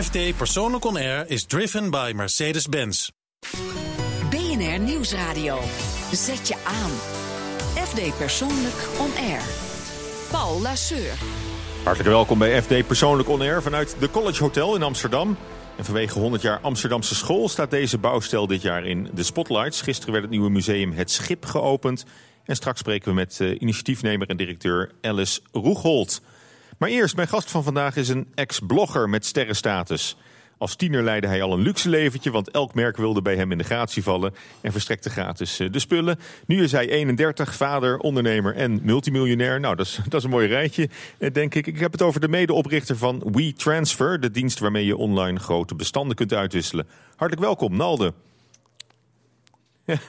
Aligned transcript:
FD 0.00 0.36
Persoonlijk 0.36 0.84
On 0.84 0.96
Air 0.96 1.30
is 1.30 1.44
driven 1.44 1.90
by 1.90 2.12
Mercedes-Benz. 2.14 3.08
BNR 4.30 4.78
Nieuwsradio. 4.78 5.58
Zet 6.12 6.48
je 6.48 6.54
aan. 6.64 6.90
FD 7.84 8.16
Persoonlijk 8.18 8.88
On 8.98 9.24
Air. 9.24 9.42
Paul 10.30 10.60
Lasseur. 10.60 11.12
Hartelijk 11.84 12.08
welkom 12.08 12.38
bij 12.38 12.62
FD 12.62 12.86
Persoonlijk 12.86 13.28
On 13.28 13.40
Air 13.40 13.62
vanuit 13.62 13.96
de 13.98 14.10
College 14.10 14.42
Hotel 14.42 14.74
in 14.74 14.82
Amsterdam. 14.82 15.36
En 15.76 15.84
vanwege 15.84 16.18
100 16.18 16.42
jaar 16.42 16.60
Amsterdamse 16.60 17.14
school 17.14 17.48
staat 17.48 17.70
deze 17.70 17.98
bouwstijl 17.98 18.46
dit 18.46 18.62
jaar 18.62 18.86
in 18.86 19.10
de 19.14 19.22
spotlights. 19.22 19.80
Gisteren 19.80 20.12
werd 20.12 20.24
het 20.24 20.32
nieuwe 20.32 20.50
museum 20.50 20.92
Het 20.92 21.10
Schip 21.10 21.44
geopend. 21.44 22.04
En 22.44 22.56
straks 22.56 22.78
spreken 22.78 23.08
we 23.08 23.14
met 23.14 23.38
uh, 23.40 23.60
initiatiefnemer 23.60 24.28
en 24.28 24.36
directeur 24.36 24.92
Alice 25.00 25.40
Roegholt. 25.50 26.20
Maar 26.78 26.88
eerst, 26.88 27.16
mijn 27.16 27.28
gast 27.28 27.50
van 27.50 27.64
vandaag 27.64 27.96
is 27.96 28.08
een 28.08 28.28
ex-blogger 28.34 29.08
met 29.08 29.26
sterrenstatus. 29.26 30.16
Als 30.62 30.76
tiener 30.76 31.02
leidde 31.02 31.28
hij 31.28 31.42
al 31.42 31.52
een 31.52 31.60
luxe 31.60 31.88
leventje, 31.88 32.30
want 32.30 32.50
elk 32.50 32.74
merk 32.74 32.96
wilde 32.96 33.22
bij 33.22 33.36
hem 33.36 33.52
in 33.52 33.58
de 33.58 33.64
gratie 33.64 34.02
vallen 34.02 34.34
en 34.60 34.72
verstrekte 34.72 35.10
gratis 35.10 35.56
de 35.56 35.78
spullen. 35.78 36.18
Nu 36.46 36.62
is 36.62 36.72
hij 36.72 36.88
31, 36.88 37.54
vader, 37.54 37.98
ondernemer 37.98 38.54
en 38.54 38.80
multimiljonair. 38.82 39.60
Nou, 39.60 39.76
dat 39.76 39.86
is, 39.86 39.98
dat 40.08 40.14
is 40.14 40.24
een 40.24 40.30
mooi 40.30 40.46
rijtje, 40.46 40.88
denk 41.32 41.54
ik. 41.54 41.66
Ik 41.66 41.78
heb 41.78 41.92
het 41.92 42.02
over 42.02 42.20
de 42.20 42.28
medeoprichter 42.28 42.96
van 42.96 43.22
WeTransfer, 43.32 44.20
de 44.20 44.30
dienst 44.30 44.58
waarmee 44.58 44.86
je 44.86 44.96
online 44.96 45.38
grote 45.38 45.74
bestanden 45.74 46.16
kunt 46.16 46.32
uitwisselen. 46.32 46.86
Hartelijk 47.16 47.46
welkom, 47.46 47.76
Nalde. 47.76 48.12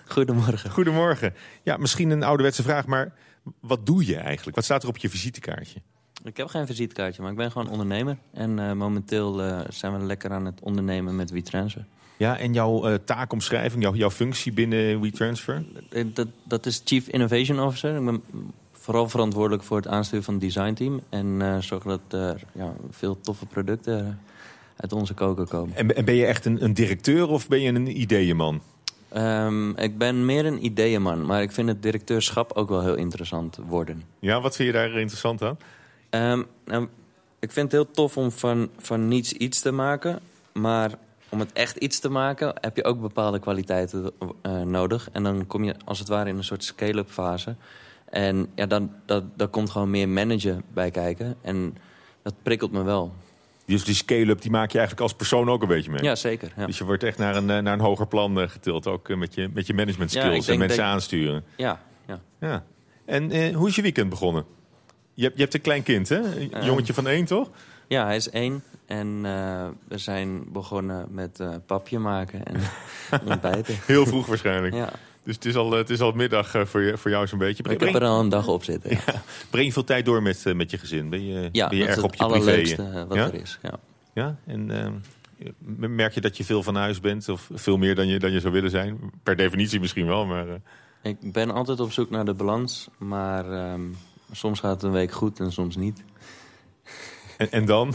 Goedemorgen. 0.06 0.72
Goedemorgen. 0.72 1.34
Ja, 1.64 1.78
misschien 1.78 2.10
een 2.10 2.24
ouderwetse 2.24 2.64
vraag, 2.64 2.86
maar 2.86 3.14
wat 3.60 3.86
doe 3.86 4.06
je 4.06 4.18
eigenlijk? 4.18 4.56
Wat 4.56 4.66
staat 4.66 4.84
er 4.84 4.90
op 4.90 4.98
je 4.98 5.10
visitekaartje? 5.10 5.82
Ik 6.24 6.38
heb 6.38 6.48
geen 6.48 6.66
visitekaartje, 6.66 7.22
maar 7.22 7.32
ik 7.32 7.38
ben 7.38 7.52
gewoon 7.52 7.70
ondernemer. 7.70 8.18
En 8.34 8.58
uh, 8.58 8.72
momenteel 8.72 9.46
uh, 9.46 9.60
zijn 9.70 9.98
we 9.98 10.06
lekker 10.06 10.32
aan 10.32 10.46
het 10.46 10.60
ondernemen 10.62 11.16
met 11.16 11.32
WeTransfer. 11.32 11.86
Ja, 12.18 12.38
en 12.38 12.54
jouw 12.54 12.90
uh, 12.90 12.96
taakomschrijving, 13.06 13.84
jouw, 13.84 13.94
jouw 13.94 14.12
functie 14.12 14.52
binnen 14.52 15.02
WeTransfer? 15.02 15.64
Dat, 16.14 16.28
dat 16.44 16.66
is 16.66 16.82
Chief 16.86 17.08
Innovation 17.08 17.60
Officer. 17.60 17.96
Ik 17.96 18.06
ben 18.06 18.24
vooral 18.72 19.10
verantwoordelijk 19.10 19.64
voor 19.64 19.78
het 19.78 19.88
aansturen 19.88 20.24
van 20.24 20.34
het 20.34 20.44
designteam. 20.44 21.02
En 21.10 21.64
zorgen 21.64 21.90
dat 21.90 22.22
er 22.22 22.44
ja, 22.54 22.74
veel 22.90 23.20
toffe 23.22 23.46
producten 23.46 24.20
uit 24.76 24.94
onze 24.94 25.14
koker 25.14 25.48
komen. 25.48 25.76
En, 25.76 25.96
en 25.96 26.06
ben 26.06 26.16
je 26.16 26.26
echt 26.26 26.46
een, 26.46 26.64
een, 26.64 26.74
directeur 26.74 27.28
of 27.28 27.48
ben 27.48 27.62
je 27.62 27.74
een 27.74 28.02
ideeënman? 28.02 28.62
Um, 29.18 29.78
ik 29.78 29.98
ben 29.98 30.26
meer 30.26 30.46
een 30.46 30.66
ideeënman, 30.66 31.26
maar 31.26 31.42
ik 31.42 31.52
vind 31.52 31.68
het 31.68 31.82
directeurschap 31.82 32.52
ook 32.54 32.70
wel 32.70 32.82
heel 32.82 32.96
interessant 32.96 33.58
worden. 33.68 34.04
Ja, 34.20 34.42
wat 34.42 34.56
vind 34.56 34.68
je 34.68 34.74
daar 34.74 35.00
interessant 35.00 35.42
aan? 35.42 35.58
Um, 36.16 36.46
nou, 36.66 36.88
ik 37.40 37.52
vind 37.52 37.72
het 37.72 37.82
heel 37.82 37.92
tof 37.92 38.18
om 38.18 38.32
van, 38.32 38.70
van 38.78 39.08
niets 39.08 39.34
iets 39.34 39.62
te 39.62 39.72
maken. 39.72 40.20
Maar 40.54 40.92
om 41.30 41.40
het 41.40 41.54
echt 41.54 41.78
iets 41.78 42.00
te 42.00 42.10
maken 42.10 42.54
heb 42.62 42.76
je 42.76 42.84
ook 42.84 43.02
bepaalde 43.02 43.40
kwaliteiten 43.40 44.12
uh, 44.46 44.62
nodig. 44.62 45.10
En 45.12 45.24
dan 45.24 45.48
kom 45.48 45.64
je 45.64 45.76
als 45.86 46.00
het 46.00 46.08
ware 46.08 46.30
in 46.30 46.38
een 46.38 46.44
soort 46.44 46.64
scale-up 46.64 47.10
fase. 47.10 47.56
En 48.10 48.48
ja, 48.56 48.66
dan, 48.66 48.92
dat, 49.06 49.24
daar 49.36 49.48
komt 49.48 49.70
gewoon 49.70 49.90
meer 49.90 50.10
managen 50.10 50.64
bij 50.74 50.92
kijken. 50.92 51.36
En 51.42 51.78
dat 52.22 52.34
prikkelt 52.42 52.72
me 52.72 52.84
wel. 52.84 53.14
Dus 53.66 53.84
die 53.84 53.96
scale-up 53.96 54.42
die 54.42 54.52
maak 54.52 54.72
je 54.72 54.78
eigenlijk 54.78 55.08
als 55.08 55.18
persoon 55.18 55.50
ook 55.50 55.62
een 55.62 55.68
beetje 55.68 55.92
mee? 55.92 56.04
Ja, 56.04 56.16
zeker. 56.16 56.54
Ja. 56.58 56.66
Dus 56.66 56.78
je 56.78 56.84
wordt 56.84 57.04
echt 57.04 57.18
naar 57.18 57.36
een, 57.36 57.46
naar 57.46 57.74
een 57.74 57.80
hoger 57.80 58.08
plan 58.08 58.50
getild. 58.50 58.88
Ook 58.88 59.16
met 59.16 59.34
je, 59.34 59.50
met 59.54 59.68
je 59.68 59.74
management 59.74 60.12
skills 60.12 60.46
ja, 60.46 60.54
en 60.54 60.60
mensen 60.60 60.84
aansturen. 60.84 61.44
Ja, 61.56 61.82
ja. 62.08 62.20
ja. 62.40 62.64
En 63.06 63.32
eh, 63.32 63.56
hoe 63.56 63.68
is 63.68 63.76
je 63.76 63.82
weekend 63.82 64.10
begonnen? 64.10 64.46
Je 65.14 65.24
hebt, 65.24 65.36
je 65.36 65.42
hebt 65.42 65.54
een 65.54 65.62
klein 65.62 65.84
kind, 65.84 66.10
hè? 66.10 66.40
Een 66.40 66.66
jongetje 66.66 66.94
van 66.94 67.08
één, 67.08 67.26
toch? 67.26 67.50
Ja, 67.88 68.06
hij 68.06 68.16
is 68.16 68.30
één. 68.30 68.64
En 68.86 69.08
uh, 69.08 69.68
we 69.88 69.98
zijn 69.98 70.44
begonnen 70.52 71.08
met 71.12 71.40
uh, 71.40 71.56
papje 71.66 72.00
maken 72.00 72.46
en 72.46 72.62
ontbijten. 73.32 73.76
Heel 73.86 74.06
vroeg 74.06 74.26
waarschijnlijk. 74.26 74.74
Ja. 74.74 74.90
Dus 75.24 75.36
het 75.36 75.46
is 75.46 75.56
al, 75.56 75.72
het 75.72 75.90
is 75.90 76.02
al 76.02 76.12
middag 76.12 76.56
uh, 76.56 76.66
voor, 76.66 76.82
je, 76.82 76.98
voor 76.98 77.12
jou 77.12 77.28
zo'n 77.28 77.40
beetje. 77.40 77.64
Breng, 77.64 77.82
ik 77.82 77.88
heb 77.88 78.02
er 78.02 78.08
al 78.08 78.20
een 78.20 78.30
dag 78.30 78.48
op 78.48 78.64
zitten. 78.64 78.90
Ja. 78.90 79.00
Ja. 79.06 79.22
Breng 79.50 79.66
je 79.66 79.74
veel 79.74 79.84
tijd 79.84 80.06
door 80.06 80.22
met, 80.22 80.54
met 80.56 80.72
je 80.72 80.78
gezin? 80.78 81.10
Ben 81.10 81.26
je, 81.26 81.50
ja, 81.52 81.70
ben 81.70 81.78
je 81.78 81.86
erg 81.86 82.04
op 82.04 82.16
je 82.16 82.26
privé? 82.26 82.34
allerleukste 82.34 83.06
wat 83.08 83.18
er 83.18 83.34
is. 83.34 83.60
Ja. 83.62 83.80
ja? 84.14 84.36
En 84.46 85.02
merk 85.78 86.14
je 86.14 86.22
dat 86.22 86.38
je 86.38 86.44
veel 86.44 86.64
van 86.64 86.76
huis 86.76 87.00
bent? 87.00 87.30
Of 87.30 87.50
veel 87.54 87.78
meer 87.78 87.96
dan 87.96 88.08
je, 88.08 88.20
dan 88.20 88.32
je 88.32 88.40
zou 88.40 88.54
willen 88.54 88.70
zijn? 88.70 89.00
Per 89.24 89.36
definitie 89.36 89.80
misschien 89.80 90.06
wel, 90.06 90.26
maar... 90.26 90.46
Ik 91.02 91.32
ben 91.32 91.52
altijd 91.52 91.80
op 91.80 91.92
zoek 91.92 92.10
naar 92.10 92.26
de 92.26 92.34
balans, 92.34 92.88
maar... 92.98 93.72
Um, 93.74 93.96
Soms 94.36 94.60
gaat 94.60 94.74
het 94.74 94.84
een 94.84 94.92
week 94.92 95.12
goed 95.12 95.40
en 95.40 95.52
soms 95.52 95.76
niet. 95.76 96.04
En, 97.38 97.52
en 97.52 97.66
dan? 97.66 97.94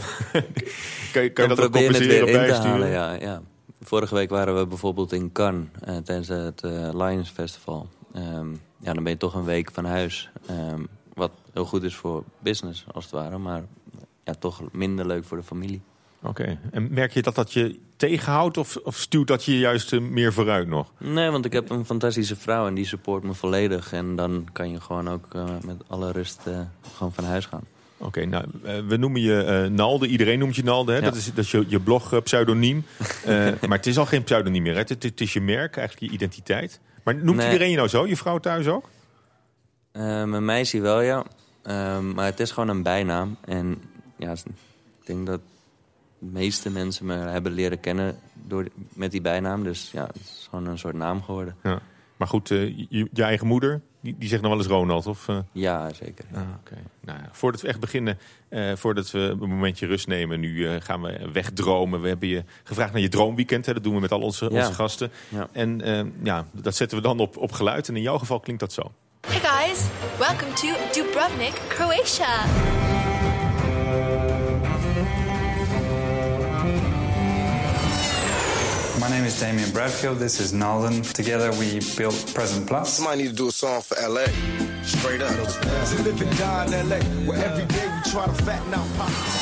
kan 1.13 1.23
je, 1.23 1.29
kan 1.29 1.49
je 1.49 1.55
dat 1.55 1.61
ook 1.61 1.71
compenseren 1.71 2.17
het 2.17 2.25
weer 2.25 2.27
in 2.27 2.47
te 2.47 2.53
halen, 2.53 2.89
ja, 2.89 3.13
ja. 3.13 3.41
Vorige 3.81 4.15
week 4.15 4.29
waren 4.29 4.57
we 4.57 4.67
bijvoorbeeld 4.67 5.11
in 5.11 5.31
Cannes 5.31 5.67
uh, 5.87 5.97
tijdens 5.97 6.27
het 6.27 6.63
uh, 6.63 6.89
Lions 6.93 7.29
Festival. 7.29 7.87
Um, 8.15 8.61
ja, 8.77 8.93
dan 8.93 9.03
ben 9.03 9.11
je 9.11 9.17
toch 9.17 9.33
een 9.33 9.43
week 9.43 9.71
van 9.71 9.85
huis. 9.85 10.29
Um, 10.49 10.87
wat 11.13 11.31
heel 11.53 11.65
goed 11.65 11.83
is 11.83 11.95
voor 11.95 12.23
business, 12.39 12.85
als 12.91 13.03
het 13.03 13.13
ware. 13.13 13.37
Maar 13.37 13.63
ja, 14.23 14.33
toch 14.33 14.61
minder 14.71 15.07
leuk 15.07 15.23
voor 15.23 15.37
de 15.37 15.43
familie. 15.43 15.81
Oké. 16.21 16.41
Okay. 16.41 16.59
En 16.71 16.93
merk 16.93 17.13
je 17.13 17.21
dat 17.21 17.35
dat 17.35 17.53
je 17.53 17.79
tegenhoudt 17.95 18.57
of, 18.57 18.75
of 18.75 18.95
stuurt 18.95 19.27
dat 19.27 19.43
je 19.43 19.59
juist 19.59 19.91
uh, 19.91 20.01
meer 20.01 20.33
vooruit 20.33 20.67
nog? 20.67 20.91
Nee, 20.97 21.29
want 21.29 21.45
ik 21.45 21.53
heb 21.53 21.69
een 21.69 21.85
fantastische 21.85 22.35
vrouw 22.35 22.67
en 22.67 22.73
die 22.73 22.85
support 22.85 23.23
me 23.23 23.33
volledig. 23.33 23.93
En 23.93 24.15
dan 24.15 24.47
kan 24.51 24.71
je 24.71 24.81
gewoon 24.81 25.09
ook 25.09 25.25
uh, 25.35 25.43
met 25.65 25.75
alle 25.87 26.11
rust 26.11 26.41
uh, 26.47 26.59
gewoon 26.95 27.13
van 27.13 27.23
huis 27.23 27.45
gaan. 27.45 27.63
Oké, 27.97 28.07
okay, 28.07 28.23
nou, 28.23 28.45
we 28.87 28.97
noemen 28.97 29.21
je 29.21 29.67
Nalde. 29.71 30.07
Iedereen 30.07 30.39
noemt 30.39 30.55
je 30.55 30.63
Nalde. 30.63 30.91
Hè? 30.91 30.97
Ja. 30.97 31.03
Dat, 31.03 31.15
is, 31.15 31.33
dat 31.33 31.45
is 31.45 31.51
je, 31.51 31.65
je 31.67 31.79
blog-pseudoniem. 31.79 32.85
maar 33.67 33.77
het 33.77 33.87
is 33.87 33.97
al 33.97 34.05
geen 34.05 34.23
pseudoniem 34.23 34.63
meer. 34.63 34.73
Hè? 34.73 34.79
Het, 34.79 35.03
het, 35.03 35.21
is 35.21 35.33
je 35.33 35.41
merk, 35.41 35.77
eigenlijk 35.77 36.11
je 36.11 36.17
identiteit. 36.17 36.79
Maar 37.03 37.15
noemt 37.15 37.37
nee. 37.37 37.45
iedereen 37.45 37.69
je 37.69 37.75
nou 37.75 37.87
zo? 37.87 38.07
Je 38.07 38.17
vrouw 38.17 38.37
thuis 38.37 38.67
ook? 38.67 38.89
mijn 39.91 40.45
meisje 40.45 40.81
wel, 40.81 41.01
ja. 41.01 41.23
maar 42.13 42.25
het 42.25 42.39
is 42.39 42.51
gewoon 42.51 42.69
een 42.69 42.83
bijnaam. 42.83 43.37
En 43.45 43.81
ja, 44.17 44.31
ik 44.31 45.05
denk 45.05 45.25
dat 45.25 45.39
meeste 46.19 46.69
mensen 46.69 47.05
me 47.05 47.13
hebben 47.13 47.51
leren 47.51 47.79
kennen 47.79 48.15
door, 48.33 48.67
met 48.93 49.11
die 49.11 49.21
bijnaam. 49.21 49.63
Dus 49.63 49.91
ja, 49.91 50.05
het 50.05 50.15
is 50.15 50.47
gewoon 50.49 50.67
een 50.67 50.77
soort 50.77 50.95
naam 50.95 51.23
geworden. 51.23 51.55
Ja. 51.63 51.81
Maar 52.17 52.27
goed, 52.27 52.49
uh, 52.49 52.77
je, 52.89 53.07
je, 53.13 53.23
eigen 53.23 53.47
moeder, 53.47 53.81
die, 54.01 54.15
die, 54.17 54.29
zegt 54.29 54.41
nog 54.41 54.51
wel 54.51 54.59
eens 54.59 54.69
Ronald? 54.69 55.07
Of, 55.07 55.27
uh... 55.27 55.37
Ja, 55.51 55.93
zeker. 55.93 56.25
Ah, 56.33 56.41
okay. 56.59 56.83
nou, 57.01 57.19
voordat 57.31 57.61
we 57.61 57.67
echt 57.67 57.79
beginnen, 57.79 58.17
uh, 58.49 58.75
voordat 58.75 59.11
we 59.11 59.19
een 59.19 59.49
momentje 59.49 59.85
rust 59.85 60.07
nemen... 60.07 60.39
nu 60.39 60.79
gaan 60.79 61.01
we 61.01 61.29
wegdromen. 61.31 62.01
We 62.01 62.07
hebben 62.07 62.27
je 62.27 62.43
gevraagd 62.63 62.93
naar 62.93 63.01
je 63.01 63.09
droomweekend. 63.09 63.65
Hè? 63.65 63.73
Dat 63.73 63.83
doen 63.83 63.93
we 63.93 63.99
met 63.99 64.11
al 64.11 64.21
onze, 64.21 64.49
ja. 64.51 64.59
onze 64.59 64.73
gasten. 64.73 65.11
Ja. 65.29 65.49
En 65.51 65.81
ja, 66.23 66.47
dat 66.51 66.75
zetten 66.75 66.97
we 66.97 67.03
dan 67.03 67.19
op, 67.19 67.37
op 67.37 67.51
geluid. 67.51 67.87
En 67.87 67.95
in 67.95 68.01
jouw 68.01 68.17
geval 68.17 68.39
klinkt 68.39 68.61
dat 68.61 68.73
zo. 68.73 68.91
Hey 69.27 69.39
guys, 69.39 69.87
welcome 70.17 70.53
to 70.53 70.67
Dubrovnik, 70.91 71.61
Croatia. 71.67 72.98
Is 79.29 79.39
Damien 79.39 79.69
Bradfield. 79.71 80.17
This 80.17 80.39
is 80.39 80.53
Nalden. 80.53 81.03
Together 81.13 81.51
we 81.59 81.79
built 81.95 82.33
Present 82.33 82.65
Plus. 82.67 82.93
Somebody 82.93 83.23
need 83.23 83.29
to 83.29 83.35
do 83.35 83.47
a 83.47 83.51
song 83.51 83.81
for 83.81 83.95
LA. 84.01 84.25
Straight 84.83 85.21
up. 85.21 85.29
To 85.29 86.03
live 86.03 86.21
and 86.21 86.37
die 86.37 86.65
in 86.65 86.89
LA, 86.89 86.99
where 87.27 87.37
every 87.45 87.65
day 87.65 87.85
we 87.85 88.11
try 88.11 88.25
to 88.25 88.33
fatten 88.43 88.73
out 88.73 88.87
pockets. 88.97 89.35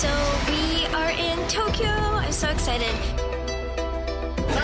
So 0.00 0.10
we 0.50 0.86
are 0.94 1.10
in 1.10 1.38
Tokyo. 1.48 1.90
I'm 1.90 2.32
so 2.32 2.48
excited. 2.48 2.94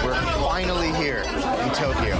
We're 0.05 0.15
finally 0.51 0.93
here 1.03 1.23
in 1.63 1.71
Tokyo. 1.73 2.17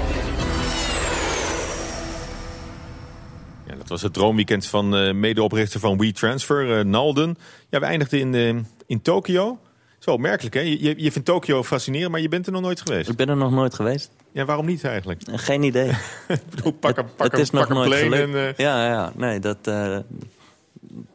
Ja, 3.67 3.75
dat 3.77 3.89
was 3.89 4.03
het 4.03 4.13
droomweekend 4.13 4.67
van 4.67 4.97
uh, 4.97 5.13
medeoprichter 5.13 5.81
van 5.81 5.99
WeTransfer, 5.99 6.79
uh, 6.79 6.85
Nalden. 6.85 7.37
Ja, 7.69 7.79
we 7.81 7.87
eindigden 7.87 8.21
in, 8.21 8.35
uh, 8.35 8.63
in 8.87 9.03
Tokio. 9.03 9.59
Zo 10.07 10.13
opmerkelijk, 10.13 10.55
hè? 10.55 10.61
Je, 10.61 10.95
je 10.97 11.13
vindt 11.13 11.25
Tokio 11.25 11.63
fascinerend, 11.63 12.11
maar 12.11 12.21
je 12.21 12.29
bent 12.29 12.47
er 12.47 12.53
nog 12.53 12.63
nooit 12.63 12.81
geweest. 12.81 13.09
Ik 13.09 13.17
ben 13.17 13.29
er 13.29 13.37
nog 13.37 13.51
nooit 13.51 13.75
geweest. 13.75 14.11
Ja, 14.33 14.45
waarom 14.45 14.67
niet 14.67 14.85
eigenlijk? 14.85 15.23
Geen 15.27 15.63
idee. 15.63 15.89
ik 16.29 16.51
bedoel, 16.51 16.73
pak 16.73 16.97
een, 16.97 17.15
pak 17.17 17.31
het, 17.31 17.41
is 17.41 17.51
nog 17.51 17.69
nooit. 17.69 18.13
En, 18.13 18.31
uh... 18.31 18.53
Ja, 18.53 18.87
ja, 18.87 19.13
nee, 19.17 19.41
dat 19.41 19.57
uh, 19.69 19.99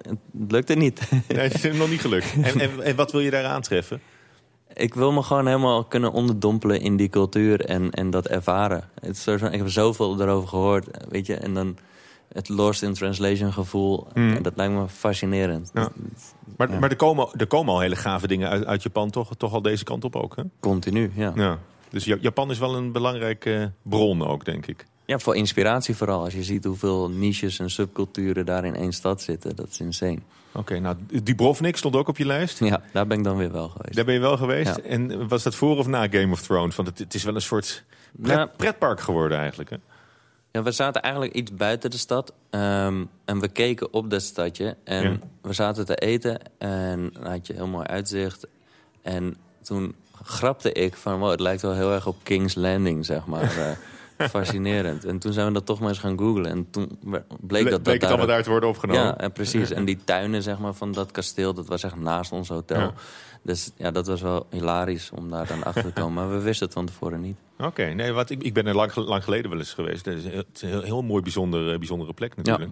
het 0.01 0.17
lukte 0.47 0.73
niet. 0.73 1.01
nee, 1.27 1.39
het 1.39 1.63
is 1.63 1.77
nog 1.77 1.89
niet 1.89 2.01
gelukt. 2.01 2.33
En, 2.41 2.59
en, 2.59 2.83
en 2.83 2.95
wat 2.95 3.11
wil 3.11 3.21
je 3.21 3.29
daar 3.29 3.45
aantreffen? 3.45 4.01
Ik 4.73 4.93
wil 4.93 5.11
me 5.11 5.23
gewoon 5.23 5.45
helemaal 5.45 5.83
kunnen 5.83 6.11
onderdompelen 6.11 6.81
in 6.81 6.97
die 6.97 7.09
cultuur 7.09 7.65
en, 7.65 7.91
en 7.91 8.09
dat 8.09 8.27
ervaren. 8.27 8.89
Het 9.01 9.15
is 9.15 9.23
zo, 9.23 9.33
ik 9.33 9.41
heb 9.41 9.69
zoveel 9.69 10.21
erover 10.21 10.47
gehoord, 10.47 10.87
weet 11.09 11.25
je, 11.25 11.35
en 11.35 11.53
dan 11.53 11.77
het 12.33 12.49
lost 12.49 12.83
in 12.83 12.93
translation 12.93 13.53
gevoel. 13.53 14.07
Mm. 14.13 14.35
En 14.35 14.43
dat 14.43 14.53
lijkt 14.55 14.73
me 14.73 14.87
fascinerend. 14.87 15.71
Ja. 15.73 15.89
Maar, 16.57 16.71
ja. 16.71 16.79
maar 16.79 16.89
er, 16.89 16.95
komen, 16.95 17.27
er 17.37 17.47
komen 17.47 17.73
al 17.73 17.79
hele 17.79 17.95
gave 17.95 18.27
dingen 18.27 18.49
uit, 18.49 18.65
uit 18.65 18.83
Japan 18.83 19.09
toch, 19.09 19.35
toch 19.37 19.53
al 19.53 19.61
deze 19.61 19.83
kant 19.83 20.03
op 20.03 20.15
ook, 20.15 20.35
hè? 20.35 20.43
Continu, 20.59 21.11
ja. 21.15 21.31
ja. 21.35 21.57
Dus 21.89 22.05
Japan 22.05 22.51
is 22.51 22.59
wel 22.59 22.75
een 22.75 22.91
belangrijke 22.91 23.71
bron 23.81 24.27
ook, 24.27 24.45
denk 24.45 24.65
ik. 24.65 24.85
Ja, 25.05 25.19
voor 25.19 25.35
inspiratie 25.35 25.95
vooral. 25.95 26.23
Als 26.23 26.33
je 26.33 26.43
ziet 26.43 26.63
hoeveel 26.63 27.09
niches 27.09 27.59
en 27.59 27.69
subculturen 27.69 28.45
daar 28.45 28.65
in 28.65 28.75
één 28.75 28.91
stad 28.93 29.21
zitten. 29.21 29.55
Dat 29.55 29.67
is 29.69 29.79
insane. 29.79 30.19
Oké, 30.53 30.79
nou, 30.79 30.95
Dubrovnik 31.23 31.77
stond 31.77 31.95
ook 31.95 32.07
op 32.07 32.17
je 32.17 32.25
lijst. 32.25 32.59
Ja, 32.59 32.81
daar 32.93 33.07
ben 33.07 33.17
ik 33.17 33.23
dan 33.23 33.37
weer 33.37 33.51
wel 33.51 33.69
geweest. 33.69 33.95
Daar 33.95 34.05
ben 34.05 34.13
je 34.13 34.19
wel 34.19 34.37
geweest. 34.37 34.75
Ja. 34.75 34.83
En 34.83 35.27
was 35.27 35.43
dat 35.43 35.55
voor 35.55 35.77
of 35.77 35.87
na 35.87 36.07
Game 36.07 36.31
of 36.31 36.41
Thrones? 36.41 36.75
Want 36.75 36.87
het, 36.87 36.99
het 36.99 37.13
is 37.13 37.23
wel 37.23 37.35
een 37.35 37.41
soort 37.41 37.83
pret- 38.11 38.37
Ja. 38.37 38.45
pretpark 38.45 38.99
geworden 38.99 39.37
eigenlijk. 39.37 39.69
Hè? 39.69 39.75
Ja, 40.51 40.63
we 40.63 40.71
zaten 40.71 41.01
eigenlijk 41.01 41.33
iets 41.33 41.53
buiten 41.55 41.89
de 41.91 41.97
stad. 41.97 42.33
ehm, 42.49 43.03
en 43.25 43.39
we 43.39 43.47
keken 43.47 43.93
op 43.93 44.09
dat 44.09 44.21
stadje. 44.21 44.75
En 44.83 45.11
Ja. 45.11 45.17
we 45.41 45.53
zaten 45.53 45.85
te 45.85 45.95
eten. 45.95 46.39
En 46.57 47.09
dan 47.13 47.25
had 47.31 47.47
je 47.47 47.53
heel 47.53 47.67
mooi 47.67 47.85
uitzicht. 47.85 48.47
En 49.01 49.35
toen 49.61 49.95
grapte 50.23 50.71
ik 50.71 50.95
van... 50.95 51.19
Wow, 51.19 51.29
het 51.29 51.39
lijkt 51.39 51.61
wel 51.61 51.73
heel 51.73 51.91
erg 51.93 52.07
op 52.07 52.15
King's 52.23 52.55
Landing, 52.55 53.05
zeg 53.05 53.25
maar. 53.25 53.51
Eh, 54.17 54.27
fascinerend. 54.29 55.05
En 55.05 55.19
toen 55.19 55.33
zijn 55.33 55.47
we 55.47 55.53
dat 55.53 55.65
toch 55.65 55.79
maar 55.79 55.89
eens 55.89 55.99
gaan 55.99 56.17
googlen. 56.17 56.45
En 56.51 56.69
toen 56.69 56.97
bleek 57.01 57.23
dat 57.29 57.37
Bleek 57.47 57.69
dat 57.69 57.91
het 57.93 58.03
allemaal 58.03 58.27
daar 58.27 58.43
te 58.43 58.49
worden 58.49 58.69
opgenomen. 58.69 59.03
Ja, 59.03 59.17
en 59.17 59.31
precies. 59.31 59.71
En 59.71 59.85
die 59.85 59.99
tuinen 60.03 60.43
zeg 60.43 60.59
maar, 60.59 60.73
van 60.73 60.91
dat 60.91 61.11
kasteel, 61.11 61.53
dat 61.53 61.67
was 61.67 61.83
echt 61.83 61.95
naast 61.95 62.31
ons 62.31 62.47
hotel. 62.49 62.79
Ja. 62.79 62.93
Dus 63.41 63.71
ja, 63.75 63.91
dat 63.91 64.07
was 64.07 64.21
wel 64.21 64.45
hilarisch 64.49 65.11
om 65.13 65.29
daar 65.29 65.47
dan 65.47 65.63
achter 65.63 65.83
te 65.93 66.01
komen. 66.01 66.13
Maar 66.13 66.29
we 66.37 66.39
wisten 66.43 66.65
het 66.65 66.75
van 66.75 66.85
tevoren 66.85 67.21
niet. 67.21 67.37
Oké, 67.65 67.83
nee, 67.93 68.11
wat, 68.11 68.29
ik, 68.29 68.43
ik 68.43 68.53
ben 68.53 68.67
er 68.67 68.75
lang, 68.75 68.95
lang 68.95 69.23
geleden 69.23 69.49
wel 69.49 69.59
eens 69.59 69.73
geweest. 69.73 70.05
Het 70.05 70.17
is 70.17 70.23
een 70.23 70.29
heel, 70.31 70.39
het 70.39 70.47
is 70.55 70.61
een 70.61 70.69
heel, 70.69 70.81
heel 70.81 71.01
mooi, 71.01 71.21
bijzonder, 71.21 71.71
eh, 71.71 71.77
bijzondere 71.77 72.13
plek 72.13 72.35
natuurlijk. 72.35 72.71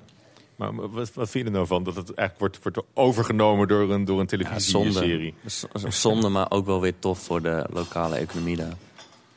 Maar 0.55 0.73
maar 0.73 0.89
wat, 0.89 1.13
wat 1.13 1.29
vind 1.29 1.43
je 1.43 1.49
er 1.51 1.55
nou 1.55 1.67
van 1.67 1.83
dat 1.83 1.95
het 1.95 2.13
eigenlijk 2.13 2.39
wordt, 2.39 2.75
wordt 2.75 2.89
overgenomen 2.97 3.67
door 3.67 3.91
een, 3.91 4.05
door 4.05 4.19
een 4.19 4.27
Ja, 4.39 4.59
zonde. 4.59 4.89
televisieserie? 4.91 5.33
Z- 5.45 5.63
Zonde, 6.01 6.29
maar 6.29 6.51
ook 6.51 6.65
wel 6.65 6.81
weer 6.81 6.99
tof 6.99 7.19
voor 7.19 7.41
de 7.41 7.65
lokale 7.73 8.15
economie 8.15 8.55
daar. 8.55 8.73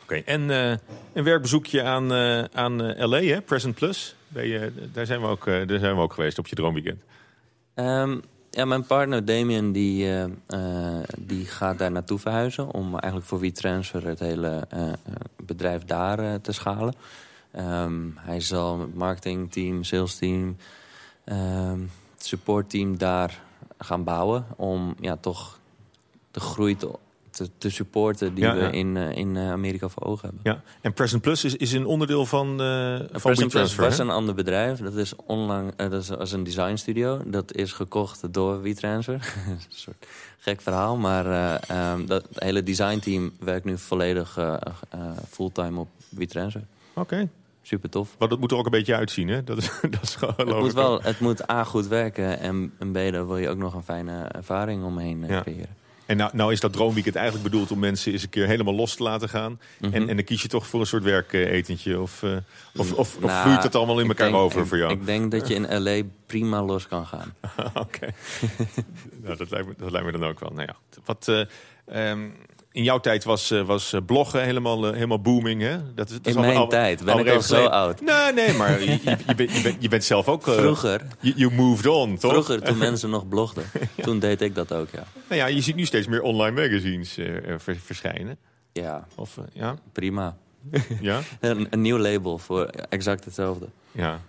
Oké, 0.03 0.15
en 0.15 0.51
eh, 0.51 0.77
een 1.13 1.25
werkbezoekje 1.25 1.83
aan, 1.83 2.13
eh, 2.13 2.45
aan 2.53 3.07
LA, 3.09 3.21
hè? 3.21 3.41
Present 3.41 3.75
Plus. 3.75 4.15
Je, 4.35 4.73
daar, 4.93 5.07
zijn 5.07 5.21
we 5.21 5.27
ook, 5.27 5.45
daar 5.45 5.79
zijn 5.79 5.95
we 5.95 6.01
ook 6.01 6.13
geweest 6.13 6.39
op 6.39 6.47
je 6.47 6.55
droomweekend. 6.55 7.03
Ehm, 7.75 8.19
ja, 8.53 8.65
mijn 8.65 8.87
partner 8.87 9.25
Damien 9.25 9.73
die, 9.73 10.07
eh, 10.07 10.25
eh, 10.47 11.05
die 11.19 11.47
gaat 11.47 11.79
daar 11.79 11.91
naartoe 11.91 12.19
verhuizen... 12.19 12.73
om 12.73 12.91
eigenlijk 12.99 13.25
voor 13.25 13.41
WeTransfer 13.41 14.07
het 14.07 14.19
hele 14.19 14.67
eh, 14.69 14.93
bedrijf 15.37 15.85
daar 15.85 16.41
te 16.41 16.53
schalen. 16.53 16.95
Ehm, 17.51 18.09
hij 18.17 18.41
zal 18.41 18.81
het 18.81 18.95
marketingteam, 18.95 19.85
salesteam, 19.85 20.57
ehm 21.25 21.81
supportteam 22.17 22.99
daar 22.99 23.41
gaan 23.79 24.05
bouwen... 24.05 24.47
om 24.57 24.95
ja, 25.01 25.17
toch 25.17 25.59
de 26.31 26.41
groei 26.41 26.77
te, 26.77 26.91
te, 27.32 27.49
te 27.58 27.70
supporten 27.70 28.34
die 28.34 28.44
Ja, 28.44 28.55
we 28.55 28.61
ja. 28.61 28.70
in, 28.70 28.96
eh, 28.96 29.17
in 29.17 29.37
eh, 29.37 29.50
Amerika 29.50 29.88
voor 29.88 30.02
ogen 30.02 30.29
hebben. 30.29 30.40
Ja, 30.52 30.62
en 30.81 30.93
Present 30.93 31.23
Plus 31.23 31.44
is, 31.44 31.56
is 31.56 31.73
een 31.73 31.87
onderdeel 31.87 32.26
van, 32.26 32.61
eh 32.61 32.99
van 32.99 33.20
Present 33.20 33.50
Plus 33.50 33.75
was 33.75 33.96
hè? 33.96 34.02
een 34.02 34.11
ander 34.11 34.34
bedrijf. 34.34 34.79
Dat 34.79 34.94
is 34.94 35.17
onlang, 35.26 35.75
dat 35.76 35.93
is 35.93 36.11
als 36.11 36.32
een 36.32 36.44
design 36.44 36.76
studio. 36.76 37.20
Dat 37.26 37.55
is 37.55 37.73
gekocht 37.73 38.32
door 38.32 38.62
WeTransfer. 38.62 39.14
een 39.49 39.58
soort 39.69 40.06
gek 40.38 40.61
verhaal, 40.61 40.96
maar 40.96 41.26
ehm, 41.61 42.06
dat 42.06 42.23
het 42.29 42.43
hele 42.43 42.62
designteam 42.62 43.32
werkt 43.40 43.64
nu 43.64 43.79
volledig 43.79 44.38
fulltime 45.31 45.81
op 45.81 45.88
WeTransfer. 46.08 46.62
Oké, 46.94 47.29
Super 47.62 47.90
tof. 47.90 48.14
maar 48.19 48.29
dat 48.29 48.38
moet 48.40 48.50
er 48.50 48.56
ook 48.56 48.64
een 48.64 48.70
beetje 48.70 48.94
uitzien, 48.94 49.29
hè? 49.29 49.44
Dat 49.44 49.58
is, 49.58 49.70
dat 49.90 50.02
is 50.02 50.14
gewoon 50.17 50.34
Het 50.37 50.58
moet, 50.58 50.73
wel, 50.73 51.02
het 51.02 51.20
moet 51.20 51.50
A 51.50 51.64
goed 51.64 51.87
werken 51.87 52.38
en, 52.38 52.73
en 52.79 52.90
B 52.93 52.94
daar 52.94 53.26
wil 53.26 53.37
je 53.37 53.49
ook 53.49 53.56
nog 53.58 53.75
een 53.75 53.82
fijne 53.82 54.23
ervaring 54.23 54.84
omheen 54.84 55.25
Ja. 55.29 55.40
creëren. 55.40 55.81
En 56.07 56.17
nou, 56.17 56.31
nou 56.35 56.53
is 56.53 56.61
dat 56.61 56.73
droomweekend 56.73 57.15
eigenlijk 57.15 57.51
bedoeld 57.51 57.71
om 57.71 57.79
mensen 57.79 58.13
eens 58.13 58.23
een 58.23 58.29
keer 58.29 58.47
helemaal 58.47 58.75
los 58.75 58.95
te 58.95 59.03
laten 59.03 59.29
gaan. 59.29 59.61
Mhm. 59.79 59.95
en, 59.95 60.09
en 60.09 60.17
dan 60.17 60.25
kies 60.25 60.43
je 60.43 60.49
toch 60.49 60.67
voor 60.67 60.81
een 60.81 60.87
soort 60.87 61.03
werketentje? 61.03 62.01
Of, 62.01 62.23
eh, 62.23 62.37
of, 62.77 62.93
of, 62.93 62.99
of 63.17 63.21
Nou, 63.21 63.43
vloeit 63.43 63.63
het 63.63 63.75
allemaal 63.75 64.01
in 64.01 64.09
elkaar 64.09 64.31
denk- 64.31 64.43
over 64.43 64.67
voor 64.67 64.79
jou? 64.79 64.93
Ik 64.93 65.07
denk 65.07 65.31
dat 65.31 65.49
je 65.49 65.55
in 65.55 65.83
L.A. 65.83 66.03
prima 66.27 66.63
los 66.63 66.89
kan 66.89 67.07
gaan. 67.07 67.35
Oké. 67.75 68.09
nou, 69.23 69.37
dat, 69.37 69.51
lijkt 69.51 69.67
me, 69.67 69.75
dat 69.79 69.91
lijkt 69.91 70.07
me 70.07 70.13
dan 70.13 70.29
ook 70.29 70.41
wel. 70.41 70.51
Nou 70.51 70.67
ja, 70.67 70.77
wat, 71.05 71.29
eh, 71.29 72.11
ehm, 72.11 72.29
in 72.73 72.83
jouw 72.83 72.99
tijd 73.01 73.25
was, 73.25 73.51
eh, 73.51 73.63
was 73.63 73.93
eh, 73.93 74.01
bloggen 74.07 74.43
helemaal, 74.45 74.87
eh, 74.87 74.93
helemaal 74.93 75.21
booming, 75.21 75.63
hè? 75.63 75.95
Dat 75.95 76.11
is, 76.11 76.17
dat 76.23 76.35
In 76.35 76.41
mijn 76.41 76.57
al- 76.57 76.69
tijd? 76.69 77.05
Ben 77.05 77.19
ik 77.19 77.29
al 77.29 77.41
zo 77.43 77.65
oud? 77.67 78.01
Nee, 78.01 78.33
nee, 78.33 78.53
maar 78.55 78.81
je, 78.81 78.91
je, 78.91 79.17
je, 79.27 79.35
bent, 79.35 79.53
je, 79.57 79.63
bent, 79.63 79.83
je 79.83 79.89
bent 79.89 80.05
zelf 80.05 80.29
ook... 80.29 80.43
Vroeger. 80.43 81.01
You, 81.21 81.35
you 81.37 81.53
moved 81.55 81.87
on, 81.87 82.17
toch? 82.19 82.33
Vroeger, 82.33 82.63
toen 82.63 82.79
mensen 82.89 83.11
nog 83.11 83.29
blogden. 83.29 83.65
Toen 84.03 84.19
deed 84.19 84.41
ik 84.41 84.55
dat 84.55 84.73
ook, 84.73 84.89
ja. 84.93 85.05
Nou 85.29 85.41
ja, 85.41 85.47
je 85.47 85.61
ziet 85.61 85.77
nu 85.77 85.85
steeds 85.85 86.07
meer 86.07 86.23
online 86.23 86.61
magazines 86.63 87.13
ver- 87.59 87.77
verschijnen. 87.85 88.37
Ja, 88.73 89.07
Of, 89.15 89.37
ja? 89.53 89.75
prima. 89.93 90.37
Ja? 91.01 91.21
Een, 91.41 91.67
een 91.71 91.81
nieuw 91.81 91.99
label 91.99 92.39
voor 92.39 92.65
exact 92.89 93.25
hetzelfde. 93.25 93.67
Ja, 93.93 94.21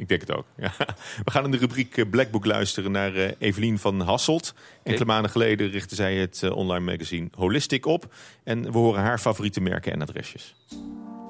ik 0.00 0.08
denk 0.08 0.20
het 0.20 0.32
ook. 0.32 0.46
Ja. 0.56 0.72
We 1.24 1.30
gaan 1.30 1.44
in 1.44 1.50
de 1.50 1.56
rubriek 1.56 1.96
eh, 1.96 2.10
Black 2.10 2.30
Book 2.30 2.44
luisteren 2.44 2.92
naar 2.92 3.14
eh, 3.14 3.30
Evelien 3.38 3.78
van 3.78 4.00
Hasselt. 4.00 4.54
Enkele 4.82 5.04
maanden 5.04 5.30
geleden 5.30 5.70
richtte 5.70 5.94
zij 5.94 6.16
het 6.16 6.42
eh, 6.42 6.56
online 6.56 6.84
magazine 6.92 7.28
Holistic 7.34 7.86
op. 7.86 8.14
En 8.44 8.72
we 8.72 8.78
horen 8.78 9.02
haar 9.02 9.18
favoriete 9.18 9.60
merken 9.60 9.92
en 9.92 10.02
adresjes. 10.02 10.54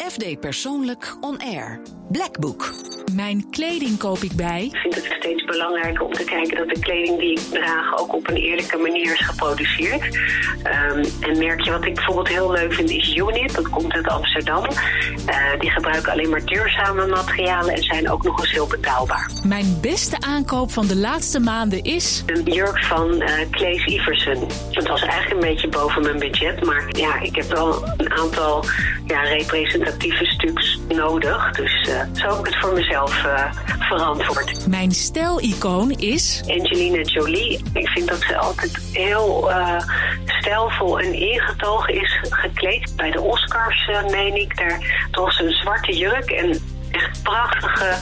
FD 0.09 0.41
Persoonlijk 0.41 1.17
On 1.21 1.39
Air. 1.39 1.81
Blackbook. 2.11 2.75
Mijn 3.15 3.51
kleding 3.51 3.99
koop 3.99 4.19
ik 4.19 4.33
bij. 4.33 4.65
Ik 4.65 4.77
vind 4.77 4.95
het 4.95 5.05
steeds 5.19 5.45
belangrijker 5.45 6.05
om 6.05 6.13
te 6.13 6.25
kijken 6.25 6.57
dat 6.57 6.69
de 6.69 6.81
kleding 6.81 7.19
die 7.19 7.31
ik 7.31 7.41
draag 7.51 7.99
ook 7.99 8.15
op 8.15 8.29
een 8.29 8.37
eerlijke 8.37 8.77
manier 8.77 9.13
is 9.13 9.21
geproduceerd. 9.21 10.19
Ehm, 10.63 11.05
en 11.21 11.39
merk 11.39 11.61
je 11.61 11.71
wat 11.71 11.85
ik 11.85 11.95
bijvoorbeeld 11.95 12.29
heel 12.29 12.51
leuk 12.51 12.73
vind 12.73 12.91
is 12.91 13.17
Unit, 13.17 13.55
dat 13.55 13.69
komt 13.69 13.93
uit 13.93 14.09
Amsterdam. 14.09 14.65
Eh, 15.27 15.61
die 15.61 15.71
gebruiken 15.71 16.13
alleen 16.13 16.31
maar 16.31 16.45
duurzame 16.45 17.07
materialen 17.07 17.75
en 17.75 17.83
zijn 17.83 18.11
ook 18.11 18.23
nog 18.23 18.41
eens 18.41 18.51
heel 18.51 18.67
betaalbaar. 18.67 19.31
Mijn 19.45 19.79
beste 19.81 20.21
aankoop 20.21 20.71
van 20.71 20.87
de 20.87 20.97
laatste 20.97 21.41
maanden 21.41 21.83
is. 21.83 22.23
Een 22.27 22.43
jurk 22.43 22.85
van 22.85 23.21
eh 23.21 23.51
Claes 23.51 23.85
Iversen. 23.87 24.47
Het 24.71 24.89
was 24.89 25.03
eigenlijk 25.03 25.43
een 25.43 25.49
beetje 25.51 25.69
boven 25.69 26.03
mijn 26.03 26.19
budget, 26.19 26.65
maar 26.65 26.85
ja, 26.89 27.21
ik 27.21 27.37
heb 27.37 27.49
wel 27.51 27.85
een 27.97 28.13
aantal 28.13 28.65
ja, 29.07 29.23
representatieve 29.91 30.25
stuks 30.25 30.79
nodig. 30.89 31.51
Dus 31.51 31.89
eh, 31.89 32.01
zo 32.13 32.29
heb 32.29 32.39
ik 32.39 32.47
het 32.47 32.57
voor 32.57 32.73
mezelf 32.73 33.25
eh, 33.25 33.53
verantwoord. 33.79 34.67
Mijn 34.69 34.91
stijlicoon 34.91 35.91
is. 35.91 36.43
Angelina 36.47 37.03
Jolie. 37.03 37.61
Ik 37.73 37.89
vind 37.89 38.09
dat 38.09 38.21
ze 38.21 38.37
altijd 38.37 38.79
heel 38.93 39.51
eh, 39.51 39.81
stijlvol 40.25 41.01
en 41.01 41.15
ingetogen 41.15 41.95
is 41.95 42.21
gekleed. 42.23 42.93
Bij 42.97 43.11
de 43.11 43.21
Oscars, 43.21 43.91
meen 44.11 44.41
ik, 44.41 44.57
daar 44.57 45.07
droeg 45.11 45.33
ze 45.33 45.45
een 45.45 45.53
zwarte 45.53 45.97
jurk 45.97 46.31
en 46.31 46.61
echt 46.91 47.23
prachtige 47.23 47.95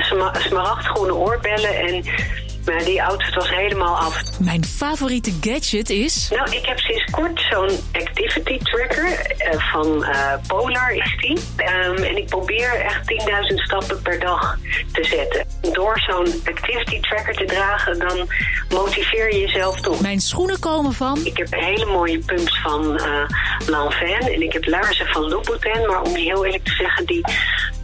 sma 0.00 0.34
smaragdgroene 0.38 1.14
oorbellen. 1.14 1.76
En 1.76 2.04
maar 2.66 2.84
die 2.84 3.02
outfit 3.02 3.34
was 3.34 3.50
helemaal 3.50 3.96
af. 3.96 4.22
Mijn 4.38 4.64
favoriete 4.64 5.32
gadget 5.40 5.90
is. 5.90 6.28
Nou, 6.30 6.50
ik 6.56 6.66
heb 6.66 6.78
sinds 6.78 7.04
kort 7.10 7.46
zo'n 7.50 7.70
activity 7.92 8.58
tracker 8.58 9.20
eh, 9.20 9.60
van 9.72 10.04
eh, 10.04 10.32
Polar 10.46 10.92
is 10.92 11.16
die. 11.20 11.38
Ehm, 11.56 12.02
en 12.02 12.16
ik 12.16 12.26
probeer 12.26 12.80
echt 12.80 13.00
10.000 13.06 13.60
stappen 13.60 14.02
per 14.02 14.20
dag 14.20 14.58
te 14.92 15.04
zetten. 15.04 15.46
Door 15.72 16.00
zo'n 16.00 16.42
activity 16.44 17.00
tracker 17.00 17.34
te 17.34 17.44
dragen, 17.44 17.98
dan 17.98 18.28
motiveer 18.68 19.32
je 19.32 19.40
jezelf 19.40 19.80
toch. 19.80 20.00
Mijn 20.00 20.20
schoenen 20.20 20.58
komen 20.58 20.92
van. 20.92 21.20
Ik 21.24 21.36
heb 21.36 21.48
hele 21.50 21.84
mooie 21.86 22.18
pumps 22.18 22.60
van 22.60 22.98
eh 22.98 23.24
Lanvin 23.66 24.20
en 24.20 24.42
ik 24.42 24.52
heb 24.52 24.66
laarzen 24.66 25.06
van 25.06 25.28
Louboutin. 25.28 25.86
Maar 25.86 26.02
om 26.02 26.16
je 26.16 26.22
heel 26.24 26.44
eerlijk 26.44 26.64
te 26.64 26.72
zeggen, 26.72 27.06
die 27.06 27.24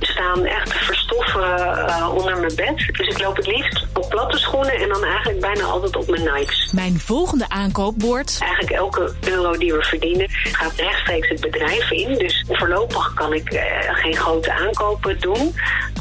staan 0.06 0.44
echt 0.44 0.70
te 0.70 0.84
verstoffen 0.84 1.42
eh, 1.88 2.14
onder 2.14 2.40
mijn 2.40 2.54
bed. 2.54 2.76
Dus 2.76 3.08
ik 3.08 3.20
loop 3.20 3.36
het 3.36 3.46
liefst 3.46 3.86
op 3.94 4.08
platte 4.08 4.38
schoenen 4.38 4.74
en 4.74 4.88
dan 4.88 5.04
eigenlijk 5.04 5.40
bijna 5.40 5.62
altijd 5.62 5.96
op 5.96 6.08
mijn 6.08 6.22
Nikes. 6.22 6.72
Mijn 6.72 7.00
volgende 7.00 7.48
aankoop 7.48 8.02
wordt. 8.02 8.38
Eigenlijk 8.40 8.72
elke 8.72 9.14
euro 9.20 9.52
die 9.52 9.72
we 9.72 9.82
verdienen 9.82 10.26
gaat 10.30 10.72
rechtstreeks 10.76 11.28
het 11.28 11.40
bedrijf 11.40 11.90
in. 11.90 12.18
Dus 12.18 12.44
voorlopig 12.48 13.14
kan 13.14 13.32
ik 13.32 13.52
eh, 13.52 13.62
geen 13.94 14.16
grote 14.16 14.52
aankopen 14.52 15.20
doen. 15.20 15.54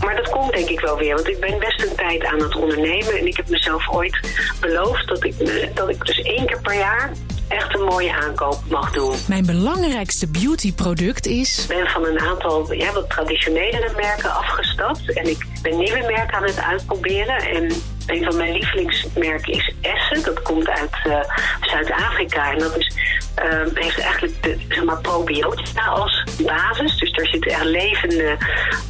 Maar 0.06 0.16
dat 0.16 0.30
komt 0.30 0.54
denk 0.54 0.70
ik 0.70 0.80
wel 0.80 0.98
weer. 0.98 1.16
Want 1.16 1.30
ik 1.30 1.40
ben 1.40 1.60
best 1.60 1.84
een 1.84 1.96
tijd 1.96 2.26
aan 2.26 2.40
het 2.42 2.56
ondernemen. 2.56 3.20
En 3.20 3.28
ik 3.28 3.38
heb 3.38 3.50
mezelf 3.50 3.90
ooit 3.90 4.20
beloofd 4.60 5.08
dat 5.08 5.24
ik, 5.24 5.36
dat 5.76 5.90
ik 5.90 6.06
dus 6.06 6.22
één 6.22 6.46
keer 6.46 6.62
per 6.62 6.76
jaar 6.76 7.12
echt 7.52 7.76
een 7.76 7.84
mooie 7.84 8.14
aankoop 8.16 8.60
mag 8.70 8.92
doen. 8.92 9.16
Mijn 9.28 9.46
belangrijkste 9.46 10.28
beautyproduct 10.28 11.26
is. 11.26 11.62
Ik 11.62 11.68
ben 11.68 11.88
van 11.88 12.06
een 12.06 12.20
aantal 12.20 12.74
ja, 12.74 12.94
wat 12.94 13.10
traditionelere 13.10 13.91
merken 13.96 14.34
afgestapt. 14.34 15.14
En 15.14 15.30
ik 15.30 15.46
ben 15.62 15.78
nieuwe 15.78 16.04
merken 16.08 16.38
aan 16.38 16.44
het 16.44 16.62
uitproberen. 16.62 17.36
En 17.36 17.72
een 18.06 18.24
van 18.24 18.38
mijn 18.38 18.52
lievelingsmerken 18.52 19.54
is 19.54 19.74
Essen. 19.82 20.24
Dat 20.24 20.42
komt 20.42 20.70
uit 20.70 20.96
eh, 21.04 21.20
Zuid-Afrika. 21.62 22.52
En 22.52 22.60
dat 22.60 22.78
is, 22.78 22.94
eh, 23.36 23.60
heeft 23.74 24.00
eigenlijk 24.00 24.44
de 24.44 24.58
zeg 24.70 24.84
maar, 24.84 25.02
probiotica 25.02 25.86
als 25.86 26.24
basis. 26.46 26.98
Dus 26.98 27.12
daar 27.12 27.26
zitten 27.26 27.52
echt 27.52 27.64
levende 27.64 28.38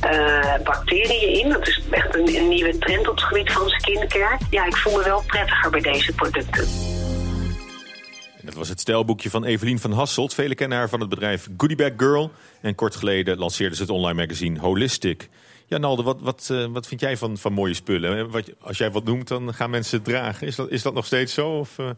eh, 0.02 0.56
bacteriën 0.64 1.40
in. 1.40 1.50
Dat 1.50 1.68
is 1.68 1.82
echt 1.90 2.16
een 2.16 2.48
nieuwe 2.48 2.78
trend 2.78 3.10
op 3.10 3.16
het 3.16 3.24
gebied 3.24 3.52
van 3.52 3.70
skincare. 3.70 4.38
Ja, 4.50 4.66
ik 4.66 4.78
voel 4.78 4.98
me 4.98 5.04
wel 5.04 5.24
prettiger 5.28 5.70
bij 5.70 5.82
deze 5.82 6.14
producten. 6.14 6.68
Was 8.62 8.70
het 8.70 8.80
stijlboekje 8.80 9.30
van 9.30 9.44
Evelien 9.44 9.80
van 9.80 9.92
Hasselt. 9.92 10.34
Velen 10.34 10.56
kennen 10.56 10.78
haar 10.78 10.90
van 10.90 11.00
het 11.00 11.10
bedrijf 11.10 11.50
Goodiebag 11.58 11.92
Girl. 11.98 12.32
En 12.62 12.76
kort 12.76 12.96
geleden 12.96 13.38
lanceerde 13.38 13.76
ze 13.76 13.82
het 13.82 13.92
online 13.92 14.22
magazine 14.22 14.60
Holistic. 14.60 15.30
Ja, 15.66 15.78
Nalde, 15.78 16.04
wat, 16.04 16.22
wat, 16.22 16.48
eh, 16.52 16.66
wat 16.66 16.88
vind 16.88 17.02
jij 17.02 17.18
van, 17.18 17.38
van 17.38 17.54
mooie 17.54 17.74
spullen? 17.74 18.18
Eh, 18.18 18.32
Wat, 18.32 18.52
als 18.62 18.78
jij 18.78 18.92
wat 18.92 19.04
noemt, 19.04 19.28
dan 19.28 19.54
gaan 19.54 19.70
mensen 19.70 19.96
het 19.98 20.06
dragen. 20.06 20.48
Is 20.48 20.56
dat, 20.56 20.70
is 20.70 20.82
dat 20.82 20.94
nog 20.94 21.06
steeds 21.06 21.34
zo? 21.34 21.50
Of, 21.50 21.80
eh? 21.80 21.90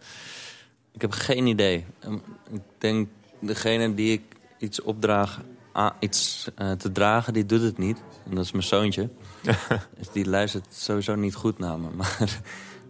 Ik 0.94 1.02
heb 1.02 1.12
geen 1.12 1.48
idee. 1.48 1.86
Ehm, 2.00 2.14
Ik 2.54 2.62
denk, 2.78 3.08
degene 3.40 3.94
die 3.94 4.12
ik 4.14 4.22
iets 4.58 4.82
opdraag 4.82 5.42
a- 5.78 5.96
iets 6.00 6.50
te 6.78 6.92
dragen, 6.92 7.34
die 7.34 7.46
doet 7.46 7.62
het 7.62 7.78
niet. 7.78 8.02
En 8.30 8.36
dat 8.36 8.44
is 8.46 8.52
mijn 8.52 8.64
zoontje. 8.64 9.10
dus 9.98 10.12
die 10.14 10.30
luistert 10.30 10.66
sowieso 10.74 11.16
niet 11.16 11.36
goed 11.36 11.58
naar 11.60 11.80
me. 11.80 11.88
Maar 11.98 12.40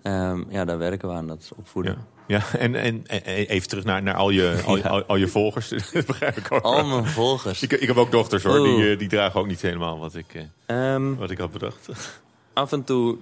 ehm, 0.01 0.44
ja, 0.50 0.65
daar 0.65 0.77
werken 0.77 1.08
we 1.08 1.13
aan, 1.13 1.27
dat 1.27 1.39
is 1.42 1.51
opvoeden. 1.56 1.94
Ja, 1.94 2.12
en, 2.27 2.75
en, 2.75 3.08
en 3.08 3.22
even 3.25 3.68
terug 3.68 3.84
naar, 3.84 4.03
naar 4.03 4.15
al, 4.15 4.30
je, 4.30 4.62
al, 4.65 4.77
Ja. 4.77 4.84
al, 4.84 5.03
al 5.03 5.15
je 5.15 5.27
volgers. 5.27 5.70
dat 5.94 6.06
begrijp 6.06 6.38
ik 6.38 6.51
ook. 6.51 6.62
Al 6.62 6.86
mijn 6.86 7.06
volgers. 7.06 7.62
Ik, 7.62 7.72
ik 7.72 7.88
heb 7.88 7.98
ook 7.98 8.12
dochters 8.12 8.44
hoor, 8.44 8.60
Oeh. 8.60 8.75
die, 8.75 8.92
eh, 8.92 9.00
die 9.00 9.08
dragen 9.08 9.39
ook 9.39 9.48
niet 9.48 9.62
helemaal 9.62 10.00
wat 10.00 10.15
ik, 10.15 10.34
eh, 10.65 10.94
Ehm, 10.94 11.15
wat 11.15 11.32
ik 11.32 11.38
had 11.38 11.51
bedacht. 11.51 11.89
af 12.53 12.72
en 12.72 12.84
toe, 12.84 13.18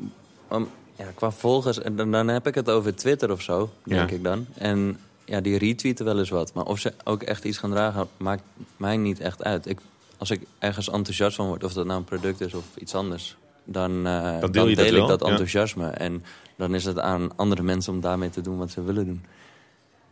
um, 0.51 0.67
ja, 0.95 1.05
qua 1.15 1.31
volgers, 1.31 1.81
en 1.81 1.95
dan, 1.95 2.11
dan 2.11 2.27
heb 2.27 2.47
ik 2.47 2.55
het 2.55 2.69
over 2.69 2.95
Twitter 2.95 3.31
of 3.31 3.41
zo, 3.41 3.69
denk 3.83 4.09
Ja. 4.09 4.15
ik 4.15 4.23
dan. 4.23 4.45
En 4.57 4.99
ja, 5.25 5.41
die 5.41 5.57
retweeten 5.57 6.05
wel 6.05 6.19
eens 6.19 6.29
wat. 6.29 6.53
Maar 6.53 6.65
of 6.65 6.79
ze 6.79 6.93
ook 7.03 7.23
echt 7.23 7.43
iets 7.43 7.57
gaan 7.57 7.71
dragen, 7.71 8.07
maakt 8.17 8.43
mij 8.77 8.97
niet 8.97 9.19
echt 9.19 9.43
uit. 9.43 9.69
Ik, 9.69 9.79
als 10.17 10.29
ik 10.31 10.41
ergens 10.59 10.89
enthousiast 10.89 11.35
van 11.35 11.47
word, 11.47 11.63
of 11.63 11.73
dat 11.73 11.85
nou 11.85 11.97
een 11.99 12.05
product 12.05 12.41
is 12.41 12.53
of 12.53 12.63
iets 12.77 12.95
anders... 12.95 13.35
dan, 13.63 14.07
eh, 14.07 14.39
dan 14.39 14.51
deel 14.51 14.67
je 14.67 14.75
dat 14.75 14.85
ik 14.85 15.07
dat 15.07 15.21
ja. 15.21 15.27
enthousiasme. 15.27 15.87
En 15.89 16.23
dan 16.61 16.75
is 16.75 16.85
het 16.85 16.99
aan 16.99 17.35
andere 17.35 17.63
mensen 17.63 17.93
om 17.93 18.01
daarmee 18.01 18.29
te 18.29 18.41
doen 18.41 18.57
wat 18.57 18.71
ze 18.71 18.83
willen 18.83 19.05
doen. 19.05 19.25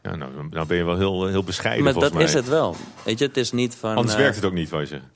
Ja, 0.01 0.15
nou, 0.15 0.32
nou 0.50 0.68
ben 0.68 0.77
je 0.77 0.84
wel 0.84 0.98
heel, 0.98 1.27
heel 1.27 1.44
bescheiden 1.44 1.84
maar 1.84 1.94
dat 1.94 2.13
mij. 2.13 2.24
is 2.24 2.34
het 2.34 2.48
wel. 2.48 2.75
Weet 3.06 3.20
je, 3.20 3.25
het 3.25 3.38
is 3.38 3.51
niet 3.51 3.75
van... 3.75 3.96
Anders 3.96 4.13
eh, 4.15 4.20
werkt 4.20 4.36
het 4.36 4.46
ook 4.46 4.53
niet, 4.53 4.70
wou 4.70 4.82
je 4.82 4.88
zeggen. 4.88 5.12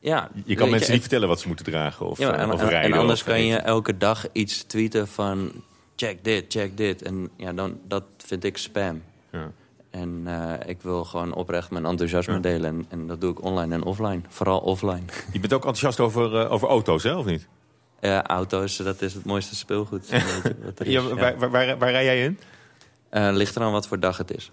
Ja, 0.00 0.30
Je 0.44 0.54
kan 0.54 0.70
mensen 0.70 0.92
niet 0.92 1.00
vertellen 1.00 1.28
wat 1.28 1.40
ze 1.40 1.46
moeten 1.46 1.64
dragen 1.64 2.06
of, 2.06 2.18
ja, 2.18 2.34
eh, 2.34 2.42
en, 2.42 2.52
of 2.52 2.60
en- 2.60 2.68
rijden. 2.68 2.92
en 2.92 2.98
anders 2.98 3.20
of 3.20 3.26
kan 3.26 3.42
je 3.44 3.56
elke 3.56 3.96
dag 3.96 4.26
iets 4.32 4.62
tweeten 4.62 5.08
van... 5.08 5.52
check 5.96 6.24
dit, 6.24 6.44
check 6.48 6.76
dit. 6.76 7.02
En 7.02 7.30
ja, 7.36 7.52
dan, 7.52 7.78
dat 7.88 8.04
vind 8.16 8.44
ik 8.44 8.56
spam. 8.56 9.02
Ja. 9.32 9.50
En 9.90 10.22
eh, 10.24 10.68
ik 10.68 10.82
wil 10.82 11.04
gewoon 11.04 11.34
oprecht 11.34 11.70
mijn 11.70 11.86
enthousiasme 11.86 12.40
delen. 12.40 12.70
En, 12.70 12.86
en 12.88 13.06
dat 13.06 13.20
doe 13.20 13.30
ik 13.30 13.42
online 13.42 13.74
en 13.74 13.82
offline. 13.82 14.20
Vooral 14.28 14.58
offline. 14.60 15.02
Je 15.32 15.40
bent 15.40 15.52
ook 15.52 15.64
enthousiast 15.64 16.00
over, 16.00 16.40
eh, 16.40 16.52
over 16.52 16.68
auto's, 16.68 17.02
hè, 17.02 17.16
of 17.16 17.24
niet? 17.24 17.48
Ja, 18.00 18.26
auto's, 18.26 18.76
dat 18.76 19.02
is 19.02 19.14
het 19.14 19.24
mooiste 19.24 19.54
speelgoed. 19.56 20.08
Weet 20.08 20.22
je 20.42 20.54
wat 20.64 20.78
er 20.78 20.86
is, 20.86 20.92
Ja, 20.92 21.00
ja. 21.00 21.14
waar, 21.14 21.38
waar, 21.38 21.50
waar, 21.50 21.78
waar 21.78 21.90
rij 21.90 22.04
jij 22.04 22.24
in? 22.24 22.38
Eh, 23.08 23.28
ligt 23.32 23.56
eraan 23.56 23.72
wat 23.72 23.86
voor 23.88 24.00
dag 24.00 24.16
het 24.16 24.36
is. 24.36 24.50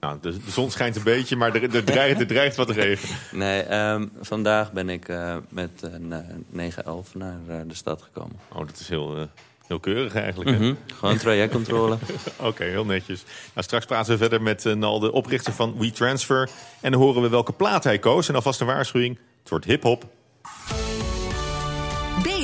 Nou, 0.00 0.18
de, 0.20 0.30
de 0.44 0.50
zon 0.50 0.70
schijnt 0.70 0.96
een 0.96 1.02
beetje, 1.02 1.36
maar 1.36 1.54
er, 1.54 1.74
er, 1.74 1.84
dreigt, 1.84 2.20
er 2.20 2.26
dreigt 2.26 2.56
wat 2.56 2.70
regen. 2.70 3.08
Nee, 3.38 3.62
ehm, 3.62 4.06
vandaag 4.20 4.72
ben 4.72 4.88
ik 4.88 5.08
eh, 5.08 5.36
met 5.48 5.70
een 5.80 6.12
eh 6.52 6.70
9-11 6.72 7.12
naar 7.14 7.38
de 7.66 7.74
stad 7.74 8.02
gekomen. 8.02 8.36
Oh, 8.52 8.58
dat 8.66 8.78
is 8.80 8.88
heel, 8.88 9.28
heel 9.66 9.80
keurig 9.80 10.14
eigenlijk. 10.14 10.50
hè? 10.50 10.56
Mhm, 10.56 10.74
Gewoon 10.94 11.16
trajectcontrole. 11.16 11.98
Oké, 12.36 12.64
heel 12.64 12.84
netjes. 12.84 13.24
Nou, 13.54 13.66
straks 13.66 13.84
praten 13.86 14.12
we 14.12 14.18
verder 14.18 14.42
met 14.42 14.64
Nal, 14.64 14.98
de 14.98 15.12
oprichter 15.12 15.52
van 15.52 15.78
WeTransfer. 15.78 16.50
En 16.80 16.92
dan 16.92 17.00
horen 17.00 17.22
we 17.22 17.28
welke 17.28 17.52
plaat 17.52 17.84
hij 17.84 17.98
koos. 17.98 18.28
En 18.28 18.34
alvast 18.34 18.60
een 18.60 18.66
waarschuwing, 18.66 19.18
het 19.40 19.48
wordt 19.48 19.64
hip-hop. 19.64 20.04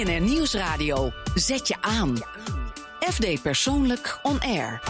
BNR 0.05 0.21
Nieuwsradio. 0.21 1.13
Zet 1.35 1.69
je 1.69 1.75
aan. 1.81 2.17
FD 3.01 3.43
Persoonlijk 3.43 4.19
On 4.23 4.41
Air. 4.41 4.83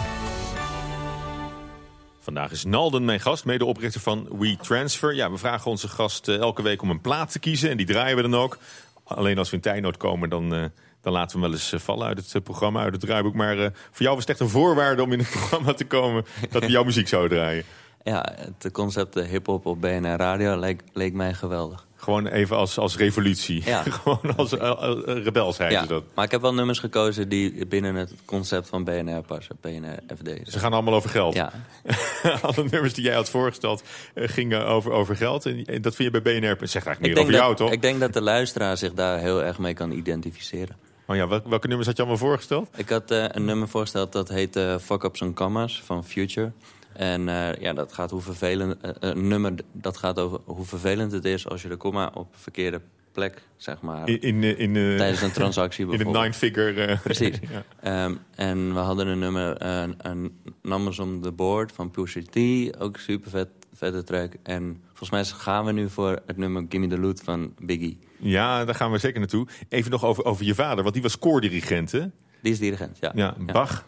Vandaag 2.21 2.50
is 2.50 2.64
Nalden 2.64 3.04
mijn 3.04 3.21
gast, 3.21 3.44
medeoprichter 3.44 4.00
van 4.00 4.28
WeTransfer. 4.38 5.14
Ja, 5.14 5.30
we 5.30 5.38
vragen 5.38 5.71
onze 5.71 5.88
gast 5.88 6.28
eh, 6.28 6.37
elke 6.37 6.62
week 6.62 6.83
om 6.83 6.90
een 6.90 7.00
plaat 7.00 7.33
te 7.33 7.38
kiezen. 7.38 7.71
En 7.71 7.76
die 7.76 7.87
draaien 7.87 8.16
we 8.16 8.23
dan 8.23 8.35
ook. 8.35 8.59
Alleen 9.04 9.38
als 9.38 9.50
we 9.50 9.56
in 9.56 9.62
tijdnood 9.62 9.97
komen, 9.97 10.28
dan, 10.28 10.54
eh, 10.54 10.64
dan 11.00 11.12
laten 11.12 11.37
we 11.37 11.42
hem 11.42 11.50
wel 11.50 11.61
eens 11.61 11.73
eh, 11.73 11.80
vallen 11.80 12.06
uit 12.06 12.33
het 12.33 12.44
programma, 12.44 12.83
uit 12.83 12.92
het 12.92 13.00
draaiboek. 13.00 13.35
Maar 13.35 13.59
eh, 13.59 13.71
voor 13.90 14.02
jou 14.02 14.14
was 14.14 14.26
het 14.26 14.30
echt 14.30 14.40
een 14.40 14.49
voorwaarde 14.49 15.02
om 15.02 15.12
in 15.12 15.18
het 15.18 15.30
programma 15.38 15.73
te 15.73 15.87
komen... 15.87 16.25
dat 16.50 16.64
we 16.64 16.71
jouw 16.71 16.85
muziek 16.85 17.09
zouden 17.09 17.38
draaien. 17.38 17.64
Ja, 18.02 18.35
het 18.38 18.73
concept 18.73 19.14
hip-hop 19.14 19.66
op 19.66 19.80
BNR 19.80 20.16
Radio 20.16 20.59
leek, 20.59 20.83
leek 20.92 21.12
mij 21.12 21.35
geweldig. 21.35 21.87
Gewoon 22.04 22.26
even 22.26 22.56
als, 22.56 22.78
als 22.78 22.96
revolutie. 22.96 23.62
Ja. 23.64 23.82
Gewoon 24.02 24.37
als 24.37 24.56
eh, 24.56 24.70
eh, 24.70 25.23
rebelsheid 25.25 25.73
Ja, 25.73 25.87
dat. 25.87 26.04
maar 26.14 26.25
ik 26.25 26.30
heb 26.30 26.40
wel 26.40 26.54
nummers 26.54 26.78
gekozen 26.78 27.28
die 27.28 27.66
binnen 27.66 27.94
het 27.94 28.14
concept 28.25 28.68
van 28.68 28.84
BNR 28.84 29.23
passen. 29.23 29.56
BNR 29.61 29.99
FD. 30.16 30.52
Ze 30.52 30.58
gaan 30.58 30.73
allemaal 30.73 30.94
over 30.94 31.11
geld. 31.11 31.34
Ja, 31.34 31.52
Alle 32.42 32.64
nummers 32.70 32.94
die 32.94 33.04
jij 33.04 33.14
had 33.14 33.30
voorgesteld 33.30 33.82
eh, 34.14 34.28
gingen 34.28 34.66
over, 34.66 34.92
over 34.92 35.16
geld. 35.16 35.46
En, 35.46 35.82
dat 35.82 35.94
vind 35.94 36.12
je 36.12 36.20
bij 36.20 36.40
BNR. 36.40 36.68
Zegt 36.68 36.87
eigenlijk 36.87 37.00
meer 37.00 37.18
over 37.18 37.32
jou, 37.34 37.56
toch? 37.56 37.73
ik 37.73 37.82
denk 37.82 38.00
dat 38.00 38.12
de 38.12 38.23
luisteraar 38.23 38.76
zich 38.76 38.92
daar 38.92 39.18
heel 39.18 39.42
erg 39.42 39.58
mee 39.58 39.75
kan 39.75 39.90
identificeren. 39.90 40.76
Oh 41.06 41.16
ja, 41.16 41.28
welke, 41.28 41.49
welke 41.49 41.66
nummers 41.66 41.87
had 41.87 41.96
je 41.96 42.02
allemaal 42.02 42.26
voorgesteld? 42.26 42.68
Ik 42.76 42.88
had 42.88 43.11
een 43.11 43.44
nummer 43.44 43.68
voorgesteld 43.68 44.12
dat 44.12 44.28
heet 44.28 44.56
eh, 44.56 44.78
Fuck 44.78 45.02
Ups 45.02 45.23
and 45.23 45.34
Commas 45.34 45.82
van 45.84 46.04
Future. 46.04 46.52
En 46.94 47.28
eh, 47.28 47.54
ja, 47.60 47.72
dat 47.72 47.92
gaat 47.92 48.10
hoe 48.10 48.20
vervelend, 48.20 48.80
eh, 48.80 48.90
een 49.00 49.28
nummer 49.28 49.52
dat 49.72 49.96
gaat 49.96 50.18
over 50.18 50.40
hoe 50.44 50.64
vervelend 50.64 51.12
het 51.12 51.24
is 51.24 51.48
als 51.48 51.62
je 51.62 51.68
de 51.68 51.76
komma 51.76 52.10
op 52.14 52.32
de 52.32 52.38
verkeerde 52.38 52.80
plek, 53.12 53.42
zeg 53.56 53.80
maar, 53.80 54.08
In, 54.08 54.20
in, 54.20 54.42
eh, 54.42 54.58
in, 54.58 54.76
eh, 54.76 54.96
tijdens 54.96 55.22
een 55.22 55.32
transactie 55.32 55.84
in 55.84 55.90
een 55.90 55.96
bijvoorbeeld. 55.96 56.24
nine-figure... 56.24 56.84
eh, 56.84 57.00
Precies. 57.10 57.38
ja. 57.50 57.64
Ehm, 57.80 58.14
en 58.34 58.74
we 58.74 58.78
hadden 58.80 59.06
een 59.06 59.18
nummer, 59.18 59.62
een, 59.62 59.94
een 59.98 60.38
Numbers 60.62 60.98
on 60.98 61.20
the 61.20 61.32
Board 61.32 61.72
van 61.72 61.90
Pusha 61.90 62.20
T. 62.30 62.36
Ook 62.80 62.96
super 62.98 63.30
vet, 63.30 63.48
vette 63.74 64.02
track. 64.04 64.32
En 64.42 64.82
volgens 64.86 65.10
mij 65.10 65.24
gaan 65.24 65.64
we 65.64 65.72
nu 65.72 65.88
voor 65.88 66.18
het 66.26 66.36
nummer 66.36 66.66
Gimme 66.68 66.86
the 66.86 66.98
Loot 66.98 67.20
van 67.20 67.54
Biggie. 67.62 67.98
ja, 68.18 68.64
daar 68.64 68.74
gaan 68.74 68.90
we 68.92 68.98
zeker 68.98 69.18
naartoe. 69.20 69.46
Even 69.68 69.90
nog 69.90 70.04
over, 70.04 70.24
over 70.24 70.44
je 70.44 70.54
vader, 70.54 70.82
want 70.82 70.94
die 70.94 71.02
was 71.02 71.18
koordirigent, 71.18 71.92
hè? 71.92 72.06
Die 72.42 72.52
is 72.52 72.58
dirigent, 72.58 72.98
ja. 73.00 73.12
Ja, 73.14 73.34
Bach. 73.52 73.84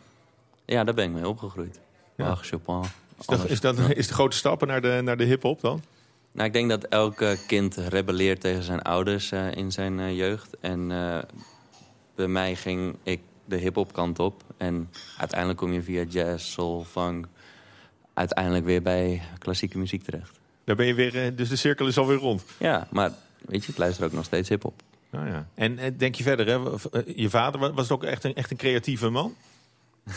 Ja, 0.64 0.84
daar 0.84 0.94
ben 0.94 1.04
ik 1.04 1.10
mee 1.12 1.28
opgegroeid. 1.28 1.80
Ja. 2.16 2.25
Bach, 2.28 2.46
Chopin. 2.46 2.82
Is 3.18 3.26
dat, 3.26 3.49
is 3.49 3.61
dat 3.61 3.78
is 3.78 4.06
de 4.06 4.14
grote 4.14 4.37
stappen 4.37 4.68
naar 4.68 4.80
de, 4.80 5.00
naar 5.04 5.16
de 5.16 5.25
hip-hop 5.25 5.61
dan? 5.61 5.82
Nou, 6.32 6.46
ik 6.46 6.52
denk 6.52 6.68
dat 6.70 6.85
elk 6.85 7.25
kind 7.46 7.76
rebelleert 7.76 8.40
tegen 8.40 8.62
zijn 8.62 8.82
ouders 8.82 9.32
eh, 9.32 9.52
in 9.52 9.73
zijn 9.73 10.00
eh, 10.00 10.16
jeugd. 10.16 10.56
En 10.61 10.90
eh, 10.90 11.18
bij 12.14 12.26
mij 12.28 12.54
ging 12.56 12.96
ik 13.02 13.20
de 13.44 13.56
hip-hop 13.56 13.92
kant 13.92 14.18
op. 14.18 14.42
En 14.56 14.90
uiteindelijk 15.18 15.58
kom 15.58 15.73
je 15.73 15.82
via 15.82 16.02
jazz, 16.02 16.52
soul, 16.52 16.85
funk... 16.85 17.26
uiteindelijk 18.14 18.64
weer 18.64 18.82
bij 18.82 19.23
klassieke 19.38 19.78
muziek 19.78 20.02
terecht. 20.02 20.38
Daar 20.64 20.76
ben 20.76 20.87
je 20.87 20.94
weer, 20.94 21.37
dus 21.37 21.49
de 21.49 21.56
cirkel 21.56 21.87
is 21.87 21.99
alweer 21.99 22.16
rond. 22.16 22.44
Ja, 22.58 22.88
maar 22.90 23.12
weet 23.46 23.64
je, 23.64 23.73
ik 23.73 23.78
luister 23.78 24.04
ook 24.04 24.12
nog 24.12 24.25
steeds 24.25 24.49
hip-hop. 24.49 24.82
Nou 25.11 25.26
ja. 25.26 25.49
En 25.54 25.96
denk 25.96 26.14
je 26.14 26.23
verder, 26.23 26.46
hè? 26.46 26.78
je 27.14 27.30
vader 27.30 27.61
wa- 27.61 27.73
was 27.73 27.90
ook 27.90 28.04
echt 28.04 28.25
een, 28.25 28.35
echt 28.35 28.50
een 28.50 28.56
creatieve 28.56 29.08
man? 29.08 29.35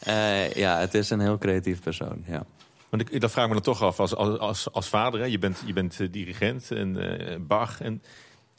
Eh, 0.00 0.52
ja, 0.52 0.78
het 0.78 0.94
is 0.94 1.10
een 1.10 1.20
heel 1.20 1.38
creatief 1.38 1.80
persoon, 1.82 2.24
ja. 2.26 2.44
Want 2.88 3.10
ik, 3.10 3.20
dat 3.20 3.30
vraag 3.30 3.42
ik 3.44 3.48
me 3.54 3.60
dan 3.60 3.74
toch 3.74 3.82
af 3.82 4.00
als, 4.00 4.14
als, 4.14 4.38
als, 4.38 4.72
als 4.72 4.88
vader. 4.88 5.20
Hè? 5.20 5.26
Je 5.26 5.38
bent, 5.38 5.62
je 5.66 5.72
bent 5.72 6.00
eh, 6.00 6.06
dirigent 6.10 6.70
en 6.70 7.18
eh, 7.28 7.36
Bach. 7.40 7.80
En, 7.80 8.02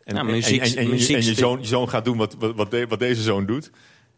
en, 0.04 0.16
Ja, 0.16 0.24
muziek- 0.24 0.62
en, 0.62 0.68
en, 0.72 0.78
en, 0.78 0.84
je- 0.84 0.90
muziek- 0.90 1.16
en 1.18 1.24
je, 1.26 1.34
zoon, 1.34 1.60
je 1.60 1.66
zoon 1.68 1.90
gaat 1.90 2.06
doen 2.06 2.18
wat, 2.18 2.36
wat, 2.40 2.56
wat, 2.56 2.72
de- 2.72 2.88
wat 2.88 3.00
deze 3.00 3.22
zoon 3.22 3.46
doet. 3.46 3.72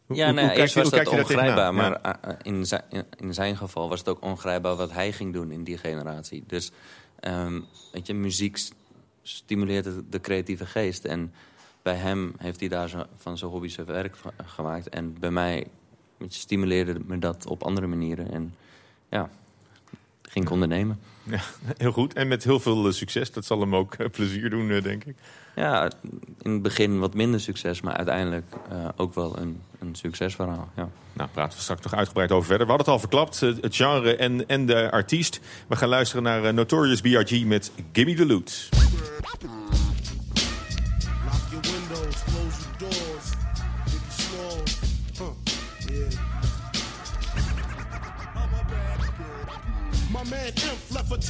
Hoe- 0.06 0.15
Ja, 0.18 0.25
hoe- 0.25 0.34
nou, 0.34 0.50
eerst 0.50 0.74
was 0.75 0.89
dat 0.89 1.08
ongrijpbaar, 1.08 1.74
maar 1.74 2.38
in, 2.42 2.65
zijn, 2.65 2.84
in- 3.20 3.34
zijn 3.34 3.58
geval 3.58 3.89
was 3.89 4.00
het 4.00 4.08
ook 4.10 4.22
ongrijpbaar 4.24 4.75
wat 4.75 4.92
hij 4.92 5.12
ging 5.12 5.34
doen 5.34 5.51
in 5.51 5.63
die 5.63 5.77
generatie. 5.77 6.44
Dus, 6.48 6.72
ehm, 7.20 7.60
weet 7.92 8.08
je, 8.08 8.13
muziek 8.13 8.58
stimuleert 9.22 9.84
de, 9.84 10.03
de 10.10 10.22
creatieve 10.22 10.65
geest. 10.65 11.06
En 11.06 11.34
bij 11.82 11.96
hem 11.96 12.34
heeft 12.38 12.60
hij 12.60 12.70
daar 12.70 12.89
zo, 12.89 13.03
van 13.18 13.38
zijn 13.38 13.51
hobby 13.51 13.68
zijn 13.68 13.86
werk 13.88 14.15
gemaakt. 14.46 14.89
En 14.89 15.20
bij 15.20 15.32
mij 15.32 15.68
je, 16.32 16.39
stimuleerde 16.39 17.00
me 17.06 17.20
dat 17.20 17.46
op 17.46 17.63
andere 17.63 17.88
manieren. 17.88 18.32
En 18.32 18.56
ja, 19.10 19.30
ging 20.22 20.46
ik 20.46 20.51
ondernemen. 20.51 21.00
Ja, 21.24 21.39
heel 21.77 21.92
goed. 21.92 22.13
En 22.13 22.27
met 22.27 22.44
heel 22.44 22.60
veel 22.60 22.88
eh, 22.88 22.94
succes. 22.94 23.32
Dat 23.32 23.46
zal 23.46 23.60
hem 23.60 23.75
ook 23.75 23.94
eh, 23.94 24.10
plezier 24.10 24.50
doen, 24.50 24.72
eh, 24.72 24.84
denk 24.84 25.03
ik. 25.03 25.15
Ja, 25.56 25.92
in 26.42 26.51
het 26.51 26.62
begin 26.62 27.00
wat 27.00 27.13
minder 27.13 27.39
succes, 27.39 27.82
maar 27.82 27.94
uiteindelijk 27.94 28.46
ook 28.96 29.13
wel 29.13 29.38
een, 29.38 29.62
een 29.80 29.96
succesverhaal. 29.96 30.70
Ja. 30.75 30.89
Nou, 31.13 31.30
praten 31.30 31.58
we 31.58 31.63
straks 31.63 31.82
nog 31.82 31.94
uitgebreid 31.94 32.32
over 32.32 32.48
verder. 32.48 32.65
We 32.65 32.74
hadden 32.74 32.94
het 32.94 33.01
al 33.01 33.10
verklapt, 33.10 33.39
het 33.39 33.75
genre 33.75 34.15
en, 34.15 34.48
en 34.48 34.65
de 34.65 34.92
artiest. 34.92 35.39
We 35.68 35.75
gaan 35.75 35.89
luisteren 35.89 36.24
naar 36.24 36.53
Notorious 36.53 37.01
B.I.G. 37.01 37.46
met 37.46 37.72
Gimme 37.92 38.13
the 38.13 38.25
Loot. 38.25 38.70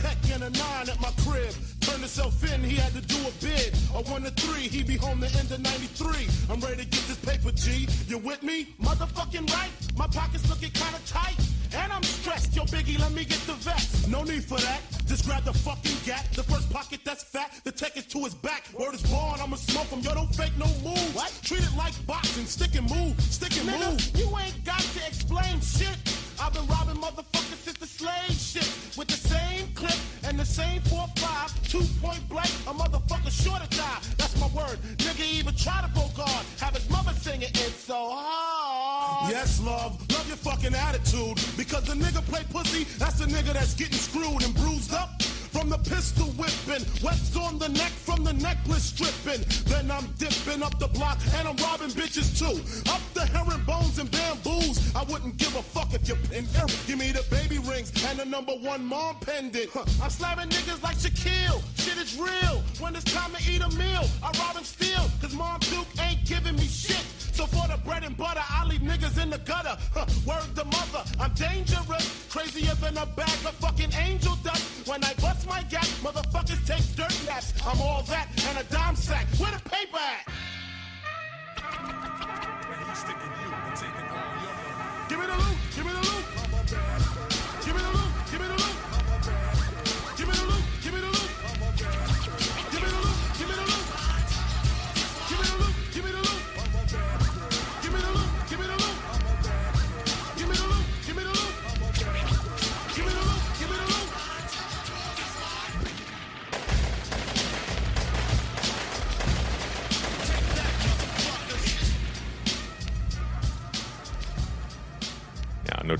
Tech 0.03 0.17
and 0.33 0.43
a 0.43 0.49
nine 0.49 0.89
at 0.89 0.99
my 0.99 1.11
crib. 1.23 1.53
Turned 1.79 2.03
himself 2.03 2.35
in, 2.51 2.61
he 2.63 2.75
had 2.75 2.91
to 2.93 3.01
do 3.01 3.19
a 3.27 3.31
bid. 3.43 3.71
A 3.95 4.01
one 4.11 4.23
to 4.23 4.31
three, 4.31 4.67
he 4.67 4.83
be 4.83 4.97
home 4.97 5.19
the 5.21 5.31
end 5.39 5.49
of 5.51 5.61
93. 5.61 6.27
I'm 6.49 6.59
ready 6.59 6.83
to 6.83 6.89
get 6.95 7.03
this 7.07 7.19
paper, 7.23 7.51
G. 7.51 7.87
You 8.07 8.17
with 8.17 8.43
me? 8.43 8.75
Motherfucking 8.81 9.49
right. 9.53 9.71
My 9.95 10.07
pockets 10.07 10.47
looking 10.49 10.71
kinda 10.71 10.99
tight. 11.05 11.39
And 11.75 11.91
I'm 11.91 12.03
stressed. 12.03 12.55
Yo, 12.55 12.63
Biggie, 12.65 12.99
let 12.99 13.13
me 13.13 13.23
get 13.25 13.39
the 13.47 13.53
vest. 13.53 14.07
No 14.07 14.23
need 14.23 14.43
for 14.43 14.59
that. 14.59 14.81
Just 15.07 15.25
grab 15.25 15.43
the 15.43 15.53
fucking 15.53 15.97
gap. 16.05 16.23
The 16.31 16.43
first 16.43 16.69
pocket 16.69 16.99
that's 17.03 17.23
fat. 17.23 17.49
The 17.63 17.71
tech 17.71 17.97
is 17.97 18.05
to 18.07 18.19
his 18.19 18.35
back. 18.35 18.63
Word 18.77 18.93
is 18.93 19.01
born, 19.03 19.39
I'ma 19.41 19.55
smoke 19.55 19.87
him. 19.87 20.01
Yo, 20.01 20.13
don't 20.13 20.33
fake 20.35 20.55
no 20.57 20.67
moves. 20.83 21.15
What? 21.15 21.31
Treat 21.43 21.63
it 21.63 21.75
like 21.75 21.95
boxing. 22.05 22.45
Stick 22.45 22.75
and 22.75 22.87
move. 22.89 23.19
Stick 23.21 23.57
and 23.57 23.69
Nigga, 23.69 23.91
move. 23.91 24.19
You 24.19 24.27
ain't 24.37 24.63
got 24.63 24.81
to 24.81 25.01
explain 25.07 25.59
shit. 25.61 25.97
I've 26.43 26.51
been 26.51 26.67
robbing 26.67 27.01
motherfuckers 27.01 27.63
since 27.63 27.77
the 27.77 27.87
slave 27.87 28.35
shit. 28.35 28.67
With 28.97 29.07
the 29.07 29.15
same 29.15 29.67
clip 29.75 29.95
and 30.25 30.37
the 30.37 30.45
same 30.45 30.81
4-5. 30.81 31.69
Two 31.71 31.85
point 32.01 32.27
blank. 32.27 32.51
A 32.67 32.73
motherfucker 32.73 33.31
sure 33.31 33.57
to 33.57 33.77
die. 33.77 33.99
That's 34.17 34.37
my 34.41 34.47
word. 34.47 34.77
Nigga 34.97 35.23
even 35.23 35.55
try 35.55 35.79
to 35.79 35.89
go 35.95 36.05
guard. 36.17 36.45
Have 36.59 36.75
his 36.75 36.89
mother 36.89 37.13
singing 37.13 37.47
it 37.47 37.73
so 37.89 38.09
hard. 38.11 39.31
Yes, 39.31 39.61
love. 39.61 39.97
Love 40.11 40.27
your 40.27 40.35
fucking 40.35 40.75
attitude. 40.75 41.39
Because 41.55 41.85
the 41.85 41.93
nigga 41.93 42.21
play 42.27 42.43
pussy, 42.51 42.83
that's 42.99 43.19
the 43.19 43.25
nigga 43.25 43.53
that's 43.53 43.73
getting 43.73 43.97
screwed 43.97 44.43
and 44.43 44.53
bruised 44.53 44.93
up. 44.93 45.21
From 45.63 45.69
the 45.69 45.89
pistol 45.89 46.25
whipping, 46.31 46.85
webs 47.01 47.37
on 47.37 47.57
the 47.57 47.69
neck 47.69 47.93
from 47.93 48.25
the 48.25 48.33
necklace 48.33 48.83
stripping. 48.83 49.45
Then 49.63 49.89
I'm 49.89 50.05
dipping 50.17 50.61
up 50.61 50.77
the 50.77 50.89
block 50.89 51.17
and 51.37 51.47
I'm 51.47 51.55
robbing 51.55 51.87
bitches 51.87 52.37
too. 52.37 52.59
Up 52.91 52.99
the 53.13 53.25
herringbones 53.27 53.97
and 53.97 54.11
bamboos. 54.11 54.93
I 54.93 55.03
wouldn't 55.03 55.37
give 55.37 55.55
a 55.55 55.61
fuck 55.61 55.93
if 55.93 56.05
you 56.09 56.15
pin 56.15 56.45
Give 56.85 56.99
me 56.99 57.13
the 57.13 57.23
baby 57.31 57.59
rings 57.59 57.93
and 58.03 58.19
the 58.19 58.25
number 58.25 58.51
one 58.51 58.85
mom 58.85 59.15
pendant. 59.21 59.69
Huh. 59.71 59.85
I'm 60.03 60.09
slamming 60.09 60.49
niggas 60.49 60.83
like 60.83 60.97
Shaquille. 60.97 61.63
Shit 61.77 61.95
is 61.97 62.19
real. 62.19 62.61
When 62.81 62.93
it's 62.97 63.05
time 63.05 63.31
to 63.31 63.41
eat 63.49 63.61
a 63.61 63.69
meal, 63.77 64.03
I 64.21 64.37
rob 64.39 64.57
and 64.57 64.65
steal. 64.65 65.09
Cause 65.21 65.33
mom 65.33 65.61
Duke 65.61 65.87
ain't 66.01 66.25
giving 66.25 66.57
me 66.57 66.65
shit. 66.67 67.22
So 67.33 67.47
for 67.47 67.67
the 67.67 67.77
bread 67.83 68.03
and 68.03 68.15
butter, 68.15 68.43
I 68.47 68.63
leave 68.65 68.81
niggas 68.81 69.21
in 69.21 69.31
the 69.31 69.39
gutter. 69.39 69.75
Huh, 69.91 70.05
word 70.25 70.55
to 70.55 70.65
mother, 70.65 71.03
I'm 71.19 71.33
dangerous. 71.33 72.27
Crazier 72.29 72.75
than 72.75 72.95
a 72.97 73.07
bag 73.07 73.39
of 73.45 73.55
fucking 73.55 73.91
angel 73.93 74.35
dust. 74.43 74.87
When 74.87 75.03
I 75.03 75.13
bust 75.15 75.47
my 75.47 75.63
gap, 75.63 75.85
motherfuckers 76.05 76.61
take 76.67 76.85
dirt 76.95 77.15
naps. 77.25 77.53
I'm 77.65 77.81
all 77.81 78.03
that 78.03 78.27
and 78.47 78.59
a 78.59 78.63
dime 78.71 78.95
sack. 78.95 79.25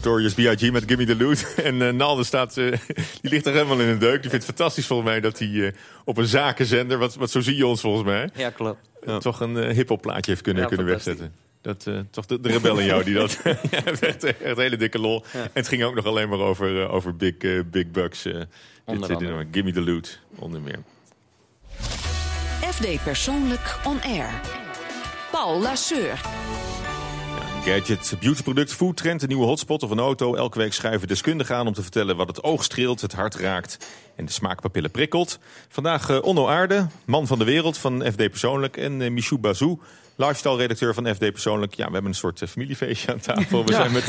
Notorious 0.03 0.33
B.I.G. 0.33 0.71
met 0.71 0.83
Gimme 0.87 1.05
the 1.05 1.15
Loot. 1.15 1.53
En 1.63 1.81
eh, 1.81 1.93
Nalde 1.93 2.23
staat, 2.23 2.57
eh, 2.57 2.71
die 3.21 3.29
ligt 3.31 3.45
er 3.45 3.53
helemaal 3.53 3.79
in 3.79 3.87
een 3.87 3.99
deuk. 3.99 4.21
Die 4.21 4.29
vindt 4.29 4.45
het 4.47 4.55
fantastisch 4.55 4.85
volgens 4.85 5.09
mij 5.09 5.19
dat 5.19 5.39
hij 5.39 5.67
eh, 5.67 5.73
op 6.05 6.17
een 6.17 6.25
zakenzender, 6.25 6.97
wat, 6.97 7.15
wat 7.15 7.31
zo 7.31 7.39
zie 7.41 7.55
je 7.55 7.65
ons 7.67 7.81
volgens 7.81 8.03
mij, 8.05 8.29
Ja, 8.35 8.49
klopt. 8.49 8.89
toch 9.19 9.39
een 9.39 9.57
eh 9.57 9.75
hip-hop 9.75 10.01
plaatje 10.01 10.31
heeft 10.31 10.43
kunnen, 10.43 10.61
Ja, 10.61 10.67
kunnen 10.67 10.85
wegzetten. 10.85 11.33
Dat, 11.61 11.87
eh, 11.87 11.99
toch 12.11 12.25
de, 12.25 12.39
de 12.39 12.49
rebel 12.49 12.77
in 12.79 12.85
jou 12.85 13.03
die 13.03 13.13
dat. 13.13 13.39
ja, 13.71 13.83
echt, 13.85 14.23
echt 14.23 14.41
een 14.43 14.59
hele 14.59 14.77
dikke 14.77 14.99
lol. 14.99 15.23
Ja. 15.33 15.41
En 15.41 15.49
het 15.53 15.67
ging 15.67 15.83
ook 15.83 15.95
nog 15.95 16.05
alleen 16.05 16.29
maar 16.29 16.39
over, 16.39 16.81
eh, 16.81 16.93
over 16.93 17.15
big, 17.15 17.37
eh, 17.37 17.59
big 17.65 17.91
bucks. 17.91 18.25
eh, 18.25 18.33
dit, 18.33 18.47
Onder 18.85 19.09
dit 19.09 19.19
nummer. 19.19 19.47
Gimme 19.51 19.71
the 19.71 19.81
Loot, 19.81 20.19
onder 20.35 20.61
meer. 20.61 20.79
FD 22.71 23.03
Persoonlijk 23.03 23.79
On 23.83 24.01
Air. 24.01 24.41
Paul 25.31 25.61
Lasseur. 25.61 26.21
Gadget, 27.65 28.15
beautyproduct, 28.19 28.73
foodtrend, 28.73 29.21
een 29.21 29.27
nieuwe 29.27 29.45
hotspot 29.45 29.83
of 29.83 29.89
een 29.89 29.99
auto. 29.99 30.35
Elke 30.35 30.57
week 30.57 30.73
schuiven 30.73 31.07
deskundigen 31.07 31.55
aan 31.55 31.67
om 31.67 31.73
te 31.73 31.81
vertellen 31.81 32.15
wat 32.15 32.27
het 32.27 32.43
oog 32.43 32.63
streelt, 32.63 33.01
het 33.01 33.13
hart 33.13 33.35
raakt 33.35 33.77
en 34.15 34.25
de 34.25 34.31
smaakpapillen 34.31 34.91
prikkelt. 34.91 35.39
Vandaag 35.69 36.09
eh, 36.09 36.21
Onno 36.21 36.47
Aarde, 36.47 36.87
man 37.05 37.27
van 37.27 37.39
de 37.39 37.45
wereld 37.45 37.77
van 37.77 38.03
FD 38.11 38.15
Persoonlijk. 38.15 38.77
En 38.77 39.01
eh, 39.01 39.11
Michou 39.11 39.41
Bazou, 39.41 39.79
lifestyle-redacteur 40.15 40.93
van 40.93 41.07
FD 41.07 41.19
Persoonlijk. 41.19 41.73
Ja, 41.73 41.85
we 41.87 41.93
hebben 41.93 42.11
een 42.11 42.17
soort 42.17 42.41
eh, 42.41 42.47
familiefeestje 42.47 43.11
aan 43.11 43.19
tafel. 43.19 43.65
We 43.65 43.71
Ja, 43.71 43.77
zijn 43.77 43.91
met, 43.91 44.05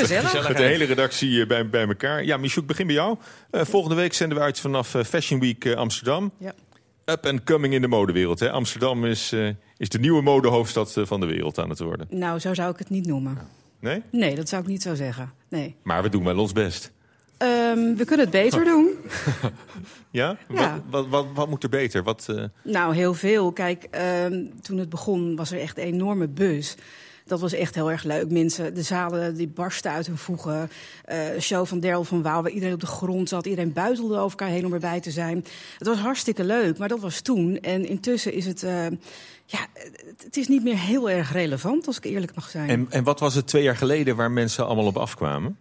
de 0.57 0.62
hele 0.62 0.85
redactie 0.85 1.46
bij, 1.46 1.68
bij 1.68 1.87
elkaar. 1.87 2.24
Ja, 2.24 2.37
Michou, 2.37 2.61
ik 2.61 2.66
begin 2.66 2.87
bij 2.87 2.94
jou. 2.94 3.16
Volgende 3.50 3.96
week 3.96 4.14
zenden 4.14 4.38
we 4.38 4.44
uit 4.44 4.61
vanaf 4.61 4.96
Fashion 5.07 5.40
Week 5.40 5.74
Amsterdam. 5.74 6.33
Ja. 6.38 6.55
Up 7.04 7.26
and 7.26 7.44
coming 7.44 7.74
in 7.74 7.80
de 7.80 7.88
modewereld. 7.88 8.40
Hè. 8.40 8.50
Amsterdam 8.50 9.04
is, 9.04 9.32
eh, 9.32 9.48
is 9.76 9.88
de 9.88 9.98
nieuwe 9.98 10.22
modehoofdstad 10.22 10.96
eh, 10.96 11.06
van 11.06 11.20
de 11.20 11.26
wereld 11.26 11.58
aan 11.58 11.68
het 11.68 11.78
worden. 11.78 12.06
Nou, 12.10 12.38
zo 12.38 12.54
zou 12.54 12.70
ik 12.70 12.78
het 12.78 12.90
niet 12.90 13.06
noemen. 13.06 13.38
Nee? 13.80 14.02
Nee, 14.10 14.34
dat 14.34 14.48
zou 14.48 14.62
ik 14.62 14.68
niet 14.68 14.82
zo 14.82 14.94
zeggen. 14.94 15.32
Nee. 15.48 15.76
Maar 15.82 16.02
we 16.02 16.08
doen 16.08 16.24
wel 16.24 16.38
ons 16.38 16.52
best. 16.52 16.92
Ehm, 17.36 17.94
we 17.94 18.04
kunnen 18.04 18.26
het 18.26 18.30
beter 18.30 18.64
doen. 18.64 18.88
Ja? 20.10 20.36
Ja. 20.48 20.80
Wat, 20.90 21.06
wat, 21.06 21.08
wat, 21.08 21.26
wat 21.34 21.48
moet 21.48 21.62
er 21.62 21.68
beter? 21.68 22.02
Wat, 22.02 22.26
eh, 22.28 22.44
Nou, 22.62 22.94
heel 22.94 23.14
veel. 23.14 23.52
Kijk, 23.52 23.86
ehm, 23.90 24.44
toen 24.62 24.78
het 24.78 24.88
begon 24.88 25.36
was 25.36 25.52
er 25.52 25.60
echt 25.60 25.78
een 25.78 25.84
enorme 25.84 26.28
bus. 26.28 26.76
Dat 27.26 27.40
was 27.40 27.52
echt 27.52 27.74
heel 27.74 27.90
erg 27.90 28.02
leuk. 28.02 28.30
Mensen, 28.30 28.74
de 28.74 28.82
zalen 28.82 29.34
die 29.34 29.48
barsten 29.48 29.90
uit 29.90 30.06
hun 30.06 30.18
voegen. 30.18 30.70
Een 31.04 31.42
show 31.42 31.66
van 31.66 31.80
Daryl 31.80 32.04
van 32.04 32.22
Waal, 32.22 32.42
waar 32.42 32.50
iedereen 32.50 32.74
op 32.74 32.80
de 32.80 32.87
grond 32.87 33.28
zat. 33.28 33.46
Iedereen 33.46 33.72
buitelde 33.72 34.16
over 34.16 34.38
elkaar 34.38 34.54
heen 34.54 34.66
om 34.66 34.72
erbij 34.72 35.00
te 35.00 35.10
zijn. 35.10 35.44
Het 35.78 35.87
was 35.87 35.98
hartstikke 35.98 36.44
leuk, 36.44 36.78
maar 36.78 36.88
dat 36.88 37.00
was 37.00 37.20
toen. 37.20 37.58
En 37.60 37.88
intussen 37.88 38.32
is 38.32 38.46
het... 38.46 38.62
eh, 38.62 38.87
ja, 39.46 39.66
het, 40.24 40.37
is 40.37 40.48
niet 40.48 40.62
meer 40.62 40.78
heel 40.78 41.10
erg 41.10 41.32
relevant, 41.32 41.87
als 41.87 41.96
ik 41.96 42.04
eerlijk 42.04 42.34
mag 42.34 42.50
zijn. 42.50 42.68
en, 42.68 42.87
en 42.90 43.04
wat 43.04 43.20
was 43.20 43.34
het 43.34 43.46
twee 43.46 43.62
jaar 43.62 43.76
geleden 43.76 44.16
waar 44.16 44.30
mensen 44.30 44.66
allemaal 44.66 44.87
op 44.87 44.96
afkwamen? 44.96 45.56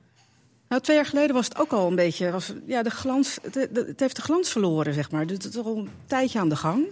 Nou, 0.69 0.82
twee 0.82 0.95
jaar 0.95 1.06
geleden 1.06 1.36
was 1.36 1.45
het 1.45 1.60
ook 1.60 1.71
al 1.71 1.88
een 1.88 1.95
beetje. 1.95 2.32
Was, 2.32 2.54
ja, 2.65 2.84
de 2.84 2.89
glans, 2.89 3.38
het 3.52 3.99
heeft 3.99 4.15
de 4.15 4.21
glans 4.21 4.52
verloren, 4.52 4.93
zeg 4.93 5.12
maar. 5.12 5.28
Dus 5.28 5.38
het 5.43 5.56
is 5.56 5.63
al 5.63 5.78
een 5.78 5.89
tijdje 6.08 6.39
aan 6.39 6.49
de 6.49 6.56
gang. 6.56 6.86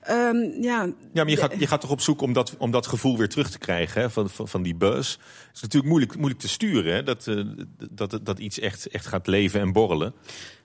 Ehm, 0.00 0.62
ja, 0.62 0.82
Ja, 1.12 1.22
maar 1.22 1.30
je 1.30 1.36
gaat, 1.36 1.54
je 1.58 1.66
gaat 1.66 1.80
toch 1.80 1.90
op 1.90 2.00
zoek 2.00 2.20
om 2.20 2.32
dat, 2.32 2.54
om 2.58 2.70
dat 2.70 2.86
gevoel 2.86 3.16
weer 3.16 3.28
terug 3.28 3.50
te 3.50 3.58
krijgen 3.58 4.00
hè, 4.00 4.10
van, 4.10 4.30
van, 4.30 4.48
van 4.48 4.62
die 4.62 4.74
buzz. 4.74 5.12
Het 5.12 5.54
is 5.54 5.60
natuurlijk 5.60 5.90
moeilijk, 5.90 6.16
moeilijk 6.16 6.40
te 6.40 6.48
sturen, 6.48 6.94
hè, 6.94 7.02
dat, 7.02 7.26
eh, 7.26 7.44
dat, 7.90 8.20
dat 8.22 8.38
iets 8.38 8.58
echt, 8.58 8.86
echt 8.86 9.06
gaat 9.06 9.26
leven 9.26 9.60
en 9.60 9.72
borrelen. 9.72 10.14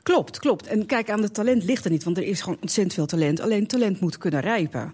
Klopt, 0.04 0.40
klopt. 0.40 0.68
En 0.68 0.86
kijk, 0.86 1.10
aan 1.10 1.22
het 1.22 1.34
talent 1.34 1.64
ligt 1.64 1.86
er 1.86 1.92
niet, 1.92 2.04
want 2.04 2.18
er 2.18 2.24
is 2.24 2.42
gewoon 2.42 2.58
ontzettend 2.62 2.94
veel 2.94 3.06
talent. 3.06 3.40
Alleen 3.40 3.68
talent 3.68 4.00
moet 4.00 4.18
kunnen 4.18 4.42
rijpen. 4.42 4.94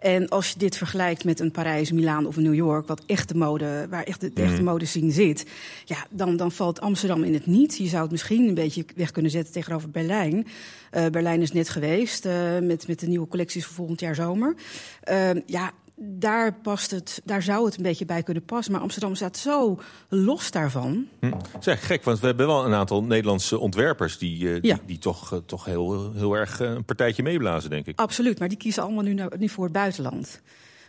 En 0.00 0.28
als 0.28 0.48
je 0.50 0.58
dit 0.58 0.76
vergelijkt 0.76 1.24
met 1.24 1.40
een 1.40 1.50
Parijs, 1.50 1.92
Milaan 1.92 2.26
of 2.26 2.36
een 2.36 2.42
New 2.42 2.54
York, 2.54 2.86
wat 2.86 3.02
echte 3.06 3.36
mode, 3.36 3.86
waar 3.90 4.02
echt 4.02 4.20
de, 4.20 4.32
de 4.32 4.42
echte 4.42 4.54
Mhm. 4.62 4.64
modescene 4.64 5.10
zit, 5.10 5.46
ja, 5.84 6.06
dan, 6.10 6.36
dan 6.36 6.52
valt 6.52 6.80
Amsterdam 6.80 7.24
in 7.24 7.34
het 7.34 7.46
niet. 7.46 7.76
Je 7.76 7.88
zou 7.88 8.02
het 8.02 8.10
misschien 8.10 8.48
een 8.48 8.54
beetje 8.54 8.84
weg 8.96 9.10
kunnen 9.10 9.30
zetten 9.30 9.52
tegenover 9.52 9.90
Berlijn. 9.90 10.46
Eh, 10.90 11.06
Berlijn 11.06 11.42
is 11.42 11.52
net 11.52 11.68
geweest 11.68 12.24
eh, 12.26 12.58
met, 12.58 12.88
met 12.88 13.00
de 13.00 13.06
nieuwe 13.06 13.28
collecties 13.28 13.64
voor 13.64 13.74
volgend 13.74 14.00
jaar 14.00 14.14
zomer. 14.14 14.54
Eh, 15.00 15.30
ja, 15.46 15.72
daar, 16.02 16.52
past 16.52 16.90
het, 16.90 17.20
daar 17.24 17.42
zou 17.42 17.64
het 17.64 17.76
een 17.76 17.82
beetje 17.82 18.04
bij 18.04 18.22
kunnen 18.22 18.44
passen. 18.44 18.72
Maar 18.72 18.80
Amsterdam 18.80 19.14
staat 19.14 19.36
zo 19.36 19.80
los 20.08 20.50
daarvan. 20.50 21.06
Hm. 21.20 21.32
Echt 21.64 21.84
gek, 21.84 22.04
want 22.04 22.20
we 22.20 22.26
hebben 22.26 22.46
wel 22.46 22.64
een 22.64 22.74
aantal 22.74 23.02
Nederlandse 23.04 23.58
ontwerpers 23.58 24.18
die, 24.18 24.54
eh, 24.54 24.60
die, 24.60 24.70
Ja. 24.70 24.78
die 24.86 24.98
toch, 24.98 25.32
eh, 25.32 25.38
toch 25.46 25.64
heel, 25.64 26.12
heel 26.14 26.34
erg 26.34 26.60
eh, 26.60 26.70
een 26.70 26.84
partijtje 26.84 27.22
meeblazen, 27.22 27.70
denk 27.70 27.86
ik. 27.86 27.98
Absoluut, 27.98 28.38
maar 28.38 28.48
die 28.48 28.58
kiezen 28.58 28.82
allemaal 28.82 29.02
nu, 29.02 29.16
nu 29.38 29.48
voor 29.48 29.64
het 29.64 29.72
buitenland. 29.72 30.40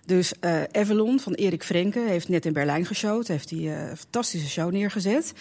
Dus 0.05 0.33
Avalon 0.71 1.19
van 1.19 1.33
Erik 1.33 1.63
Frenke 1.63 1.99
heeft 1.99 2.29
net 2.29 2.45
in 2.45 2.53
Berlijn 2.53 2.85
geshowd. 2.85 3.27
Heeft 3.27 3.49
hij 3.49 3.89
een 3.89 3.97
fantastische 3.97 4.49
show 4.49 4.71
neergezet. 4.71 5.33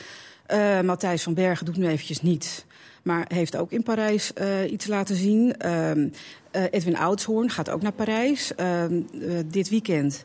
Matthijs 0.85 1.23
van 1.23 1.35
Bergen 1.35 1.67
doet 1.67 1.77
nu 1.77 1.87
eventjes 1.87 2.23
niets. 2.23 2.65
Maar 3.03 3.25
heeft 3.29 3.57
ook 3.57 3.73
in 3.73 3.83
Parijs 3.83 4.33
eh, 4.33 4.73
iets 4.73 4.87
laten 4.87 5.17
zien. 5.17 5.57
Ehm, 5.57 6.09
eh, 6.51 6.65
Edwin 6.71 6.97
Oudshoorn 6.97 7.51
gaat 7.51 7.71
ook 7.71 7.83
naar 7.83 7.93
Parijs. 7.93 8.55
Ehm, 8.55 9.01
eh, 9.21 9.39
dit 9.47 9.69
weekend 9.69 10.25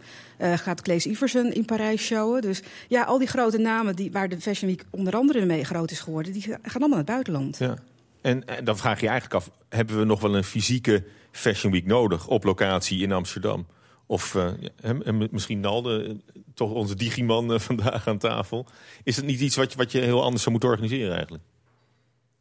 gaat 0.55 0.81
Claes 0.81 1.05
Iversen 1.05 1.53
in 1.53 1.65
Parijs 1.65 2.01
showen. 2.01 2.41
Dus 2.41 2.61
ja, 2.87 3.03
al 3.03 3.17
die 3.17 3.27
grote 3.27 3.57
namen 3.57 3.95
die, 3.95 4.11
waar 4.11 4.29
de 4.29 4.41
Fashion 4.41 4.69
Week 4.69 4.85
onder 4.89 5.15
andere 5.15 5.45
mee 5.45 5.63
groot 5.63 5.91
is 5.91 5.99
geworden... 5.99 6.33
die 6.33 6.41
gaan 6.41 6.59
allemaal 6.63 6.89
naar 6.89 6.97
het 6.97 7.07
buitenland. 7.07 7.57
Ja. 7.57 7.77
En, 8.21 8.45
en 8.45 8.65
dan 8.65 8.77
vraag 8.77 8.99
je 8.99 9.05
je 9.05 9.11
eigenlijk 9.11 9.41
af, 9.41 9.51
hebben 9.69 9.97
we 9.99 10.03
nog 10.03 10.21
wel 10.21 10.35
een 10.35 10.43
fysieke 10.43 11.03
Fashion 11.31 11.71
Week 11.71 11.85
nodig 11.85 12.27
op 12.27 12.43
locatie 12.43 13.01
in 13.01 13.11
Amsterdam? 13.11 13.65
Of 14.05 14.37
misschien 15.31 15.59
Nalde, 15.59 16.17
toch 16.53 16.71
onze 16.71 16.95
digiman 16.95 17.59
vandaag 17.69 18.07
aan 18.07 18.17
tafel. 18.17 18.65
Is 19.03 19.15
het 19.15 19.25
niet 19.25 19.39
iets 19.39 19.55
wat 19.55 19.75
wat 19.75 19.91
je 19.91 19.99
heel 19.99 20.23
anders 20.23 20.41
zou 20.41 20.51
moeten 20.51 20.69
organiseren 20.69 21.15
eigenlijk? 21.15 21.43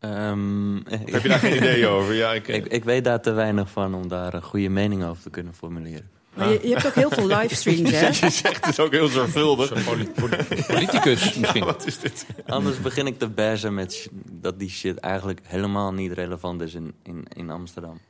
Ehm, 0.05 0.77
Of 0.77 1.11
heb 1.13 1.23
je 1.23 1.29
daar 1.29 1.39
geen 1.39 1.57
idee 1.57 1.87
over? 1.87 2.15
Ja, 2.15 2.33
ik, 2.33 2.49
ik, 2.59 2.67
ik 2.67 2.85
weet 2.85 3.05
daar 3.05 3.21
te 3.21 3.33
weinig 3.33 3.71
van 3.71 3.95
om 3.95 4.09
daar 4.09 4.35
een 4.35 4.43
goede 4.43 4.69
mening 4.69 5.05
over 5.05 5.23
te 5.23 5.31
kunnen 5.31 5.55
formuleren. 5.55 6.11
Maar 6.35 6.49
je, 6.49 6.59
je 6.63 6.69
hebt 6.69 6.87
ook 6.87 6.95
heel 6.95 7.11
veel 7.11 7.27
livestreams, 7.37 7.91
hè? 7.91 8.07
Je 8.07 8.31
zegt 8.31 8.67
het 8.67 8.81
ook 8.81 8.93
heel 8.93 9.09
zorgvuldig. 9.09 9.73
Politicus 10.67 11.35
misschien. 11.35 11.65
Wat 11.65 11.87
is 11.87 11.99
dit? 11.99 12.27
Anders 12.47 12.81
begin 12.81 13.07
ik 13.07 13.19
te 13.19 13.29
bashen 13.29 13.75
met 13.75 14.09
dat 14.31 14.59
die 14.59 14.71
shit 14.71 14.99
eigenlijk 14.99 15.41
helemaal 15.43 15.93
niet 15.93 16.13
relevant 16.13 16.61
is 16.61 16.75
in, 16.75 16.95
in, 17.03 17.25
in 17.37 17.51
Amsterdam. 17.51 18.01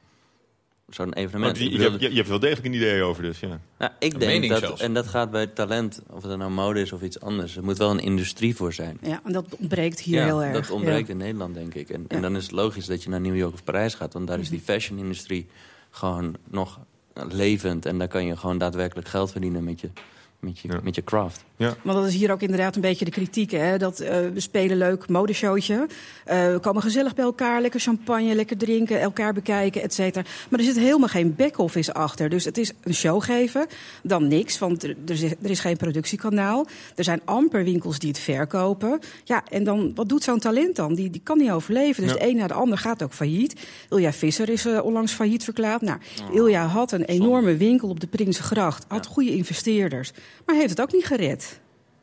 Zo'n 0.88 1.12
evenement. 1.12 1.56
die- 1.56 1.70
je, 1.70 1.78
hebt, 1.82 2.00
je, 2.00 2.08
je 2.10 2.16
hebt 2.16 2.28
wel 2.28 2.38
degelijk 2.38 2.66
een 2.66 2.72
idee 2.72 3.02
over, 3.02 3.22
dus 3.22 3.40
ja. 3.40 3.60
nou, 3.78 3.92
ik 3.98 4.12
Een 4.12 4.18
denk 4.18 4.32
mening 4.32 4.52
dat, 4.52 4.60
zelfs. 4.62 4.80
en 4.80 4.94
dat 4.94 5.06
gaat 5.06 5.30
bij 5.30 5.46
talent, 5.46 6.02
of 6.10 6.22
het 6.22 6.36
nou 6.38 6.50
mode 6.50 6.80
is 6.80 6.92
of 6.92 7.02
iets 7.02 7.20
anders. 7.20 7.56
Er 7.56 7.64
moet 7.64 7.78
wel 7.78 7.90
een 7.90 7.98
industrie 8.00 8.56
voor 8.56 8.72
zijn. 8.72 8.98
Ja, 9.02 9.20
en 9.24 9.32
dat 9.32 9.56
ontbreekt 9.58 10.00
hier 10.00 10.18
ja, 10.18 10.24
heel 10.24 10.42
erg. 10.42 10.52
dat 10.54 10.70
ontbreekt 10.70 11.06
Ja. 11.06 11.12
in 11.12 11.18
Nederland, 11.18 11.54
denk 11.54 11.74
ik. 11.74 11.88
En, 11.90 11.98
Ja. 12.00 12.04
Mhm. 12.06 12.14
en 12.14 12.22
dan 12.22 12.36
is 12.36 12.42
het 12.42 12.52
logisch 12.52 12.86
dat 12.86 13.02
je 13.02 13.08
naar 13.08 13.20
New 13.20 13.36
York 13.36 13.52
of 13.54 13.64
Parijs 13.64 13.94
gaat. 13.94 14.12
Want 14.12 14.26
daar 14.26 14.38
is 14.38 14.48
die 14.50 14.60
fashion-industrie 14.60 15.46
gewoon 15.90 16.36
nog 16.50 16.80
levend. 17.14 17.86
En 17.86 17.98
daar 17.98 18.08
kan 18.08 18.26
je 18.26 18.36
gewoon 18.36 18.58
daadwerkelijk 18.58 19.08
geld 19.08 19.30
verdienen 19.30 19.64
met 19.64 19.80
je, 19.80 19.90
met 20.38 20.58
je, 20.58 20.68
Ja. 20.68 20.80
met 20.82 20.94
je 20.94 21.04
craft. 21.04 21.44
Maar 21.56 21.94
dat 21.94 22.06
is 22.06 22.14
hier 22.14 22.32
ook 22.32 22.42
inderdaad 22.42 22.74
een 22.74 22.80
beetje 22.80 23.04
de 23.04 23.10
kritiek. 23.10 23.50
Hè? 23.50 23.78
Dat, 23.78 24.00
eh, 24.00 24.16
we 24.32 24.40
spelen 24.40 24.76
leuk 24.76 25.08
modeshowtje. 25.08 25.86
Eh, 26.24 26.52
we 26.52 26.58
komen 26.60 26.82
gezellig 26.82 27.14
bij 27.14 27.24
elkaar, 27.24 27.60
lekker 27.60 27.80
champagne, 27.80 28.34
lekker 28.34 28.56
drinken, 28.56 29.00
elkaar 29.00 29.32
bekijken, 29.32 29.82
et 29.82 29.94
cetera. 29.94 30.24
Maar 30.50 30.58
er 30.58 30.64
zit 30.66 30.78
helemaal 30.78 31.08
geen 31.08 31.34
back-office 31.34 31.94
achter. 31.94 32.28
Dus 32.28 32.44
het 32.44 32.58
is 32.58 32.72
een 32.82 32.94
show 32.94 33.22
geven, 33.22 33.66
dan 34.02 34.28
niks, 34.28 34.58
want 34.58 34.82
er, 34.82 34.96
er, 35.06 35.12
is, 35.12 35.22
er 35.22 35.50
is 35.50 35.60
geen 35.60 35.76
productiekanaal. 35.76 36.66
Er 36.94 37.04
zijn 37.04 37.20
amper 37.24 37.64
winkels 37.64 37.98
die 37.98 38.08
het 38.08 38.18
verkopen. 38.18 38.98
Ja, 39.24 39.42
en 39.50 39.64
dan, 39.64 39.92
wat 39.94 40.08
doet 40.08 40.22
zo'n 40.22 40.38
talent 40.38 40.76
dan? 40.76 40.94
Die, 40.94 41.10
die 41.10 41.20
kan 41.24 41.38
niet 41.38 41.50
overleven. 41.50 42.02
Dus 42.02 42.12
Ja. 42.12 42.18
de 42.18 42.26
een 42.28 42.36
na 42.36 42.46
de 42.46 42.54
ander 42.54 42.78
gaat 42.78 43.02
ook 43.02 43.12
failliet. 43.12 43.54
Ilja 43.90 44.12
Visser 44.12 44.48
is 44.48 44.66
eh, 44.66 44.84
onlangs 44.84 45.12
failliet 45.12 45.44
verklaard. 45.44 45.80
Nou, 45.80 45.98
Ilja 46.32 46.66
had 46.66 46.92
een 46.92 47.04
enorme 47.04 47.56
winkel 47.56 47.88
op 47.88 48.00
de 48.00 48.06
Prinsengracht. 48.06 48.84
Had 48.88 49.06
goede 49.06 49.30
investeerders. 49.36 50.12
Maar 50.46 50.56
heeft 50.56 50.70
het 50.70 50.80
ook 50.80 50.92
niet 50.92 51.04
gered. 51.04 51.53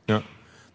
Ja. 0.06 0.22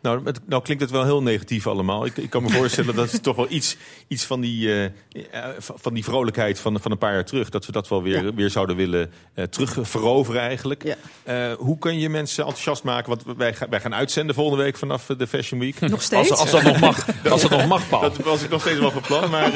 Nou, 0.00 0.20
het, 0.24 0.40
nou 0.48 0.62
klinkt 0.62 0.82
het 0.82 0.92
wel 0.92 1.04
heel 1.04 1.22
negatief 1.22 1.66
allemaal. 1.66 2.06
Ik, 2.06 2.16
ik 2.16 2.30
kan 2.30 2.42
me 2.42 2.48
voorstellen 2.58 2.94
dat 2.94 3.12
het 3.12 3.22
toch 3.22 3.36
wel 3.36 3.46
iets, 3.48 3.76
iets 4.08 4.24
van, 4.24 4.40
die, 4.40 4.68
eh, 4.72 4.84
eh, 4.84 5.44
van 5.58 5.94
die 5.94 6.04
vrolijkheid 6.04 6.60
van, 6.60 6.80
van 6.80 6.90
een 6.90 6.98
paar 6.98 7.12
jaar 7.12 7.24
terug... 7.24 7.48
dat 7.50 7.66
we 7.66 7.72
dat 7.72 7.88
wel 7.88 8.02
weer, 8.02 8.24
Ja. 8.24 8.34
weer 8.34 8.50
zouden 8.50 8.76
willen 8.76 9.12
eh 9.34 9.44
terug 9.44 9.78
veroveren 9.82 10.40
eigenlijk. 10.40 10.96
Ja. 11.24 11.54
Hoe 11.54 11.78
kun 11.78 11.98
je 11.98 12.08
mensen 12.08 12.44
enthousiast 12.44 12.82
maken? 12.82 13.08
Want 13.08 13.36
wij, 13.36 13.54
gaan- 13.54 13.70
wij 13.70 13.80
gaan 13.80 13.94
uitzenden 13.94 14.34
volgende 14.34 14.62
week 14.64 14.76
vanaf 14.76 15.06
de 15.06 15.26
Fashion 15.26 15.60
Week. 15.60 15.80
Nog 15.80 15.92
Als, 15.92 16.04
steeds? 16.04 16.30
als 16.30 16.50
dat 16.50 16.62
nog 16.62 16.80
mag. 16.80 17.06
Als 17.30 17.42
dat 17.42 17.50
nog 17.50 17.66
mag, 17.66 17.88
Paul. 17.88 18.00
Dat 18.00 18.16
was 18.16 18.42
ik 18.42 18.50
nog 18.50 18.60
steeds 18.60 18.78
wel 18.78 18.90
van 18.90 19.02
plan, 19.02 19.30
maar... 19.30 19.52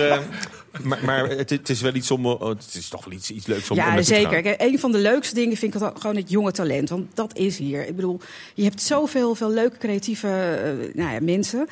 maar, 0.83 1.05
maar 1.05 1.29
het, 1.29 1.51
het 1.51 1.69
is 1.69 1.81
wel 1.81 1.95
iets 1.95 2.11
om. 2.11 2.27
oh, 2.27 2.49
Het 2.49 2.75
is 2.75 2.89
toch 2.89 3.05
wel 3.05 3.15
iets, 3.15 3.31
iets 3.31 3.47
leuks 3.47 3.71
om 3.71 3.77
Ja, 3.77 4.03
zeker. 4.03 4.43
Kijk, 4.43 4.61
een 4.61 4.79
van 4.79 4.93
de 4.93 4.99
leukste 4.99 5.35
dingen 5.35 5.57
vind 5.57 5.75
ik 5.75 5.81
gewoon 5.95 6.17
het 6.17 6.31
jonge 6.31 6.53
talent. 6.53 6.89
Want 6.89 7.17
dat 7.17 7.37
is 7.37 7.59
hier. 7.59 7.87
Ik 7.87 7.97
bedoel, 7.97 8.21
je 8.55 8.63
hebt 8.63 8.83
zoveel 8.83 9.35
veel 9.35 9.51
leuke, 9.51 9.79
creatieve 9.79 10.29
eh, 10.29 10.95
nou 10.95 11.13
ja, 11.13 11.21
mensen. 11.21 11.67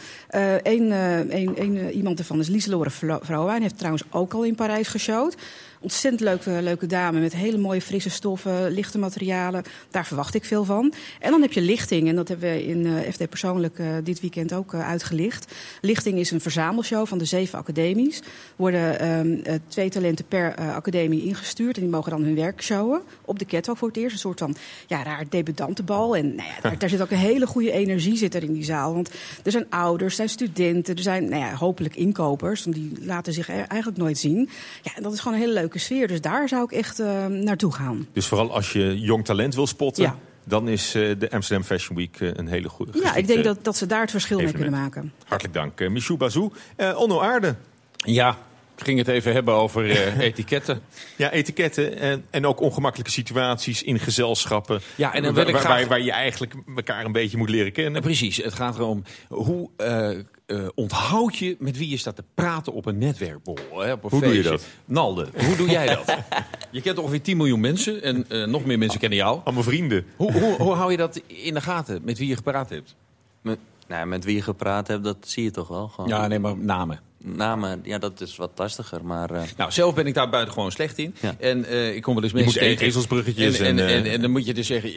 Eén 0.63 1.91
iemand 1.93 2.19
ervan 2.19 2.39
is 2.39 2.49
Lieselore 2.49 2.91
Vrouwijn. 3.23 3.63
Heeft 3.63 3.79
trouwens 3.79 4.05
ook 4.11 4.35
al 4.35 4.45
in 4.45 4.55
Parijs 4.55 4.89
geshowd. 4.89 5.37
Ontzettend 5.81 6.23
leuke, 6.23 6.63
leuke 6.63 6.87
dame 6.87 7.21
met 7.21 7.35
hele 7.35 7.59
mooie 7.59 7.81
frisse 7.81 8.11
stoffen, 8.11 8.71
lichte 8.71 8.99
materialen. 8.99 9.63
Daar 9.91 10.07
verwacht 10.07 10.35
ik 10.35 10.45
veel 10.45 10.65
van. 10.65 10.93
En 11.21 11.31
dan 11.31 11.43
heb 11.43 11.53
je 11.53 11.61
lichting. 11.61 12.09
En 12.09 12.17
dat 12.17 12.29
hebben 12.29 12.51
we 12.51 12.65
in 12.67 12.87
eh, 12.87 13.13
FD 13.13 13.29
Persoonlijk 13.29 13.79
eh, 13.79 13.87
dit 14.05 14.21
weekend 14.21 14.53
ook 14.53 14.75
eh, 14.75 14.89
uitgelicht. 14.89 15.55
Lichting 15.81 16.19
is 16.19 16.31
een 16.31 16.41
verzamelshow 16.41 17.07
van 17.07 17.19
de 17.19 17.25
zeven 17.25 17.59
academies. 17.59 18.19
Er 18.19 18.25
worden 18.57 19.01
ehm, 19.01 19.33
eh, 19.45 19.55
twee 19.69 19.91
talenten 19.91 20.25
per 20.25 20.55
academie 20.55 21.25
ingestuurd. 21.25 21.77
En 21.77 21.83
die 21.83 21.91
mogen 21.91 22.11
dan 22.11 22.23
hun 22.23 22.35
werk 22.35 22.63
showen. 22.63 23.01
Op 23.25 23.39
de 23.39 23.45
catwalk 23.45 23.79
voor 23.79 23.89
het 23.89 23.97
eerst. 23.97 24.13
Een 24.13 24.19
soort 24.19 24.39
van 24.39 24.57
ja, 24.87 25.03
raar 25.03 25.25
debutantenbal. 25.29 26.17
En 26.17 26.35
nou 26.35 26.49
ja, 26.63 26.71
daar, 26.79 26.89
zit 26.89 27.01
ook 27.01 27.11
een 27.11 27.17
hele 27.17 27.47
goede 27.47 27.73
energie 27.73 28.17
zit 28.17 28.35
er 28.35 28.43
in 28.43 28.53
die 28.53 28.65
zaal. 28.65 28.95
Want 28.95 29.11
er 29.45 29.51
zijn 29.51 29.67
ouders, 29.71 30.11
er 30.11 30.17
zijn 30.17 30.29
studenten, 30.29 30.97
er 30.97 31.03
zijn 31.03 31.29
nou 31.29 31.43
ja, 31.43 31.55
hopelijk 31.55 31.97
inkopers. 31.97 32.65
Want 32.65 32.77
die 32.77 32.93
laten 33.01 33.33
zich 33.33 33.49
er 33.49 33.67
eigenlijk 33.67 34.01
nooit 34.01 34.19
zien. 34.19 34.49
Ja, 34.83 34.95
en 34.97 35.03
dat 35.03 35.13
is 35.13 35.21
gewoon 35.21 35.37
een 35.37 35.43
hele 35.43 35.55
leuke 35.55 35.68
sfeer. 35.77 36.09
Dus 36.09 36.21
daar 36.21 36.49
zou 36.49 36.65
ik 36.65 36.73
echt 36.73 36.99
eh, 37.01 37.27
naartoe 37.27 37.73
gaan. 37.73 38.07
Dus 38.13 38.27
vooral 38.27 38.55
als 38.55 38.73
je 38.73 39.01
jong 39.01 39.25
talent 39.25 39.55
wil 39.55 39.67
spotten, 39.67 40.03
Ja. 40.03 40.17
dan 40.45 40.69
is 40.69 40.95
eh, 40.95 41.15
de 41.19 41.31
Amsterdam 41.31 41.65
Fashion 41.67 41.97
Week 41.97 42.21
eh, 42.21 42.29
een 42.35 42.49
hele 42.49 42.69
goede. 42.69 42.93
Ja, 43.03 43.15
ik 43.15 43.27
denk 43.27 43.45
dat, 43.45 43.65
dat 43.65 43.77
ze 43.77 43.87
daar 43.87 44.01
het 44.01 44.11
verschil 44.11 44.39
mee 44.39 44.53
kunnen 44.53 44.71
maken. 44.71 45.13
Hartelijk 45.27 45.55
dank. 45.55 45.81
Uh, 45.81 45.91
Michou 45.91 46.19
Bazou. 46.19 46.53
Eh, 46.77 46.99
Onno 46.99 47.21
Aarde. 47.21 47.55
Ja, 47.97 48.37
ging 48.83 48.99
het 48.99 49.09
even 49.09 49.33
hebben 49.33 49.55
over 49.55 49.91
eh, 49.91 50.19
etiketten. 50.29 50.81
Ja, 51.17 51.31
etiketten 51.31 51.99
en, 51.99 52.25
en 52.31 52.47
ook 52.47 52.61
ongemakkelijke 52.61 53.13
situaties 53.13 53.83
in 53.83 53.99
gezelschappen. 53.99 54.81
Ja, 54.95 55.15
en 55.15 55.23
dan 55.23 55.35
waar, 55.35 55.45
wil 55.45 55.55
ik 55.55 55.61
waar, 55.61 55.63
graag- 55.71 55.79
waar, 55.81 55.89
waar 55.89 56.01
je 56.01 56.13
eigenlijk 56.13 56.55
elkaar 56.77 57.05
een 57.05 57.13
beetje 57.13 57.37
moet 57.37 57.49
leren 57.51 57.73
kennen. 57.73 58.03
Precies, 58.03 58.37
het 58.37 58.55
gaat 58.55 58.77
erom 58.79 59.03
hoe 59.29 59.71
eh, 59.77 60.11
eh, 60.47 60.67
onthoud 60.75 61.37
je 61.37 61.57
met 61.59 61.79
wie 61.79 61.89
je 61.89 61.97
staat 61.97 62.17
te 62.17 62.25
praten 62.35 62.73
op 62.73 62.87
een 62.87 62.99
netwerkborrel. 62.99 63.79
Hè, 63.81 63.93
op 63.93 64.05
een 64.05 64.11
Hoe 64.11 64.21
doe 64.21 64.29
je 64.29 64.35
feestje. 64.35 64.51
dat? 64.51 64.67
Nalde, 64.85 65.29
hoe 65.47 65.57
doe 65.57 65.69
jij 65.71 65.87
dat? 65.87 66.17
je 66.71 66.81
kent 66.83 66.99
ongeveer 66.99 67.23
10 67.23 67.37
miljoen 67.37 67.61
mensen 67.61 68.03
en 68.03 68.29
eh, 68.29 68.45
nog 68.47 68.65
meer 68.65 68.79
mensen 68.79 69.01
kennen 69.01 69.19
jou. 69.19 69.41
Allemaal 69.45 69.63
vrienden. 69.63 70.05
Hoe, 70.17 70.33
hoe, 70.33 70.55
hoe 70.57 70.73
hou 70.75 70.91
je 70.91 70.97
dat 70.97 71.21
in 71.27 71.55
de 71.55 71.61
gaten 71.61 72.01
met 72.05 72.19
wie 72.19 72.29
je 72.29 72.37
gepraat 72.37 72.69
hebt? 72.71 72.95
Met, 73.43 73.59
nou, 73.89 74.07
met 74.07 74.25
wie 74.25 74.35
je 74.37 74.43
gepraat 74.43 74.89
hebt, 74.89 75.05
dat 75.05 75.17
zie 75.21 75.45
je 75.45 75.51
toch 75.51 75.69
wel. 75.69 75.89
Gewoon. 75.89 76.09
Ja, 76.11 76.27
nee, 76.27 76.39
maar 76.39 76.57
namen. 76.57 77.01
Namen, 77.21 77.81
ja, 77.85 77.99
dat 77.99 78.21
is 78.21 78.37
wat 78.37 78.51
lastiger. 78.57 79.05
Maar 79.05 79.31
eh, 79.31 79.43
Nou, 79.57 79.73
zelf 79.73 79.95
ben 79.95 80.07
ik 80.07 80.15
daar 80.15 80.29
buitengewoon 80.29 80.71
slecht 80.71 80.99
in. 80.99 81.15
Ja. 81.21 81.35
En 81.39 81.65
eh, 81.65 81.95
ik 81.95 82.03
kom 82.03 82.15
wel 82.15 82.23
eens 82.23 82.33
Je 82.33 82.39
mensen 82.39 82.61
tegen. 82.61 82.87
ezelsbruggetjes 82.87 83.59
En, 83.59 83.67
en, 83.67 83.79
en, 83.79 83.89
en, 83.95 84.05
eh, 84.05 84.13
en 84.13 84.21
dan 84.21 84.31
moet 84.31 84.47
je 84.47 84.55
dus 84.55 84.67
zeggen, 84.67 84.91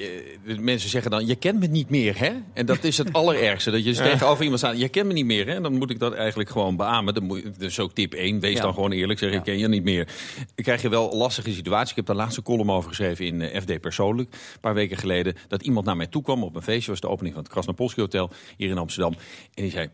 de 0.46 0.58
mensen 0.60 0.90
zeggen 0.90 1.12
dan, 1.12 1.26
je 1.28 1.36
kent 1.36 1.60
me 1.60 1.68
niet 1.68 1.90
meer, 1.90 2.20
hè? 2.20 2.32
En 2.54 2.66
dat 2.66 2.84
is 2.84 2.98
het 2.98 3.14
allerergste. 3.22 3.72
Dat 3.72 3.80
je 3.80 3.90
dus 3.90 3.98
tegenover 3.98 4.42
iemand 4.44 4.60
staat, 4.60 4.80
je 4.80 4.90
kent 4.90 5.08
me 5.08 5.14
niet 5.14 5.26
meer, 5.26 5.48
hè? 5.48 5.62
Dan 5.62 5.74
moet 5.78 5.90
ik 5.90 6.00
dat 6.00 6.14
eigenlijk 6.14 6.50
gewoon 6.50 6.76
beamen. 6.76 7.14
Dan 7.14 7.24
moet, 7.24 7.60
dus 7.60 7.80
ook 7.80 7.94
tip 7.94 8.14
1, 8.14 8.40
wees 8.40 8.56
Ja. 8.56 8.62
dan 8.62 8.74
gewoon 8.74 8.92
eerlijk, 8.92 9.20
zeg 9.20 9.30
ik 9.30 9.36
Ja. 9.36 9.42
ken 9.42 9.58
je 9.58 9.68
niet 9.68 9.84
meer. 9.84 10.06
Dan 10.36 10.46
krijg 10.66 10.82
je 10.82 10.90
wel 10.90 11.16
lastige 11.18 11.52
situaties. 11.54 11.90
Ik 11.90 11.96
heb 11.96 12.06
daar 12.06 12.16
laatste 12.16 12.42
column 12.42 12.72
over 12.72 12.90
geschreven 12.90 13.26
in 13.26 13.62
FD 13.62 13.80
Persoonlijk. 13.82 14.34
Een 14.34 14.60
paar 14.62 14.74
weken 14.74 14.98
geleden. 14.98 15.36
Dat 15.48 15.62
iemand 15.64 15.86
naar 15.86 15.98
mij 15.98 16.08
toe 16.08 16.22
kwam 16.24 16.44
op 16.44 16.56
een 16.56 16.62
feestje. 16.62 16.92
was 16.92 17.00
de 17.00 17.10
opening 17.10 17.34
van 17.34 17.44
het 17.44 17.52
Krasnopolski 17.52 18.02
Hotel 18.02 18.30
hier 18.58 18.70
in 18.70 18.78
Amsterdam. 18.78 19.14
En 19.54 19.64
die 19.64 19.72
zei, 19.72 19.90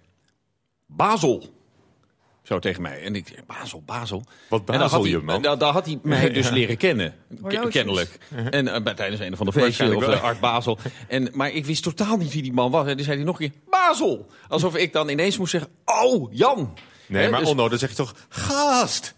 Basel. 0.86 1.56
Zo 2.48 2.60
tegen 2.60 2.82
mij. 2.82 3.04
En 3.04 3.16
ik 3.16 3.28
zei, 3.28 3.40
Basel, 3.48 3.82
Basel. 3.86 4.24
Wat 4.50 4.62
En 4.66 4.80
dan 4.80 4.90
had 4.90 5.04
je, 5.04 5.12
hij, 5.12 5.22
man? 5.22 5.42
Daar, 5.42 5.58
daar 5.58 5.72
had 5.72 5.86
hij 5.86 6.00
mij 6.04 6.32
dus 6.32 6.50
leren 6.50 6.78
kennen. 6.78 7.16
Horloges. 7.42 7.74
Kennelijk. 7.74 8.18
En 8.50 8.68
eh, 8.68 8.82
bij, 8.82 8.94
tijdens 8.94 9.22
een 9.22 9.34
of 9.34 9.40
andere 9.40 9.60
feestje. 9.60 9.96
Of 9.96 10.08
eh, 10.08 10.24
Art 10.24 10.40
Basel. 10.40 10.78
En, 11.08 11.30
maar 11.34 11.52
ik 11.52 11.66
wist 11.66 11.84
totaal 11.84 12.18
niet 12.18 12.34
wie 12.34 12.42
die 12.42 12.54
man 12.54 12.72
was. 12.72 12.88
En 12.88 12.96
toen 12.96 13.06
zei 13.06 13.16
hij 13.16 13.26
nog 13.26 13.42
een 13.42 13.50
keer, 13.52 13.60
Basel. 13.70 14.28
Alsof 14.48 14.76
ik 14.76 14.94
dan 14.94 15.10
ineens 15.10 15.38
moest 15.38 15.52
zeggen, 15.52 15.70
oh, 15.86 16.34
Jan. 16.34 16.74
Nee, 17.06 17.30
maar 17.30 17.40
dus- 17.40 17.50
Onno, 17.50 17.70
dan 17.70 17.78
zeg 17.78 17.90
je 17.90 17.96
toch 17.96 18.16
gast, 18.30 19.16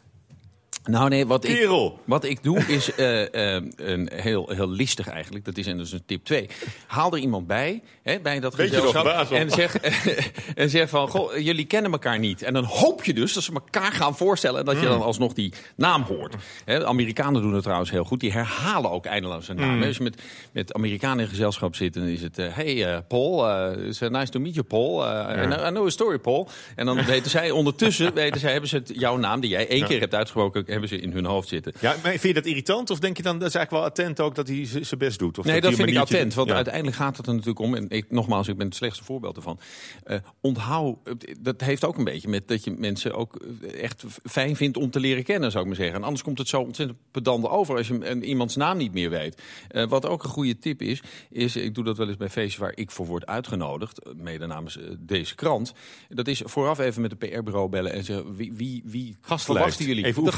Nou 0.84 1.10
nee, 1.10 1.28
wat 1.28 1.44
ik, 1.48 1.70
wat 2.06 2.24
ik 2.24 2.44
doe 2.44 2.58
is 2.60 2.96
eh, 2.96 3.56
eh, 3.56 3.64
een 3.76 4.10
heel, 4.14 4.50
heel 4.50 4.70
listig 4.70 5.08
eigenlijk. 5.08 5.46
Dat 5.46 5.58
is 5.58 5.68
en 5.68 5.78
dat 5.78 5.86
is 5.86 5.92
een 5.92 6.06
tip 6.06 6.24
2. 6.26 6.50
Haal 6.88 7.12
er 7.12 7.20
iemand 7.20 7.48
bij, 7.48 7.82
hè, 8.04 8.20
bij 8.20 8.40
dat 8.40 8.56
gezelschap. 8.56 9.32
En, 9.32 9.50
zeg, 9.50 9.76
en 10.56 10.70
zeg 10.70 10.90
van, 10.90 11.08
goh, 11.08 11.38
jullie 11.38 11.66
kennen 11.66 11.92
elkaar 11.92 12.20
niet. 12.20 12.42
En 12.42 12.54
dan 12.54 12.64
hoop 12.64 13.04
je 13.04 13.14
dus 13.14 13.34
dat 13.34 13.44
ze 13.44 13.54
elkaar 13.54 13.92
gaan 13.92 14.16
voorstellen... 14.18 14.60
en 14.60 14.66
dat 14.66 14.74
je 14.76 14.80
Hmm. 14.80 14.90
dan 14.90 15.02
alsnog 15.02 15.34
die 15.34 15.54
naam 15.76 16.02
hoort. 16.02 16.36
Hè, 16.66 16.86
Amerikanen 16.86 17.42
doen 17.42 17.54
het 17.54 17.64
trouwens 17.64 17.92
heel 17.92 18.04
goed. 18.04 18.20
Die 18.20 18.32
herhalen 18.32 18.92
ook 18.92 19.06
eindeloos 19.06 19.48
een 19.48 19.56
naam. 19.56 19.70
Hmm. 19.70 19.84
Als 19.84 19.98
je 19.98 20.04
met, 20.04 20.22
met 20.52 20.74
Amerikanen 20.74 21.24
in 21.24 21.30
gezelschap 21.30 21.76
zit... 21.76 21.94
dan 21.94 22.04
is 22.04 22.22
het, 22.22 22.38
eh, 22.38 22.54
hey 22.54 23.04
Paul, 23.08 23.50
it's 23.72 24.00
nice 24.00 24.32
to 24.32 24.40
meet 24.40 24.54
you 24.54 24.66
Paul. 24.66 25.06
Eh, 25.08 25.44
I 25.44 25.46
know- 25.46 25.66
I 25.68 25.70
know 25.70 25.86
a 25.86 25.90
story 25.90 26.18
Paul. 26.20 26.48
En 26.76 26.86
dan 26.86 27.06
weten 27.06 27.32
zij 27.32 27.52
ondertussen, 27.52 28.14
weten 28.24 28.40
zij, 28.40 28.52
hebben 28.52 28.70
ze 28.70 28.76
het, 28.76 28.92
jouw 28.94 29.18
naam... 29.18 29.40
die 29.40 29.50
jij 29.50 29.68
één 29.68 29.86
keer 29.86 30.00
hebt 30.00 30.16
uitgesproken, 30.16 30.68
hebben 30.70 30.90
ze 30.90 30.98
in 31.00 31.12
hun 31.12 31.26
hoofd 31.26 31.48
zitten. 31.48 31.74
Ja, 31.80 31.96
maar 32.04 32.12
vind 32.12 32.22
je 32.22 32.34
dat 32.34 32.46
irritant? 32.46 32.90
Of 32.90 33.00
denk 33.00 33.18
je 33.18 33.24
dan, 33.24 33.40
dat 33.40 33.48
is 33.48 33.56
eigenlijk 33.56 33.84
wel 33.84 33.92
attent 33.92 34.20
ook 34.20 34.36
dat 34.36 34.48
hij 34.48 34.66
zijn 34.66 35.00
best 35.00 35.20
doet? 35.20 35.38
Of 35.38 35.46
Nee, 35.46 35.62
dat 35.62 35.74
vind 35.74 35.90
ik 35.90 35.98
attent. 35.98 36.34
Want 36.34 36.50
Ja. 36.50 36.56
uiteindelijk 36.56 36.96
gaat 36.96 37.18
het 37.18 37.28
er 37.28 37.32
natuurlijk 37.32 37.60
om. 37.60 37.76
En 37.76 37.90
ik, 37.90 38.12
nogmaals, 38.12 38.48
ik 38.48 38.58
ben 38.58 38.66
het 38.66 38.76
slechtste 38.76 39.04
voorbeeld 39.04 39.36
ervan. 39.36 39.60
Eh, 40.04 40.18
onthoud, 40.42 40.98
dat 41.40 41.62
heeft 41.62 41.86
ook 41.86 41.98
een 41.98 42.04
beetje 42.04 42.28
met 42.28 42.48
dat 42.48 42.64
je 42.64 42.72
mensen 42.72 43.14
ook 43.14 43.36
eh, 43.36 43.84
echt 43.84 44.04
fijn 44.24 44.56
vindt 44.56 44.78
om 44.78 44.92
te 44.92 45.00
leren 45.00 45.24
kennen, 45.24 45.52
zou 45.52 45.64
ik 45.64 45.70
maar 45.70 45.80
zeggen. 45.80 45.96
En 45.96 46.04
anders 46.04 46.24
komt 46.24 46.38
het 46.38 46.48
zo 46.48 46.62
ontzettend 46.62 47.00
pedant 47.12 47.48
over 47.48 47.78
als 47.78 47.88
je 47.88 48.10
een, 48.10 48.24
iemands 48.24 48.56
naam 48.56 48.78
niet 48.78 48.94
meer 48.94 49.10
weet. 49.10 49.42
Eh, 49.68 49.88
wat 49.88 50.06
ook 50.06 50.24
een 50.24 50.30
goede 50.30 50.58
tip 50.60 50.82
is, 50.82 51.02
is, 51.30 51.56
ik 51.56 51.76
doe 51.76 51.84
dat 51.84 51.98
wel 51.98 52.08
eens 52.08 52.18
bij 52.18 52.30
feestjes 52.30 52.58
waar 52.58 52.72
ik 52.76 52.92
voor 52.92 53.06
word 53.06 53.26
uitgenodigd, 53.26 54.00
mede 54.16 54.46
namens 54.46 54.80
deze 55.00 55.36
krant. 55.36 55.74
Dat 56.10 56.28
is 56.28 56.42
vooraf 56.46 56.80
even 56.80 57.02
met 57.02 57.12
een 57.12 57.18
PR-bureau 57.18 57.70
bellen 57.70 57.94
en 57.94 58.04
zeggen, 58.04 58.36
wie, 58.36 58.54
wie, 58.54 58.82
wie 58.86 59.18
verwachten 59.22 59.86
jullie? 59.86 60.06
Even 60.06 60.24
de 60.24 60.32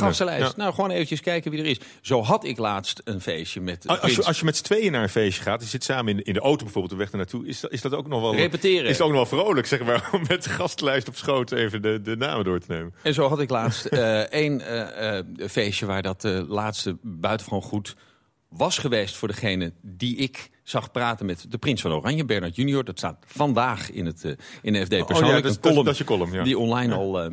Nou, 0.55 0.73
gewoon 0.73 0.89
eventjes 0.89 1.21
kijken 1.21 1.51
wie 1.51 1.59
er 1.59 1.65
is. 1.65 1.77
Zo 2.01 2.21
had 2.21 2.43
ik 2.43 2.57
laatst 2.57 3.01
een 3.03 3.21
feestje 3.21 3.61
met 3.61 3.87
Als 3.87 4.15
je, 4.15 4.23
als 4.23 4.39
je 4.39 4.45
met 4.45 4.57
z'n 4.57 4.63
tweeën 4.63 4.91
naar 4.91 5.03
een 5.03 5.09
feestje 5.09 5.43
gaat, 5.43 5.61
je 5.61 5.67
zit 5.67 5.83
samen 5.83 6.07
in 6.11 6.17
de, 6.17 6.23
in 6.23 6.33
de 6.33 6.39
auto 6.39 6.63
bijvoorbeeld, 6.63 6.93
de 6.93 6.99
weg 6.99 7.11
naartoe, 7.11 7.47
is 7.47 7.59
dat, 7.59 7.71
is 7.71 7.81
dat 7.81 7.93
ook 7.93 8.07
nog 8.07 8.21
wel... 8.21 8.35
Repeteren. 8.35 8.85
Is 8.89 8.97
het 8.97 9.01
ook 9.07 9.13
nog 9.13 9.29
wel 9.29 9.39
vrolijk, 9.39 9.67
zeg 9.67 9.83
maar, 9.83 10.09
om 10.13 10.21
met 10.27 10.43
de 10.43 10.49
gastlijst 10.49 11.07
op 11.07 11.15
schoot 11.15 11.51
even 11.51 11.81
de, 11.81 12.01
de 12.01 12.15
namen 12.17 12.45
door 12.45 12.59
te 12.59 12.65
nemen. 12.67 12.93
En 13.03 13.13
zo 13.13 13.27
had 13.27 13.39
ik 13.39 13.49
laatst 13.49 13.85
eh, 13.85 14.19
één 14.43 14.61
eh, 14.61 15.17
eh, 15.17 15.25
feestje 15.49 15.85
waar 15.85 16.01
dat 16.01 16.23
laatste 16.47 16.97
buitengewoon 17.01 17.61
goed 17.61 17.95
was 18.49 18.77
geweest 18.77 19.15
voor 19.15 19.27
degene 19.27 19.73
die 19.81 20.15
ik 20.15 20.49
zag 20.63 20.91
praten 20.91 21.25
met 21.25 21.45
de 21.49 21.57
prins 21.57 21.81
van 21.81 21.91
Oranje, 21.91 22.25
Bernard 22.25 22.55
Junior. 22.55 22.83
Dat 22.83 22.97
staat 22.97 23.17
vandaag 23.25 23.91
in, 23.91 24.05
het, 24.05 24.35
in 24.61 24.73
de 24.73 24.79
FD 24.85 24.89
persoonlijk. 24.89 25.21
Oh 25.21 25.27
ja, 25.27 25.41
dat 25.41 25.45
is- 25.45 25.55
Een 25.55 25.61
column 25.61 25.83
dat 25.83 25.93
is 25.93 25.99
je 25.99 26.03
column, 26.03 26.31
ja. 26.31 26.43
Die 26.43 26.57
online 26.57 26.93
al 26.93 27.23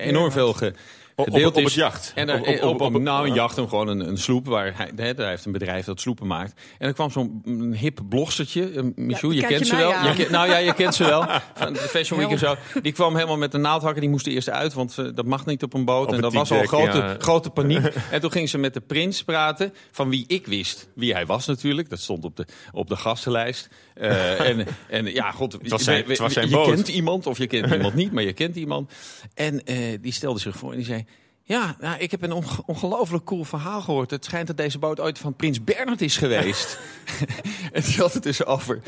enorm 0.00 0.32
veel 0.32 0.52
ge, 0.52 0.66
Op- 0.66 0.76
gedeeld 1.16 1.52
op- 1.52 1.56
op 1.58 1.64
het 1.64 1.72
jacht. 1.72 2.12
En 2.14 2.28
er- 2.28 2.40
Op- 2.40 2.46
op- 2.46 2.62
op, 2.62 2.80
op, 2.80 2.94
op- 2.94 3.02
nou, 3.02 3.22
een 3.22 3.28
ja. 3.28 3.34
jacht, 3.34 3.54
gewoon 3.58 3.88
een, 3.88 4.08
een 4.08 4.18
sloep. 4.18 4.46
Waar 4.46 4.72
hij, 4.76 4.90
hè, 4.96 5.10
hij 5.16 5.28
heeft 5.28 5.44
een 5.44 5.52
bedrijf 5.52 5.84
dat 5.84 6.00
sloepen 6.00 6.26
maakt. 6.26 6.60
En 6.78 6.86
er 6.88 6.94
kwam 6.94 7.10
zo'n 7.10 7.42
een 7.44 7.74
hip 7.76 8.00
blogstertje. 8.08 8.70
eh, 8.70 8.82
Michou, 8.94 9.34
je 9.34 9.40
kent 9.40 9.58
je 9.58 9.64
ze 9.64 9.76
wel. 9.76 9.90
Je 9.90 10.26
nou 10.30 10.48
ja, 10.48 10.56
je 10.56 10.74
kent 10.74 10.94
ze 10.94 11.04
wel. 11.04 11.24
Van 11.54 11.72
de 11.72 11.78
Fashion 11.78 12.18
Week 12.20 12.30
en 12.30 12.38
zo. 12.38 12.54
Die 12.82 12.92
kwam 12.92 13.14
helemaal 13.14 13.36
met 13.36 13.54
een 13.54 13.60
naaldhakker. 13.60 14.00
Die 14.00 14.10
moest 14.10 14.26
eerst 14.26 14.50
uit, 14.50 14.72
want 14.72 14.98
eh, 14.98 15.06
dat 15.14 15.24
mag 15.26 15.46
niet 15.46 15.62
op 15.62 15.74
een 15.74 15.84
boot. 15.84 16.06
Op 16.08 16.14
en 16.14 16.20
dat 16.20 16.32
was 16.32 16.50
al 16.52 16.62
grote, 16.62 16.96
ja. 16.98 17.16
grote 17.18 17.50
paniek. 17.50 17.84
en 18.10 18.20
toen 18.20 18.30
ging 18.32 18.48
ze 18.48 18.58
met 18.58 18.74
de 18.74 18.80
prins 18.80 19.24
praten. 19.24 19.72
Van 19.90 20.08
wie 20.10 20.24
ik 20.26 20.46
wist. 20.46 20.88
Wie 20.94 21.12
hij 21.12 21.26
was 21.26 21.46
natuurlijk. 21.46 21.90
Dat 21.90 22.00
stond 22.00 22.24
op 22.24 22.36
de, 22.36 22.46
op 22.72 22.88
de 22.88 22.96
gastenlijst. 22.96 23.68
Eh, 23.94 24.48
en, 24.48 24.66
en 24.88 25.06
ja, 25.06 25.30
god. 25.30 25.52
Het 25.52 25.68
was 25.70 25.84
zijn- 25.84 26.04
het 26.08 26.18
was 26.18 26.32
zijn 26.32 26.48
je 26.48 26.54
boot. 26.54 26.66
kent 26.74 26.88
iemand 26.88 27.26
of 27.26 27.38
je 27.38 27.46
kent 27.46 27.72
iemand 27.72 27.94
niet. 27.94 28.12
Maar 28.12 28.22
je 28.22 28.32
kent 28.32 28.56
iemand. 28.56 28.92
En 29.34 29.64
eh, 29.64 29.76
die 30.00 30.12
stelde 30.12 30.40
zich 30.40 30.56
voor 30.56 30.70
en 30.70 30.76
die 30.76 30.86
zei... 30.86 31.03
Ja, 31.46 31.76
nou, 31.80 31.98
ik 31.98 32.10
heb 32.10 32.22
een 32.22 32.32
onge- 32.32 32.62
ongelooflijk 32.66 33.24
cool 33.24 33.44
verhaal 33.44 33.80
gehoord. 33.82 34.10
Het 34.10 34.24
schijnt 34.24 34.46
dat 34.46 34.56
deze 34.56 34.78
boot 34.78 35.00
ooit 35.00 35.18
van 35.18 35.34
Prins 35.36 35.64
Bernhard 35.64 36.00
is 36.00 36.16
geweest. 36.16 36.78
en 37.72 37.82
die 37.82 37.96
had 37.96 38.12
het 38.12 38.22
dus 38.22 38.44
over, 38.44 38.80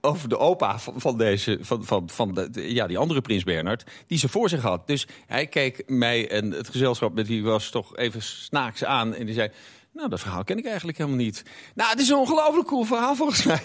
over 0.00 0.28
de 0.28 0.38
opa 0.38 0.78
van, 0.78 0.94
van, 1.00 1.18
deze, 1.18 1.58
van, 1.60 1.84
van, 1.84 2.08
van 2.10 2.34
de, 2.34 2.50
de- 2.50 2.72
ja, 2.74 2.86
die 2.86 2.98
andere 2.98 3.20
Prins 3.20 3.44
Bernhard, 3.44 3.84
die 4.06 4.18
ze 4.18 4.28
voor 4.28 4.48
zich 4.48 4.62
had. 4.62 4.86
Dus 4.86 5.06
hij 5.26 5.46
keek 5.46 5.82
mij 5.86 6.30
en 6.30 6.50
het 6.50 6.68
gezelschap 6.68 7.14
met 7.14 7.26
wie 7.26 7.42
was 7.44 7.70
toch 7.70 7.96
even 7.96 8.22
snaaks 8.22 8.84
aan. 8.84 9.14
En 9.14 9.26
die 9.26 9.34
zei... 9.34 9.50
Nou, 9.96 10.08
dat 10.08 10.20
verhaal 10.20 10.44
ken 10.44 10.58
ik 10.58 10.66
eigenlijk 10.66 10.98
helemaal 10.98 11.18
niet. 11.18 11.42
Nou, 11.74 11.90
het 11.90 12.00
is 12.00 12.08
een 12.08 12.16
ongelooflijk 12.16 12.66
cool 12.68 12.84
verhaal 12.84 13.14
volgens 13.16 13.44
mij. 13.44 13.60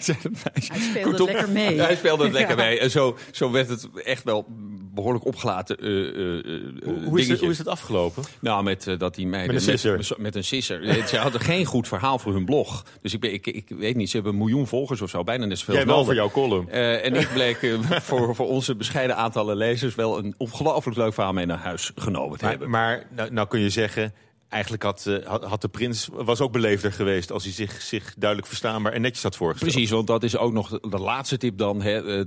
Hij 0.52 0.80
speelde 0.80 1.10
het 1.10 1.20
lekker 1.34 1.48
mee. 1.50 1.80
Hij 1.80 1.96
speelde 1.96 2.24
het 2.24 2.32
lekker 2.38 2.56
Ja. 2.58 2.64
mee. 2.64 2.78
En 2.78 2.90
zo, 2.90 3.16
zo 3.30 3.50
werd 3.50 3.68
het 3.68 3.88
echt 4.04 4.24
wel 4.24 4.46
behoorlijk 4.94 5.24
opgelaten. 5.24 5.78
eh, 5.78 6.08
eh, 6.08 6.56
eh, 6.56 7.04
Hoe 7.04 7.20
is, 7.20 7.28
het, 7.28 7.40
hoe 7.40 7.50
is 7.50 7.58
het 7.58 7.68
afgelopen? 7.68 8.22
Nou, 8.40 8.62
met 8.62 8.86
dat 8.98 9.14
die 9.14 9.26
meiden... 9.26 9.54
Met 9.54 9.62
een 9.66 9.78
sisser. 9.78 10.16
Met, 10.20 10.36
een 10.36 10.44
sisser. 10.44 11.06
Ze 11.08 11.16
hadden 11.16 11.40
geen 11.40 11.64
goed 11.64 11.88
verhaal 11.88 12.18
voor 12.18 12.32
hun 12.32 12.44
blog. 12.44 12.84
Dus 13.02 13.12
ik, 13.14 13.20
ben, 13.20 13.32
ik, 13.32 13.46
ik 13.46 13.68
weet 13.68 13.96
niet, 13.96 14.08
ze 14.08 14.14
hebben 14.14 14.32
een 14.32 14.38
miljoen 14.38 14.66
volgers 14.66 15.00
of 15.00 15.10
zo. 15.10 15.24
Bijna 15.24 15.44
net 15.44 15.58
zoveel 15.58 15.74
Jij 15.74 15.86
wel 15.86 16.04
voor 16.04 16.14
jouw 16.14 16.30
column. 16.30 16.68
Eh, 16.68 17.04
en 17.04 17.14
ik 17.14 17.28
bleek 17.34 17.76
voor, 17.88 18.34
voor 18.34 18.48
onze 18.48 18.74
bescheiden 18.76 19.16
aantallen 19.16 19.56
lezers... 19.56 19.94
wel 19.94 20.18
een 20.18 20.34
ongelooflijk 20.36 20.96
leuk 20.96 21.14
verhaal 21.14 21.32
mee 21.32 21.46
naar 21.46 21.58
huis 21.58 21.92
genomen 21.96 22.38
te 22.38 22.42
Maar, 22.44 22.50
hebben. 22.52 22.70
maar 22.70 23.06
nou, 23.10 23.32
nou 23.32 23.48
kun 23.48 23.60
je 23.60 23.70
zeggen, 23.70 24.14
eigenlijk 24.52 24.82
had, 24.82 25.06
eh, 25.06 25.26
had, 25.26 25.44
had 25.44 25.60
de 25.60 25.68
prins 25.68 26.08
was 26.12 26.40
ook 26.40 26.52
beleefder 26.52 26.92
geweest 26.92 27.32
als 27.32 27.44
hij 27.44 27.52
zich, 27.52 27.82
zich 27.82 28.14
duidelijk 28.16 28.48
verstaanbaar 28.48 28.92
en 28.92 29.00
netjes 29.00 29.22
had 29.22 29.36
voorgesteld. 29.36 29.72
Precies, 29.72 29.90
want 29.90 30.06
dat 30.06 30.22
is 30.22 30.36
ook 30.36 30.52
nog 30.52 30.68
de, 30.68 30.88
de 30.90 30.98
laatste 30.98 31.36
tip 31.36 31.58
dan. 31.58 31.82
Hè. 31.82 32.24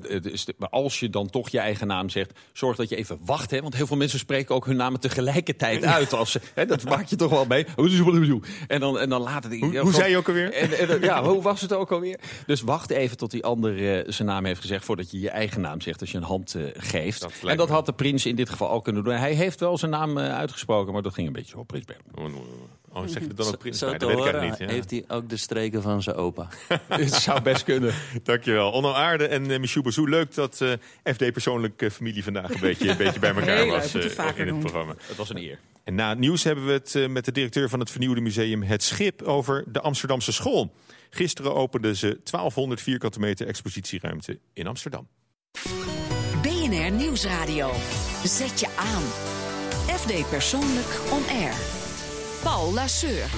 Maar 0.57 0.69
als 0.69 0.99
je 0.99 1.09
dan 1.09 1.29
toch 1.29 1.49
je 1.49 1.59
eigen 1.59 1.87
naam 1.87 2.09
zegt, 2.09 2.39
zorg 2.53 2.77
dat 2.77 2.89
je 2.89 2.95
even 2.95 3.17
wacht. 3.21 3.51
Hè, 3.51 3.61
want 3.61 3.75
heel 3.75 3.87
veel 3.87 3.97
mensen 3.97 4.19
spreken 4.19 4.55
ook 4.55 4.65
hun 4.65 4.75
namen 4.75 4.99
tegelijkertijd 4.99 5.83
uit. 5.85 6.13
Als 6.13 6.37
hè, 6.53 6.65
dat 6.65 6.83
maak 6.83 7.05
je 7.07 7.15
toch 7.15 7.29
wel 7.29 7.45
mee. 7.45 7.65
En 8.67 8.79
dan, 8.79 8.99
en 8.99 9.09
dan 9.09 9.21
laten. 9.21 9.59
Hoe- 9.59 9.77
hoe 9.77 9.93
zei 9.93 10.09
je 10.09 10.17
ook 10.17 10.27
alweer? 10.27 10.53
En, 10.53 10.89
en, 10.89 11.01
ja, 11.01 11.23
hoe 11.23 11.41
was 11.41 11.61
het 11.61 11.73
ook 11.73 11.91
alweer? 11.91 12.19
Dus 12.45 12.61
wacht 12.61 12.89
even 12.89 13.17
tot 13.17 13.31
die 13.31 13.43
ander 13.43 13.97
eh, 13.97 14.03
zijn 14.11 14.27
naam 14.27 14.45
heeft 14.45 14.61
gezegd... 14.61 14.85
voordat 14.85 15.11
je 15.11 15.19
je 15.19 15.29
eigen 15.29 15.61
naam 15.61 15.81
zegt 15.81 16.01
als 16.01 16.11
je 16.11 16.17
een 16.17 16.23
hand 16.23 16.55
eh, 16.55 16.63
geeft. 16.73 17.21
Dat 17.21 17.31
en 17.45 17.57
dat 17.57 17.69
had 17.69 17.85
de 17.85 17.93
prins 17.93 18.25
in 18.25 18.35
dit 18.35 18.49
geval 18.49 18.71
ook 18.71 18.83
kunnen 18.83 19.03
doen. 19.03 19.13
Hij 19.13 19.33
heeft 19.33 19.59
wel 19.59 19.77
zijn 19.77 19.91
naam 19.91 20.17
eh, 20.17 20.35
uitgesproken, 20.35 20.93
maar 20.93 21.01
dat 21.01 21.13
ging 21.13 21.27
een 21.27 21.33
beetje 21.33 21.51
zo. 21.51 21.63
Prins 21.63 21.85
Bernhard. 21.85 22.14
Oh, 22.91 23.07
zeg 23.07 23.21
je 23.21 23.33
dan 23.33 23.47
ook 23.47 23.57
prins 23.57 23.79
Zo 23.79 23.97
Dat 23.97 24.09
weet 24.09 24.17
horen 24.17 24.49
niet. 24.49 24.57
Ja. 24.57 24.67
heeft 24.67 24.91
hij 24.91 25.03
ook 25.07 25.29
de 25.29 25.37
streken 25.37 25.81
van 25.81 26.03
zijn 26.03 26.15
opa. 26.15 26.47
Het 26.87 27.13
zou 27.13 27.41
best 27.41 27.63
kunnen. 27.63 27.93
Dankjewel. 28.23 28.71
Onno 28.71 28.91
Aarde 28.91 29.27
en 29.27 29.49
uh, 29.49 29.59
Michou 29.59 29.83
Bazou. 29.83 30.09
Leuk 30.09 30.33
dat 30.33 30.61
eh, 30.61 31.13
FD 31.13 31.31
Persoonlijk 31.31 31.81
eh, 31.81 31.89
Familie 31.89 32.23
vandaag 32.23 32.53
een 32.53 32.59
beetje, 32.59 32.89
een 32.89 32.97
beetje 32.97 33.19
bij 33.19 33.29
elkaar 33.35 33.57
Heel 33.57 33.67
was 33.67 33.91
je 33.91 34.15
eh, 34.17 34.37
in 34.37 34.47
het 34.47 34.59
programma. 34.59 34.95
Het 35.07 35.17
was 35.17 35.29
een 35.29 35.37
eer. 35.37 35.59
En 35.85 35.95
na 35.95 36.09
het 36.09 36.19
nieuws 36.19 36.43
hebben 36.43 36.65
we 36.65 36.71
het 36.71 36.95
eh, 36.95 37.07
met 37.07 37.25
de 37.25 37.31
directeur 37.31 37.69
van 37.69 37.79
het 37.79 37.91
vernieuwde 37.91 38.21
museum 38.21 38.63
Het 38.63 38.83
Schip 38.83 39.21
over 39.21 39.63
de 39.67 39.81
Amsterdamse 39.81 40.31
school. 40.31 40.73
Gisteren 41.09 41.55
openden 41.55 41.95
ze 41.95 42.07
1200 42.07 42.81
vierkante 42.81 43.19
meter 43.19 43.47
expositieruimte 43.47 44.39
in 44.53 44.67
Amsterdam. 44.67 45.07
BNR 46.41 46.91
Nieuwsradio. 46.91 47.71
Zet 48.23 48.59
je 48.59 48.67
aan. 48.75 49.03
FD 49.97 50.29
Persoonlijk 50.29 50.99
On 51.11 51.23
Air. 51.27 51.74
Paul 52.45 52.73
Lasseur. 52.73 53.29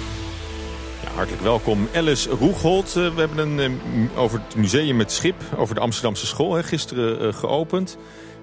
Ja, 1.04 1.10
hartelijk 1.10 1.42
welkom 1.42 1.88
Alice 1.94 2.30
Roegholt. 2.30 2.96
Eh, 2.96 3.14
we 3.14 3.20
hebben 3.20 3.38
een 3.38 3.80
eh, 3.80 4.20
over 4.20 4.42
het 4.42 4.56
museum 4.56 5.00
Het 5.00 5.12
Schip, 5.12 5.36
over 5.58 5.76
de 5.76 5.82
Amsterdamse 5.82 6.26
school, 6.26 6.54
hè, 6.54 6.64
gisteren 6.64 7.20
eh, 7.20 7.34
geopend. 7.34 7.98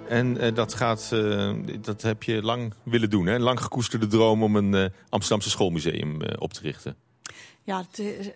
En 0.09 0.55
dat, 0.55 0.74
gaat, 0.74 1.11
eh, 1.12 1.53
dat 1.81 2.03
heb 2.03 2.22
je 2.22 2.42
lang 2.42 2.74
willen 2.83 3.11
doen, 3.11 3.27
hè? 3.27 3.38
lang 3.38 3.61
gekoesterde 3.61 4.07
droom 4.07 4.42
om 4.42 4.57
een 4.57 4.92
Amsterdamse 5.09 5.50
schoolmuseum 5.50 6.22
op 6.38 6.53
te 6.53 6.61
richten. 6.61 6.96
Ja, 7.62 7.85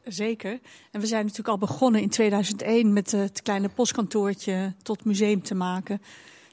zeker. 0.05 0.61
En 0.91 1.01
we 1.01 1.07
zijn 1.07 1.23
natuurlijk 1.23 1.49
al 1.49 1.59
begonnen 1.59 2.01
in 2.01 2.09
2001 2.09 2.93
met 2.93 3.11
het 3.11 3.43
kleine 3.43 3.69
postkantoortje 3.69 4.75
tot 4.83 5.05
museum 5.05 5.43
te 5.43 5.55
maken. 5.55 6.03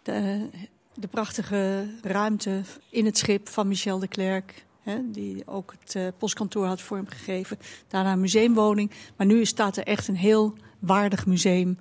De, 0.04 0.50
de 0.94 1.08
prachtige 1.08 1.88
ruimte 2.02 2.62
in 2.90 3.06
het 3.06 3.18
schip 3.18 3.50
van 3.50 3.68
Michel 3.68 4.00
de 4.00 4.08
Klerk. 4.08 4.65
Hè, 4.86 5.12
die 5.12 5.44
ook 5.46 5.74
het 5.80 5.96
eh, 5.96 6.08
postkantoor 6.18 6.66
had 6.66 6.82
vormgegeven. 6.82 7.58
Daarna 7.88 8.12
een 8.12 8.20
museumwoning. 8.20 8.92
Maar 9.16 9.28
nu 9.28 9.46
staat 9.46 9.78
er 9.78 9.84
echt 9.84 10.08
een 10.08 10.16
heel 10.16 10.54
waardig 10.80 11.26
museum. 11.26 11.78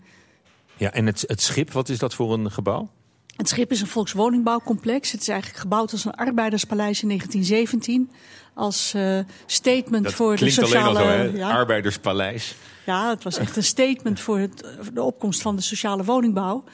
Ja, 0.77 0.93
en 0.93 1.07
het, 1.07 1.25
het 1.27 1.43
schip, 1.43 1.73
wat 1.73 1.89
is 1.89 1.99
dat 1.99 2.15
voor 2.15 2.33
een 2.33 2.51
gebouw? 2.51 2.89
Het 3.37 3.49
schip 3.49 3.71
is 3.71 3.81
een 3.81 3.87
volkswoningbouwcomplex. 3.87 5.13
Het 5.13 5.21
is 5.21 5.29
eigenlijk 5.29 5.61
gebouwd 5.61 5.93
als 5.93 6.05
een 6.05 6.15
arbeiderspaleis 6.15 7.03
in 7.03 7.09
1917. 7.09 8.11
Als 8.55 8.95
eh, 8.95 9.19
statement 9.47 10.05
Dat 10.05 10.13
voor 10.13 10.31
de 10.31 10.37
klinkt 10.37 10.55
sociale... 10.55 10.99
alleen 10.99 11.21
al 11.21 11.27
zo, 11.27 11.33
hè? 11.33 11.39
ja. 11.39 11.51
Arbeiderspaleis. 11.51 12.55
Ja, 12.87 13.09
het 13.09 13.25
was 13.25 13.37
echt 13.37 13.57
een 13.57 13.65
statement 13.65 14.21
voor 14.21 14.39
het, 14.39 14.65
de 14.93 15.03
opkomst 15.03 15.43
van 15.43 15.57
de 15.57 15.63
sociale 15.63 16.05
woningbouw. 16.05 16.65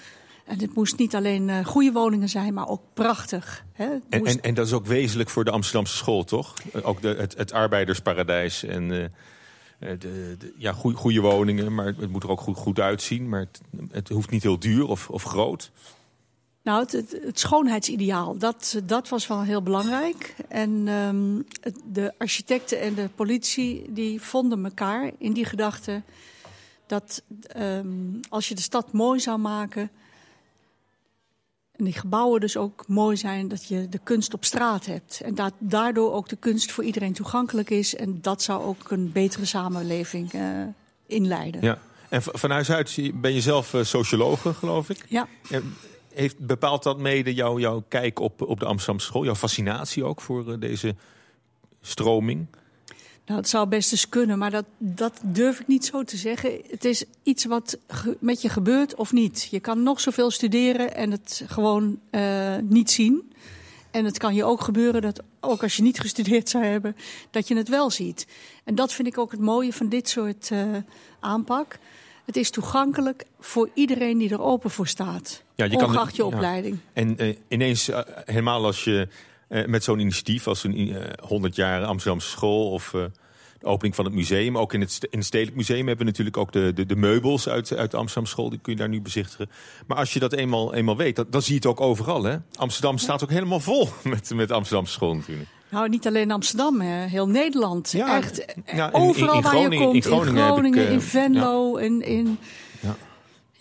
En 0.50 0.58
het 0.58 0.74
moest 0.74 0.98
niet 0.98 1.14
alleen 1.14 1.48
eh, 1.48 1.64
goede 1.64 1.92
woningen 1.92 2.28
zijn, 2.28 2.54
maar 2.54 2.68
ook 2.68 2.82
prachtig. 2.94 3.64
Hè? 3.72 3.84
En, 4.08 4.20
moest- 4.20 4.34
en, 4.34 4.40
en 4.40 4.54
dat 4.54 4.66
is 4.66 4.72
ook 4.72 4.86
wezenlijk 4.86 5.30
voor 5.30 5.44
de 5.44 5.50
Amsterdamse 5.50 5.96
school, 5.96 6.24
toch? 6.24 6.54
Eh, 6.72 6.88
Ook 6.88 7.02
de, 7.02 7.08
het, 7.08 7.36
het 7.36 7.52
arbeidersparadijs 7.52 8.64
en 8.64 8.82
eh, 8.90 9.88
de, 9.98 10.36
de, 10.38 10.52
ja, 10.56 10.72
goede 10.72 11.20
woningen, 11.20 11.74
maar 11.74 11.86
het 11.86 12.10
moet 12.10 12.22
er 12.22 12.30
ook 12.30 12.40
goed, 12.40 12.56
goed 12.56 12.80
uitzien. 12.80 13.28
Maar 13.28 13.40
het, 13.40 13.60
het 13.90 14.08
hoeft 14.08 14.30
niet 14.30 14.42
heel 14.42 14.58
duur 14.58 14.88
of, 14.88 15.10
of 15.10 15.22
groot. 15.22 15.70
Nou, 16.62 16.80
het, 16.82 16.92
het, 16.92 17.18
het 17.22 17.38
schoonheidsideaal, 17.38 18.38
dat, 18.38 18.80
dat 18.84 19.08
was 19.08 19.26
wel 19.26 19.42
heel 19.42 19.62
belangrijk. 19.62 20.34
En 20.48 20.88
ehm, 20.88 21.72
de 21.84 22.12
architecten 22.18 22.80
en 22.80 22.94
de 22.94 23.08
politie 23.14 23.92
die 23.92 24.20
vonden 24.20 24.64
elkaar 24.64 25.10
in 25.18 25.32
die 25.32 25.44
gedachte 25.44 26.02
dat 26.86 27.22
ehm, 27.46 27.86
als 28.28 28.48
je 28.48 28.54
de 28.54 28.60
stad 28.62 28.92
mooi 28.92 29.20
zou 29.20 29.38
maken 29.38 29.90
en 31.80 31.86
die 31.86 32.00
gebouwen 32.00 32.40
dus 32.40 32.56
ook 32.56 32.84
mooi 32.86 33.16
zijn, 33.16 33.48
dat 33.48 33.68
je 33.68 33.88
de 33.88 34.00
kunst 34.02 34.34
op 34.34 34.44
straat 34.44 34.86
hebt. 34.86 35.20
En 35.20 35.34
dat 35.34 35.52
daardoor 35.58 36.12
ook 36.12 36.28
de 36.28 36.36
kunst 36.36 36.72
voor 36.72 36.84
iedereen 36.84 37.12
toegankelijk 37.12 37.70
is. 37.70 37.96
En 37.96 38.18
dat 38.20 38.42
zou 38.42 38.62
ook 38.62 38.90
een 38.90 39.12
betere 39.12 39.44
samenleving 39.44 40.32
eh, 40.32 40.42
inleiden. 41.06 41.62
Ja. 41.62 41.78
En 42.08 42.22
van 42.22 42.50
huis 42.50 42.70
uit 42.70 43.10
ben 43.14 43.32
je 43.32 43.40
zelf 43.40 43.74
eh, 43.74 43.82
sociologe, 43.82 44.54
geloof 44.54 44.90
ik. 44.90 45.04
Ja. 45.08 45.28
En 45.50 45.74
Heeft, 46.12 46.38
bepaalt 46.38 46.82
dat 46.82 46.98
mede 46.98 47.34
jouw 47.34 47.58
jouw 47.58 47.84
kijk 47.88 48.18
op, 48.18 48.42
op 48.42 48.60
de 48.60 48.66
Amsterdamse 48.66 49.06
school? 49.06 49.24
Jouw 49.24 49.34
fascinatie 49.34 50.04
ook 50.04 50.20
voor 50.20 50.52
eh, 50.52 50.60
deze 50.60 50.94
stroming? 51.80 52.46
Nou, 53.30 53.42
het 53.42 53.50
zou 53.50 53.68
best 53.68 53.92
eens 53.92 54.08
kunnen, 54.08 54.38
maar 54.38 54.50
dat, 54.50 54.64
dat 54.78 55.20
durf 55.22 55.60
ik 55.60 55.66
niet 55.66 55.84
zo 55.84 56.02
te 56.02 56.16
zeggen. 56.16 56.60
Het 56.70 56.84
is 56.84 57.04
iets 57.22 57.44
wat 57.44 57.78
met 58.18 58.42
je 58.42 58.48
gebeurt 58.48 58.94
of 58.94 59.12
niet. 59.12 59.48
Je 59.50 59.60
kan 59.60 59.82
nog 59.82 60.00
zoveel 60.00 60.30
studeren 60.30 60.94
en 60.94 61.10
het 61.10 61.42
gewoon 61.46 62.00
eh, 62.10 62.56
niet 62.62 62.90
zien. 62.90 63.32
En 63.90 64.04
het 64.04 64.18
kan 64.18 64.34
je 64.34 64.44
ook 64.44 64.60
gebeuren 64.60 65.02
dat, 65.02 65.22
ook 65.40 65.62
als 65.62 65.76
je 65.76 65.82
niet 65.82 66.00
gestudeerd 66.00 66.48
zou 66.48 66.64
hebben, 66.64 66.96
dat 67.30 67.48
je 67.48 67.56
het 67.56 67.68
wel 67.68 67.90
ziet. 67.90 68.26
En 68.64 68.74
dat 68.74 68.92
vind 68.92 69.08
ik 69.08 69.18
ook 69.18 69.30
het 69.30 69.40
mooie 69.40 69.72
van 69.72 69.88
dit 69.88 70.08
soort 70.08 70.50
eh, 70.50 70.62
aanpak. 71.20 71.78
Het 72.24 72.36
is 72.36 72.50
toegankelijk 72.50 73.24
voor 73.40 73.70
iedereen 73.74 74.18
die 74.18 74.30
er 74.30 74.42
open 74.42 74.70
voor 74.70 74.86
staat. 74.86 75.42
Ja, 75.54 75.64
je 75.64 75.76
kan- 75.76 75.88
ongeacht 75.88 76.16
je 76.16 76.22
ja. 76.22 76.28
opleiding. 76.28 76.78
En 76.92 77.18
eh, 77.18 77.36
ineens, 77.48 77.90
helemaal 78.24 78.64
als 78.64 78.84
je 78.84 79.08
met 79.66 79.84
zo'n 79.84 79.98
initiatief 79.98 80.46
als 80.46 80.64
een 80.64 80.94
eh, 80.94 81.28
100 81.28 81.56
jaar 81.56 81.84
Amsterdamse 81.84 82.28
school 82.28 82.70
of 82.70 82.94
de 83.60 83.66
opening 83.66 83.94
van 83.94 84.04
het 84.04 84.14
museum, 84.14 84.58
ook 84.58 84.72
in 84.74 84.80
het, 84.80 84.98
in 85.10 85.18
het 85.18 85.26
Stedelijk 85.26 85.56
Museum 85.56 85.78
hebben 85.86 85.98
we 85.98 86.04
natuurlijk 86.04 86.36
ook 86.36 86.52
de, 86.52 86.72
de, 86.74 86.86
de 86.86 86.96
meubels 86.96 87.48
uit, 87.48 87.76
uit 87.76 87.90
de 87.90 87.96
Amsterdamse 87.96 88.32
school, 88.32 88.50
die 88.50 88.58
kun 88.62 88.72
je 88.72 88.78
daar 88.78 88.88
nu 88.88 89.00
bezichtigen. 89.00 89.50
Maar 89.86 89.96
als 89.96 90.12
je 90.12 90.18
dat 90.18 90.32
eenmaal, 90.32 90.74
eenmaal 90.74 90.96
weet, 90.96 91.16
dat, 91.16 91.32
dan 91.32 91.42
zie 91.42 91.52
je 91.52 91.58
het 91.58 91.66
ook 91.68 91.80
overal. 91.80 92.22
Hè? 92.22 92.36
Amsterdam 92.56 92.98
staat 92.98 93.22
ook 93.22 93.30
helemaal 93.30 93.60
vol 93.60 93.88
met, 94.04 94.30
met 94.34 94.50
Amsterdamse 94.50 94.92
school 94.92 95.14
natuurlijk. 95.14 95.48
Nou, 95.68 95.88
niet 95.88 96.06
alleen 96.06 96.30
Amsterdam, 96.30 96.80
hè. 96.80 97.06
heel 97.06 97.28
Nederland. 97.28 97.90
Ja, 97.92 98.16
Echt, 98.16 98.44
ja, 98.74 98.86
in- 98.86 98.92
overal 99.00 99.34
in 99.36 99.42
waar 99.42 99.52
je 99.52 99.58
Groningen- 99.58 99.84
komt. 99.84 99.94
in 99.94 100.02
Groningen 100.02 100.34
heb 100.44 100.44
ik, 100.44 100.52
Groningen, 100.58 100.86
eh, 100.86 100.92
in 100.92 101.00
Venlo, 101.00 101.76
in, 101.76 102.02
in, 102.02 102.38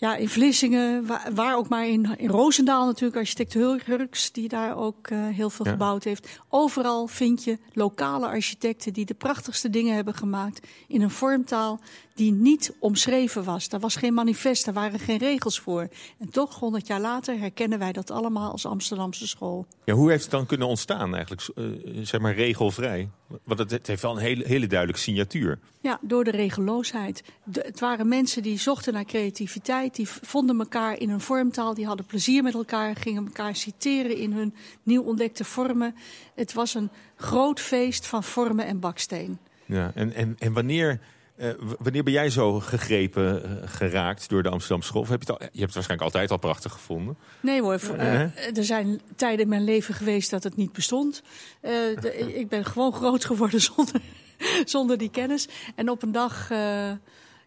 Ja. 0.00 0.16
in 0.16 0.28
Vlissingen. 0.28 1.06
Waar, 1.06 1.28
waar 1.34 1.56
ook 1.56 1.68
maar 1.68 1.88
in, 1.88 2.14
in 2.18 2.28
Roosendaal 2.28 2.86
natuurlijk. 2.86 3.16
Architect 3.18 3.52
Hur- 3.52 3.82
Hurks, 3.86 4.32
die 4.32 4.48
daar 4.48 4.76
ook 4.76 5.06
eh, 5.08 5.26
heel 5.26 5.50
veel 5.50 5.64
Ja. 5.66 5.70
gebouwd 5.72 6.04
heeft. 6.04 6.28
Overal 6.48 7.06
vind 7.06 7.44
je 7.44 7.58
lokale 7.72 8.26
architecten 8.26 8.92
die 8.92 9.04
de 9.04 9.14
prachtigste 9.14 9.70
dingen 9.70 9.94
hebben 9.94 10.14
gemaakt. 10.14 10.66
In 10.88 11.02
een 11.02 11.10
vormtaal 11.10 11.80
die 12.20 12.32
niet 12.32 12.74
omschreven 12.78 13.44
was. 13.44 13.68
Daar 13.68 13.80
was 13.80 13.96
geen 13.96 14.14
manifest, 14.14 14.64
daar 14.64 14.74
waren 14.74 14.98
geen 14.98 15.18
regels 15.18 15.60
voor. 15.60 15.88
En 16.18 16.30
toch, 16.30 16.58
100 16.58 16.86
jaar 16.86 17.00
later, 17.00 17.38
herkennen 17.38 17.78
wij 17.78 17.92
dat 17.92 18.10
allemaal 18.10 18.50
als 18.50 18.66
Amsterdamse 18.66 19.28
school. 19.28 19.66
Ja, 19.84 19.94
hoe 19.94 20.10
heeft 20.10 20.22
het 20.22 20.30
dan 20.30 20.46
kunnen 20.46 20.66
ontstaan 20.66 21.14
eigenlijk, 21.14 21.48
eh, 21.54 21.64
zeg 22.02 22.20
maar 22.20 22.34
regelvrij? 22.34 23.08
Want 23.44 23.58
het, 23.58 23.70
het 23.70 23.86
heeft 23.86 24.02
wel 24.02 24.10
een 24.12 24.22
hele, 24.22 24.44
hele 24.46 24.66
duidelijke 24.66 25.02
signatuur. 25.02 25.58
Ja, 25.80 25.98
door 26.02 26.24
de 26.24 26.30
regeloosheid. 26.30 27.22
De- 27.44 27.64
het 27.66 27.80
waren 27.80 28.08
mensen 28.08 28.42
die 28.42 28.58
zochten 28.58 28.92
naar 28.92 29.04
creativiteit, 29.04 29.96
die 29.96 30.08
vonden 30.08 30.58
elkaar 30.58 30.98
in 30.98 31.10
een 31.10 31.20
vormtaal, 31.20 31.74
die 31.74 31.86
hadden 31.86 32.06
plezier 32.06 32.42
met 32.42 32.54
elkaar, 32.54 32.96
gingen 32.96 33.24
elkaar 33.26 33.56
citeren 33.56 34.16
in 34.16 34.32
hun 34.32 34.54
nieuw 34.82 35.02
ontdekte 35.02 35.44
vormen. 35.44 35.94
Het 36.34 36.52
was 36.52 36.74
een 36.74 36.90
groot 37.16 37.60
feest 37.60 38.06
van 38.06 38.24
vormen 38.24 38.66
en 38.66 38.80
baksteen. 38.80 39.38
Ja, 39.66 39.92
en, 39.94 40.12
en, 40.12 40.36
en 40.38 40.52
wanneer, 40.52 41.00
eh, 41.40 41.50
wanneer 41.78 42.02
ben 42.02 42.12
jij 42.12 42.30
zo 42.30 42.60
gegrepen 42.60 43.44
eh, 43.62 43.68
geraakt 43.68 44.28
door 44.28 44.42
de 44.42 44.48
Amsterdamse 44.48 44.88
school? 44.88 45.00
Of 45.02 45.08
heb 45.08 45.22
je, 45.22 45.32
het 45.32 45.40
al, 45.40 45.46
je 45.52 45.58
hebt 45.60 45.74
het 45.74 45.74
waarschijnlijk 45.74 46.02
altijd 46.02 46.30
al 46.30 46.38
prachtig 46.38 46.72
gevonden. 46.72 47.16
Nee 47.40 47.60
hoor, 47.62 47.72
Eh, 47.74 48.56
er 48.56 48.64
zijn 48.64 49.00
tijden 49.16 49.40
in 49.40 49.48
mijn 49.48 49.64
leven 49.64 49.94
geweest 49.94 50.30
dat 50.30 50.42
het 50.42 50.56
niet 50.56 50.72
bestond. 50.72 51.22
De- 51.60 52.32
ik 52.40 52.48
ben 52.48 52.64
gewoon 52.64 52.92
groot 52.92 53.24
geworden 53.24 53.60
zonder, 53.60 54.00
zonder 54.64 54.98
die 54.98 55.10
kennis. 55.10 55.48
En 55.74 55.90
op 55.90 56.02
een 56.02 56.12
dag, 56.12 56.48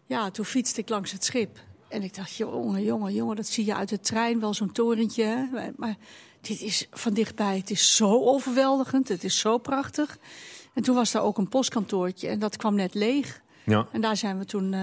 ja, 0.06 0.30
toen 0.32 0.44
fietste 0.44 0.80
ik 0.80 0.88
langs 0.88 1.12
het 1.12 1.24
schip. 1.24 1.58
En 1.88 2.02
ik 2.02 2.14
dacht, 2.14 2.34
jongen, 2.36 2.82
jongen, 2.82 3.12
jongen, 3.14 3.36
dat 3.36 3.46
zie 3.46 3.64
je 3.64 3.74
uit 3.74 3.88
de 3.88 4.00
trein, 4.00 4.40
wel 4.40 4.54
zo'n 4.54 4.72
torentje. 4.72 5.24
Hè? 5.24 5.44
Maar, 5.52 5.70
maar 5.76 5.96
dit 6.40 6.60
is 6.60 6.86
van 6.90 7.12
dichtbij, 7.14 7.56
het 7.56 7.70
is 7.70 7.96
zo 7.96 8.24
overweldigend, 8.24 9.08
het 9.08 9.24
is 9.24 9.38
zo 9.38 9.58
prachtig. 9.58 10.18
En 10.74 10.82
toen 10.82 10.94
was 10.94 11.10
daar 11.12 11.22
ook 11.22 11.38
een 11.38 11.48
postkantoortje 11.48 12.28
en 12.28 12.38
dat 12.38 12.56
kwam 12.56 12.74
net 12.74 12.94
leeg. 12.94 13.42
Ja. 13.64 13.86
En 13.92 14.00
daar 14.00 14.16
zijn 14.16 14.38
we 14.38 14.44
toen 14.44 14.72
eh, 14.72 14.80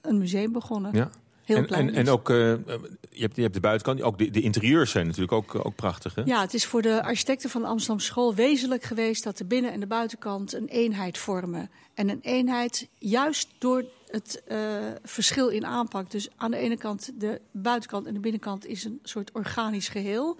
een 0.00 0.18
museum 0.18 0.52
begonnen. 0.52 0.94
Ja. 0.94 1.10
Heel 1.44 1.56
en, 1.56 1.66
klein. 1.66 1.88
en, 1.88 1.94
en 1.94 2.08
ook, 2.08 2.30
eh, 2.30 2.36
je, 2.36 3.20
hebt, 3.22 3.36
je 3.36 3.42
hebt 3.42 3.54
de 3.54 3.60
buitenkant, 3.60 4.02
ook 4.02 4.18
de, 4.18 4.30
de 4.30 4.40
interieurs 4.40 4.90
zijn 4.90 5.06
natuurlijk 5.06 5.32
ook, 5.32 5.54
ook 5.66 5.74
prachtig. 5.74 6.14
Hè? 6.14 6.22
Ja, 6.24 6.40
het 6.40 6.54
is 6.54 6.66
voor 6.66 6.82
de 6.82 7.02
architecten 7.02 7.50
van 7.50 7.60
de 7.60 7.66
Amsterdam 7.66 8.00
School 8.00 8.34
wezenlijk 8.34 8.82
geweest 8.82 9.24
dat 9.24 9.38
de 9.38 9.44
binnen- 9.44 9.72
en 9.72 9.80
de 9.80 9.86
buitenkant 9.86 10.52
een 10.52 10.66
eenheid 10.66 11.18
vormen. 11.18 11.70
En 11.94 12.08
een 12.08 12.20
eenheid 12.22 12.88
juist 12.98 13.48
door 13.58 13.84
het 14.06 14.42
eh, 14.46 14.58
verschil 15.02 15.48
in 15.48 15.66
aanpak. 15.66 16.10
Dus 16.10 16.28
aan 16.36 16.50
de 16.50 16.56
ene 16.56 16.76
kant 16.76 17.10
de 17.18 17.40
buitenkant 17.50 18.06
en 18.06 18.14
de 18.14 18.20
binnenkant 18.20 18.66
is 18.66 18.84
een 18.84 19.00
soort 19.02 19.32
organisch 19.32 19.88
geheel. 19.88 20.36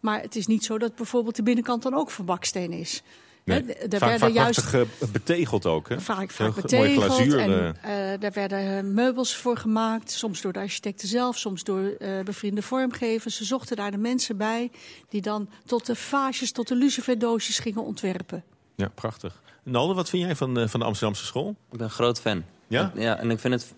Maar 0.00 0.20
het 0.20 0.36
is 0.36 0.46
niet 0.46 0.64
zo 0.64 0.78
dat 0.78 0.94
bijvoorbeeld 0.94 1.36
de 1.36 1.42
binnenkant 1.42 1.82
dan 1.82 1.94
ook 1.94 2.10
van 2.10 2.24
baksteen 2.24 2.72
is. 2.72 3.02
Nee, 3.44 3.64
daar 3.64 3.76
vaak, 3.76 3.90
werden 3.90 4.18
vaak 4.18 4.30
juist 4.30 4.70
prachtig 4.70 5.10
betegeld 5.12 5.66
ook. 5.66 5.88
Hè? 5.88 6.00
vaak, 6.00 6.26
betegeld. 6.26 6.70
Mooie 6.72 7.00
glazuur. 7.00 7.38
en 7.38 7.76
eh. 7.82 8.12
eh, 8.12 8.20
daar 8.20 8.32
werden 8.32 8.76
eh, 8.76 8.82
meubels 8.84 9.36
voor 9.36 9.56
gemaakt. 9.56 10.10
Soms 10.10 10.40
door 10.40 10.52
de 10.52 10.58
architecten 10.58 11.08
zelf, 11.08 11.38
soms 11.38 11.64
door 11.64 11.94
eh 11.98 12.20
bevriende 12.24 12.62
vormgevers. 12.62 13.36
Ze 13.36 13.44
zochten 13.44 13.76
daar 13.76 13.90
de 13.90 13.96
mensen 13.96 14.36
bij 14.36 14.70
die 15.08 15.20
dan 15.20 15.48
tot 15.66 15.86
de 15.86 15.94
vaasjes, 15.94 16.52
tot 16.52 16.68
de 16.68 16.74
luciferdoosjes 16.74 17.58
gingen 17.58 17.84
ontwerpen. 17.84 18.44
ja, 18.74 18.88
prachtig. 18.94 19.42
Nalde, 19.62 19.94
wat 19.94 20.08
vind 20.08 20.22
jij 20.22 20.36
van, 20.36 20.58
eh, 20.58 20.68
van 20.68 20.80
de 20.80 20.86
Amsterdamse 20.86 21.24
school? 21.24 21.48
Ik 21.70 21.78
ben 21.78 21.86
een 21.86 21.90
groot 21.90 22.20
fan. 22.20 22.44
Ja? 22.66 22.92
Ja, 22.94 23.16
en 23.18 23.30
ik 23.30 23.38
vind 23.38 23.54
het 23.54 23.74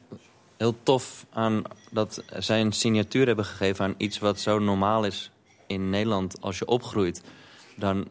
heel 0.57 0.76
tof 0.83 1.26
aan 1.33 1.62
dat 1.90 2.22
zij 2.38 2.61
een 2.61 2.72
signatuur 2.72 3.26
hebben 3.26 3.44
gegeven 3.44 3.85
aan 3.85 3.94
iets 3.96 4.18
wat 4.18 4.40
zo 4.40 4.59
normaal 4.59 5.05
is 5.05 5.31
in 5.66 5.90
Nederland. 5.90 6.40
Als 6.40 6.59
je 6.59 6.66
opgroeit, 6.66 7.22
dan 7.76 8.06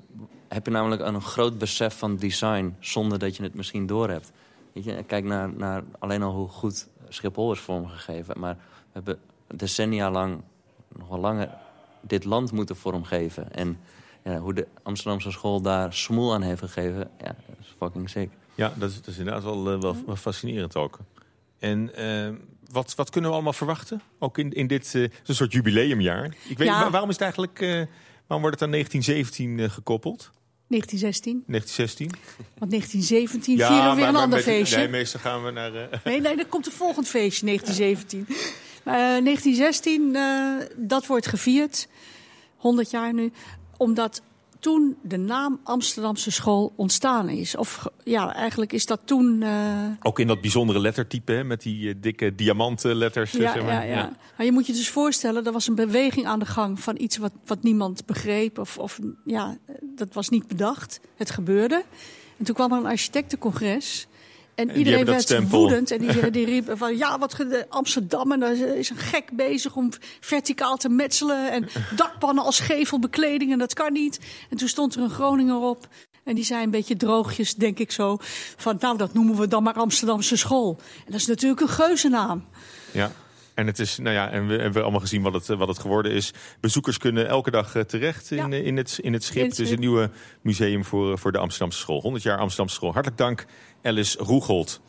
heb 0.47 0.65
je 0.65 0.71
namelijk 0.71 1.01
een 1.01 1.21
groot 1.21 1.57
besef 1.57 1.97
van 1.97 2.15
design 2.15 2.75
zonder 2.79 3.19
dat 3.19 3.35
je 3.37 3.43
het 3.43 3.53
misschien 3.55 3.85
doorhebt. 3.85 4.31
Weet 4.73 4.83
je, 4.83 5.03
kijk 5.03 5.23
naar, 5.23 5.49
naar 5.53 5.83
alleen 5.99 6.23
al 6.23 6.33
hoe 6.33 6.47
goed 6.47 6.87
Schiphol 7.09 7.51
is 7.51 7.59
vormgegeven. 7.59 8.39
Maar 8.39 8.53
we 8.55 8.89
hebben 8.93 9.19
decennia 9.47 10.11
lang, 10.11 10.41
nog 10.97 11.07
wel 11.07 11.19
langer, 11.19 11.49
dit 12.01 12.23
land 12.23 12.51
moeten 12.51 12.75
vormgeven. 12.75 13.53
En 13.53 13.79
ja, 14.23 14.37
hoe 14.39 14.53
de 14.53 14.67
Amsterdamse 14.83 15.31
school 15.31 15.61
daar 15.61 15.93
smoel 15.93 16.33
aan 16.33 16.41
heeft 16.41 16.59
gegeven, 16.61 17.09
ja, 17.19 17.25
dat 17.47 17.55
is 17.59 17.73
fucking 17.77 18.09
sick. 18.09 18.29
Ja, 18.55 18.73
dat 18.75 18.89
is, 18.89 18.95
dat 18.95 19.07
is 19.07 19.17
inderdaad 19.17 19.43
wel, 19.43 19.71
eh, 19.73 19.79
wel, 19.81 19.95
wel 20.05 20.15
fascinerend 20.15 20.75
ook. 20.75 20.99
En 21.59 21.95
eh, 21.95 22.33
wat, 22.71 22.95
wat 22.95 23.09
kunnen 23.09 23.29
we 23.29 23.35
allemaal 23.35 23.53
verwachten? 23.53 24.01
Ook 24.19 24.37
in, 24.37 24.51
in 24.53 24.67
dit 24.67 24.95
eh, 24.95 25.01
een 25.01 25.35
soort 25.35 25.51
jubileumjaar. 25.51 26.25
Ik 26.47 26.57
weet, 26.57 26.67
Ja. 26.67 26.83
wa- 26.83 26.89
waarom 26.89 27.09
is 27.09 27.19
het 27.19 27.23
eigenlijk... 27.23 27.87
waarom 28.27 28.41
wordt 28.47 28.59
het 28.59 28.63
aan 28.63 28.71
1917 28.71 29.59
eh, 29.59 29.69
gekoppeld? 29.73 30.31
1916, 30.67 31.43
1916? 31.47 32.11
want 32.59 32.71
1917 32.71 33.57
vieren 33.67 33.89
we 33.89 33.95
weer 33.95 34.07
een 34.07 34.15
ander 34.15 34.37
met- 34.37 34.43
feestje. 34.47 34.77
Nee, 34.77 34.87
meestal 34.87 35.19
gaan 35.19 35.43
we 35.43 35.51
naar... 35.51 35.75
eh, 35.75 35.99
Nee, 36.03 36.21
nee, 36.21 36.35
er 36.37 36.45
komt 36.45 36.65
een 36.65 36.71
volgend 36.71 37.07
feestje, 37.07 37.45
1917. 37.45 38.25
Maar, 38.85 38.95
eh, 39.17 39.23
1916, 39.23 40.15
eh, 40.15 40.77
dat 40.87 41.05
wordt 41.05 41.27
gevierd, 41.27 41.87
100 42.57 42.91
jaar 42.91 43.13
nu, 43.13 43.31
omdat 43.77 44.21
toen 44.65 44.97
de 45.01 45.17
naam 45.17 45.59
Amsterdamse 45.63 46.31
school 46.31 46.73
ontstaan 46.75 47.29
is. 47.29 47.55
Of 47.55 47.87
ja, 48.03 48.33
eigenlijk 48.33 48.73
is 48.73 48.85
dat 48.85 48.99
toen. 49.05 49.41
eh, 49.41 49.49
Ook 50.01 50.19
in 50.19 50.27
dat 50.27 50.41
bijzondere 50.41 50.79
lettertype, 50.79 51.31
hè, 51.31 51.43
met 51.43 51.61
die 51.61 51.89
eh, 51.89 51.95
dikke 51.97 52.35
diamantletters. 52.35 53.31
ja, 53.31 53.37
zeg 53.37 53.55
ja, 53.55 53.63
maar. 53.63 53.87
ja. 53.87 54.15
Maar 54.37 54.45
je 54.45 54.51
moet 54.51 54.67
je 54.67 54.73
dus 54.73 54.89
voorstellen, 54.89 55.45
er 55.45 55.51
was 55.51 55.67
een 55.67 55.75
beweging 55.75 56.25
aan 56.25 56.39
de 56.39 56.45
gang 56.45 56.79
van 56.79 56.95
iets 56.99 57.17
wat, 57.17 57.31
wat 57.45 57.63
niemand 57.63 58.05
begreep. 58.05 58.57
Of, 58.59 58.77
of 58.77 58.99
ja, 59.25 59.57
dat 59.81 60.13
was 60.13 60.29
niet 60.29 60.47
bedacht. 60.47 60.99
Het 61.15 61.29
gebeurde. 61.29 61.83
En 62.37 62.45
toen 62.45 62.55
kwam 62.55 62.71
er 62.71 62.77
een 62.77 62.85
architectencongres. 62.85 64.07
En, 64.55 64.71
iedereen 64.71 65.05
werd 65.05 65.49
woedend. 65.49 65.91
En 65.91 65.97
die, 65.97 66.29
die 66.29 66.45
riep 66.45 66.71
van 66.77 66.97
ja, 66.97 67.19
wat 67.19 67.45
Amsterdam 67.69 68.31
en 68.31 68.39
daar 68.39 68.55
is 68.55 68.89
een 68.89 68.97
gek 68.97 69.31
bezig 69.33 69.75
om 69.75 69.89
verticaal 70.19 70.77
te 70.77 70.89
metselen. 70.89 71.51
En 71.51 71.67
dakpannen 71.95 72.43
als 72.43 72.59
gevelbekleding 72.59 73.51
en 73.51 73.57
dat 73.57 73.73
kan 73.73 73.93
niet. 73.93 74.19
En 74.49 74.57
toen 74.57 74.67
stond 74.67 74.95
er 74.95 75.01
een 75.01 75.09
Groninger 75.09 75.59
op. 75.59 75.87
En 76.23 76.35
die 76.35 76.43
zei 76.43 76.63
een 76.63 76.71
beetje 76.71 76.97
droogjes, 76.97 77.55
denk 77.55 77.79
ik 77.79 77.91
zo. 77.91 78.17
Van 78.57 78.77
nou, 78.79 78.97
dat 78.97 79.13
noemen 79.13 79.35
we 79.35 79.47
dan 79.47 79.63
maar 79.63 79.73
Amsterdamse 79.73 80.37
school. 80.37 80.79
En 81.05 81.11
dat 81.11 81.19
is 81.19 81.27
natuurlijk 81.27 81.61
een 81.61 81.69
geuzennaam. 81.69 82.45
Ja. 82.91 83.11
En 83.55 83.67
het 83.67 83.79
is, 83.79 83.97
nou 83.97 84.15
ja, 84.15 84.29
en 84.29 84.47
we 84.47 84.53
en 84.53 84.57
we 84.57 84.63
hebben 84.63 84.81
allemaal 84.81 84.99
gezien 84.99 85.21
wat 85.21 85.33
het, 85.33 85.47
wat 85.47 85.67
het 85.67 85.79
geworden 85.79 86.11
is. 86.11 86.33
Bezoekers 86.59 86.97
kunnen 86.97 87.27
elke 87.27 87.51
dag 87.51 87.75
eh, 87.75 87.81
terecht 87.81 88.31
in, 88.31 88.53
eh, 88.53 88.65
in, 88.65 88.77
het, 88.77 88.99
in 89.01 89.13
het 89.13 89.23
schip. 89.23 89.41
In 89.41 89.47
het 89.47 89.57
Dus 89.57 89.69
een 89.69 89.79
nieuwe 89.79 90.09
museum 90.41 90.85
voor, 90.85 91.11
eh, 91.11 91.17
voor 91.17 91.31
de 91.31 91.37
Amsterdamse 91.37 91.79
school. 91.79 92.01
100 92.01 92.23
jaar 92.23 92.37
Amsterdamse 92.37 92.75
school. 92.75 92.93
Hartelijk 92.93 93.17
dank, 93.17 93.45
Alice 93.85 94.17
Roegold. 94.17 94.81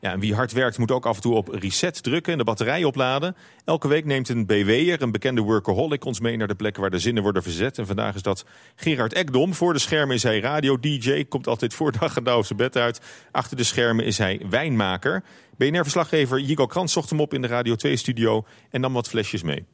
Ja, 0.00 0.12
en 0.12 0.20
wie 0.20 0.34
hard 0.34 0.52
werkt 0.52 0.78
moet 0.78 0.90
ook 0.90 1.06
af 1.06 1.16
en 1.16 1.22
toe 1.22 1.34
op 1.34 1.48
reset 1.48 2.02
drukken 2.02 2.32
en 2.32 2.38
de 2.38 2.44
batterij 2.44 2.84
opladen. 2.84 3.36
Elke 3.64 3.88
week 3.88 4.04
neemt 4.04 4.28
een 4.28 4.46
BW'er, 4.46 5.02
een 5.02 5.12
bekende 5.12 5.40
workaholic, 5.40 6.04
ons 6.04 6.20
mee 6.20 6.36
naar 6.36 6.48
de 6.48 6.54
plekken 6.54 6.80
waar 6.80 6.90
de 6.90 6.98
zinnen 6.98 7.22
worden 7.22 7.42
verzet. 7.42 7.78
En 7.78 7.86
vandaag 7.86 8.14
is 8.14 8.22
dat 8.22 8.44
Gerard 8.76 9.12
Ekdom. 9.12 9.54
Voor 9.54 9.72
de 9.72 9.78
schermen 9.78 10.14
is 10.14 10.22
hij 10.22 10.40
radio-dj, 10.40 11.24
komt 11.28 11.46
altijd 11.46 11.74
voor 11.74 11.92
dag 11.92 12.16
en 12.16 12.44
zijn 12.44 12.58
bed 12.58 12.76
uit. 12.76 13.00
Achter 13.30 13.56
de 13.56 13.64
schermen 13.64 14.04
is 14.04 14.18
hij 14.18 14.40
wijnmaker. 14.50 15.22
BNR-verslaggever 15.56 16.40
Jigo 16.40 16.66
Krans 16.66 16.92
zocht 16.92 17.10
hem 17.10 17.20
op 17.20 17.34
in 17.34 17.42
de 17.42 17.48
Radio 17.48 17.74
2-studio 17.74 18.44
en 18.70 18.80
nam 18.80 18.92
wat 18.92 19.08
flesjes 19.08 19.42
mee. 19.42 19.64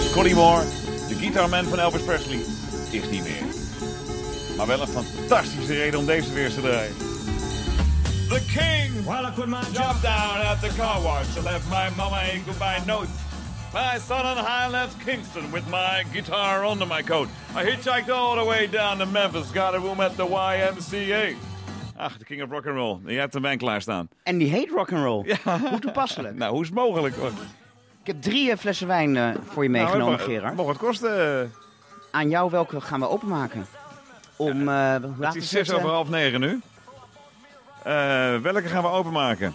Scotty 0.00 0.32
Moore, 0.32 0.64
de 1.08 1.14
guitarman 1.14 1.64
van 1.64 1.78
Elvis 1.78 2.02
Presley, 2.02 2.40
is 2.90 3.10
niet 3.10 3.22
meer. 3.22 3.46
Maar 4.56 4.66
wel 4.66 4.80
een 4.80 4.86
fantastische 4.86 5.74
reden 5.74 5.98
om 5.98 6.06
deze 6.06 6.32
weer 6.32 6.50
te 6.50 6.60
draaien. 6.60 7.17
The 8.28 8.40
king! 8.40 9.04
Well, 9.06 9.24
I 9.26 9.30
quit 9.30 9.48
my 9.48 9.62
job 9.72 10.02
down 10.02 10.40
at 10.40 10.60
the 10.60 10.68
car 10.68 11.00
wash. 11.02 11.36
I 11.36 11.40
left 11.40 11.70
my 11.70 11.88
mama 11.96 12.20
a 12.22 12.38
goodbye 12.46 12.82
note. 12.86 13.08
My 13.72 13.98
son 13.98 14.26
and 14.26 14.38
I 14.38 14.68
left 14.68 15.04
Kingston 15.04 15.50
with 15.50 15.66
my 15.70 16.04
guitar 16.12 16.64
under 16.64 16.86
my 16.86 17.02
coat. 17.02 17.28
I 17.56 17.64
hitchhiked 17.64 18.10
all 18.10 18.36
the 18.36 18.44
way 18.44 18.66
down 18.66 18.98
to 18.98 19.06
Memphis. 19.06 19.50
Got 19.52 19.74
a 19.74 19.78
room 19.78 20.00
at 20.00 20.16
the 20.16 20.26
YMCA. 20.26 21.36
Ach, 21.96 22.18
de 22.18 22.24
king 22.24 22.42
of 22.42 22.50
rock 22.50 22.66
and 22.66 22.76
roll. 22.76 22.98
Je 23.06 23.18
hebt 23.18 23.34
een 23.34 23.42
wijn 23.42 23.58
klaarstaan. 23.58 24.08
En 24.22 24.38
die 24.38 24.50
heet 24.50 24.70
rock'n'roll. 24.70 25.36
Hoe 25.70 25.78
toepasselijk. 25.78 26.34
Nou, 26.38 26.52
hoe 26.52 26.60
is 26.62 26.66
het 26.68 26.76
mogelijk? 26.76 27.16
hoor? 27.16 27.30
Ik 28.00 28.06
heb 28.06 28.22
drie 28.22 28.50
eh, 28.50 28.56
flessen 28.58 28.86
wijn 28.86 29.16
eh, 29.16 29.30
voor 29.44 29.62
je 29.62 29.68
meegenomen, 29.70 30.18
Nou, 30.18 30.30
Gerard. 30.30 30.56
Mag 30.56 30.66
het 30.66 30.76
kosten? 30.78 31.52
Aan 32.10 32.28
jou 32.28 32.50
welke 32.50 32.80
gaan 32.80 33.00
we 33.00 33.08
openmaken? 33.08 33.66
Om, 34.36 34.68
eh 34.68 34.94
hoe 34.94 35.14
laat 35.18 35.34
Het 35.34 35.42
is 35.42 35.48
zes 35.48 35.72
over 35.72 35.86
eh, 35.88 35.92
half 35.94 36.08
negen 36.08 36.40
nu. 36.40 36.60
Eh, 37.88 38.36
welke 38.42 38.62
gaan 38.68 38.82
we 38.82 38.88
openmaken? 38.88 39.54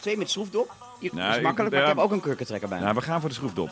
Twee 0.00 0.16
met 0.16 0.30
schroefdop. 0.30 0.72
Je- 1.00 1.10
Nou, 1.12 1.20
dat 1.22 1.30
is 1.30 1.36
ik- 1.36 1.42
makkelijk, 1.42 1.72
maar 1.74 1.82
ja, 1.84 1.90
ik 1.90 1.94
heb 1.96 2.04
ook 2.04 2.12
een 2.12 2.20
kurkentrekker 2.20 2.68
bij. 2.68 2.78
Nou, 2.80 2.94
we 2.94 3.00
gaan 3.00 3.20
voor 3.20 3.28
de 3.28 3.34
schroefdop. 3.34 3.70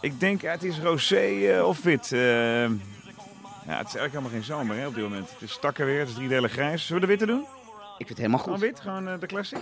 Ik 0.00 0.20
denk, 0.20 0.42
het 0.42 0.62
is 0.64 0.78
rosé 0.78 1.16
eh, 1.56 1.66
of 1.66 1.82
wit. 1.82 2.12
Eh, 2.12 2.20
Ja, 3.66 3.76
het 3.76 3.86
is 3.88 3.94
eigenlijk 3.94 4.12
helemaal 4.24 4.30
geen 4.30 4.56
zomer 4.56 4.76
hè, 4.76 4.86
op 4.86 4.94
dit 4.94 5.02
moment. 5.04 5.30
Het 5.30 5.42
is 5.42 5.52
stakker 5.52 5.86
weer, 5.86 5.98
het 5.98 6.08
is 6.08 6.14
drie 6.14 6.28
delen 6.28 6.50
grijs. 6.50 6.86
Zullen 6.86 7.00
we 7.00 7.06
de 7.06 7.12
witte 7.16 7.26
doen? 7.32 7.40
Ik 7.98 8.06
vind 8.06 8.08
het 8.08 8.18
helemaal 8.18 8.38
Gewoon 8.40 8.58
goed. 8.58 8.66
wit, 8.66 8.80
gewoon 8.80 9.04
de 9.20 9.26
classic. 9.26 9.58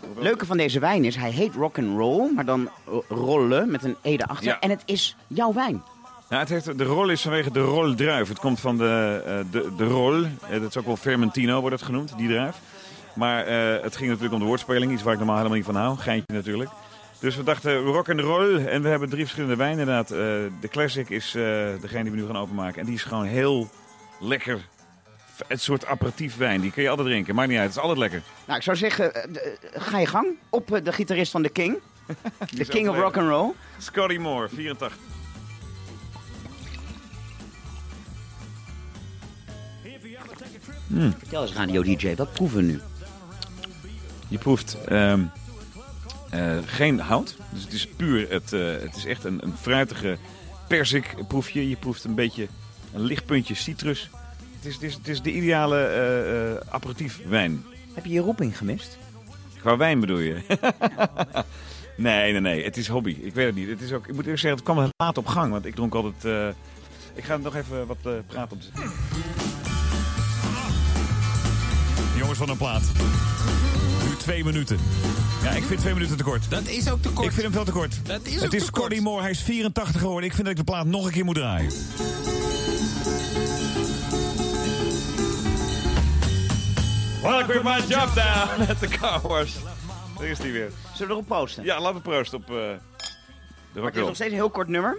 Het 0.00 0.22
leuke 0.22 0.46
van 0.46 0.56
deze 0.56 0.78
wijn 0.78 1.04
is, 1.04 1.16
hij 1.16 1.30
heet 1.30 1.54
rock 1.54 1.78
and 1.78 1.98
roll, 1.98 2.32
maar 2.34 2.44
dan 2.44 2.68
rollen 3.08 3.70
met 3.70 3.84
een 3.84 3.96
e 4.02 4.12
erachter. 4.12 4.46
Ja. 4.46 4.58
En 4.60 4.70
het 4.70 4.82
is 4.84 5.16
jouw 5.26 5.52
wijn. 5.52 5.82
Ja, 6.28 6.38
het 6.38 6.48
heeft, 6.48 6.78
de 6.78 6.84
rol 6.84 7.08
is 7.08 7.22
vanwege 7.22 7.50
de 7.50 7.60
roldruif. 7.60 8.28
Het 8.28 8.38
komt 8.38 8.60
van 8.60 8.76
de, 8.78 9.44
de, 9.50 9.72
de 9.76 9.84
rol. 9.86 10.22
Dat 10.50 10.62
is 10.68 10.76
ook 10.76 10.86
wel 10.86 10.96
Fermentino 10.96 11.60
wordt 11.60 11.76
het 11.76 11.84
genoemd, 11.84 12.12
die 12.16 12.28
druif. 12.28 12.56
Maar 13.18 13.46
eh, 13.46 13.82
het 13.82 13.96
ging 13.96 14.08
natuurlijk 14.08 14.34
om 14.34 14.40
de 14.40 14.46
woordspeling. 14.46 14.92
Iets 14.92 15.02
waar 15.02 15.12
ik 15.12 15.18
normaal 15.18 15.36
helemaal 15.36 15.56
niet 15.56 15.66
van 15.66 15.76
hou. 15.76 15.98
Geintje 15.98 16.34
natuurlijk. 16.34 16.70
Dus 17.20 17.36
we 17.36 17.42
dachten 17.42 17.78
rock 17.78 18.10
and 18.10 18.20
roll. 18.20 18.66
En 18.66 18.82
we 18.82 18.88
hebben 18.88 19.08
drie 19.08 19.22
verschillende 19.22 19.56
wijnen 19.56 19.78
inderdaad. 19.78 20.10
Eh, 20.10 20.18
de 20.60 20.68
classic 20.70 21.10
is 21.10 21.34
eh, 21.34 21.42
degene 21.80 22.02
die 22.02 22.12
we 22.12 22.16
nu 22.16 22.26
gaan 22.26 22.36
openmaken. 22.36 22.80
En 22.80 22.86
die 22.86 22.94
is 22.94 23.02
gewoon 23.02 23.24
heel 23.24 23.70
lekker. 24.20 24.60
Het 25.46 25.60
soort 25.60 25.86
aperitief 25.86 26.36
wijn. 26.36 26.60
Die 26.60 26.70
kun 26.70 26.82
je 26.82 26.88
altijd 26.88 27.08
drinken. 27.08 27.34
Maakt 27.34 27.48
niet 27.48 27.58
uit. 27.58 27.66
Het 27.66 27.76
is 27.76 27.82
altijd 27.82 27.98
lekker. 27.98 28.22
Nou, 28.44 28.58
ik 28.58 28.64
zou 28.64 28.76
zeggen, 28.76 29.12
ga 29.72 29.98
je 29.98 30.06
gang 30.06 30.26
op 30.48 30.80
de 30.82 30.92
gitarist 30.92 31.30
van 31.30 31.42
The 31.42 31.48
King. 31.48 31.78
Is 32.56 32.68
King 32.68 32.88
of. 32.88 32.96
Rock 32.96 33.16
and 33.16 33.28
Roll. 33.28 33.52
Scotty 33.78 34.16
Moore, 34.16 34.48
84. 34.48 34.96
Hmm. 40.86 41.14
Vertel 41.18 41.42
eens, 41.42 41.52
Radio 41.52 41.82
DJ, 41.82 42.14
wat 42.14 42.32
proeven 42.32 42.56
we 42.56 42.62
nu? 42.62 42.80
Je 44.28 44.38
proeft 44.38 44.76
ehm, 44.84 45.22
eh, 46.30 46.56
geen 46.64 47.00
hout. 47.00 47.36
Dus 47.52 47.62
het 47.62 47.72
is 47.72 47.86
puur, 47.86 48.30
het, 48.30 48.52
eh, 48.52 48.60
het 48.60 48.96
is 48.96 49.04
echt 49.04 49.24
een, 49.24 49.38
een 49.42 49.56
fruitige 49.60 50.18
persik 50.68 51.14
proefje. 51.28 51.68
Je 51.68 51.76
proeft 51.76 52.04
een 52.04 52.14
beetje 52.14 52.48
een 52.92 53.02
licht 53.02 53.26
puntje 53.26 53.54
citrus. 53.54 54.10
Het 54.56 54.66
is, 54.66 54.74
het 54.74 54.82
is, 54.82 54.94
het 54.94 55.08
is 55.08 55.22
de 55.22 55.32
ideale 55.32 55.76
eh 55.84 56.52
eh 56.52 56.60
aperitief 56.68 57.20
wijn. 57.28 57.64
Heb 57.94 58.04
je 58.04 58.12
je 58.12 58.20
roeping 58.20 58.58
gemist? 58.58 58.98
Qua 59.60 59.76
wijn 59.76 60.00
bedoel 60.00 60.18
je? 60.18 60.36
nee, 61.96 62.32
nee, 62.32 62.40
nee. 62.40 62.64
Het 62.64 62.76
is 62.76 62.88
hobby. 62.88 63.16
Ik 63.20 63.34
weet 63.34 63.46
het 63.46 63.54
niet. 63.54 63.68
Het 63.68 63.80
is 63.80 63.92
ook, 63.92 64.06
ik 64.06 64.14
moet 64.14 64.22
eerlijk 64.22 64.40
zeggen, 64.40 64.60
het 64.64 64.72
kwam 64.72 64.88
laat 64.96 65.18
op 65.18 65.26
gang. 65.26 65.52
Want 65.52 65.64
ik 65.64 65.74
dronk 65.74 65.94
altijd... 65.94 66.24
eh, 66.24 66.48
ik 67.14 67.24
ga 67.24 67.36
nog 67.36 67.56
even 67.56 67.86
wat 67.86 67.96
eh, 68.02 68.12
praten 68.26 68.56
op 68.56 68.62
de... 68.62 68.68
Jongens 72.16 72.38
van 72.38 72.48
een 72.48 72.56
plaat. 72.56 72.82
Twee 74.18 74.44
minuten. 74.44 74.78
Ja, 75.42 75.50
ik 75.50 75.62
vind 75.62 75.80
twee 75.80 75.94
minuten 75.94 76.16
te 76.16 76.22
kort. 76.22 76.50
Dat 76.50 76.66
is 76.66 76.90
ook 76.90 77.02
te 77.02 77.08
kort. 77.08 77.26
Ik 77.26 77.32
vind 77.32 77.42
hem 77.42 77.52
veel 77.52 77.64
te 77.64 77.72
kort. 77.72 78.06
Dat 78.06 78.26
is 78.26 78.36
ook 78.36 78.42
het 78.42 78.54
is 78.54 78.64
te 78.64 78.70
kort. 78.70 78.88
Cody 78.88 79.00
Moore, 79.00 79.22
hij 79.22 79.30
is 79.30 79.42
84 79.42 80.00
geworden. 80.00 80.24
Ik 80.28 80.34
vind 80.34 80.46
dat 80.46 80.58
ik 80.58 80.66
de 80.66 80.72
plaat 80.72 80.86
nog 80.86 81.06
een 81.06 81.12
keer 81.12 81.24
moet 81.24 81.34
draaien. 81.34 81.72
Well, 87.22 87.40
I 87.40 87.44
quit 87.44 87.62
my 87.62 87.80
job 87.88 88.14
down 88.14 88.70
at 88.70 88.78
the 88.78 88.88
car 88.88 89.20
wash. 89.20 89.54
Daar 90.18 90.26
is 90.26 90.38
die 90.38 90.52
weer. 90.52 90.70
Zullen 90.92 91.06
we 91.06 91.12
erop 91.12 91.26
proosten? 91.26 91.64
Ja, 91.64 91.80
laten 91.80 91.96
we 91.96 92.02
proosten 92.02 92.38
op 92.38 92.44
eh 92.44 92.54
de 93.72 93.80
Maar 93.80 93.84
het 93.84 93.96
is 93.96 94.00
nog 94.06 94.14
steeds 94.14 94.30
een 94.30 94.36
heel 94.36 94.50
kort 94.50 94.68
nummer. 94.68 94.98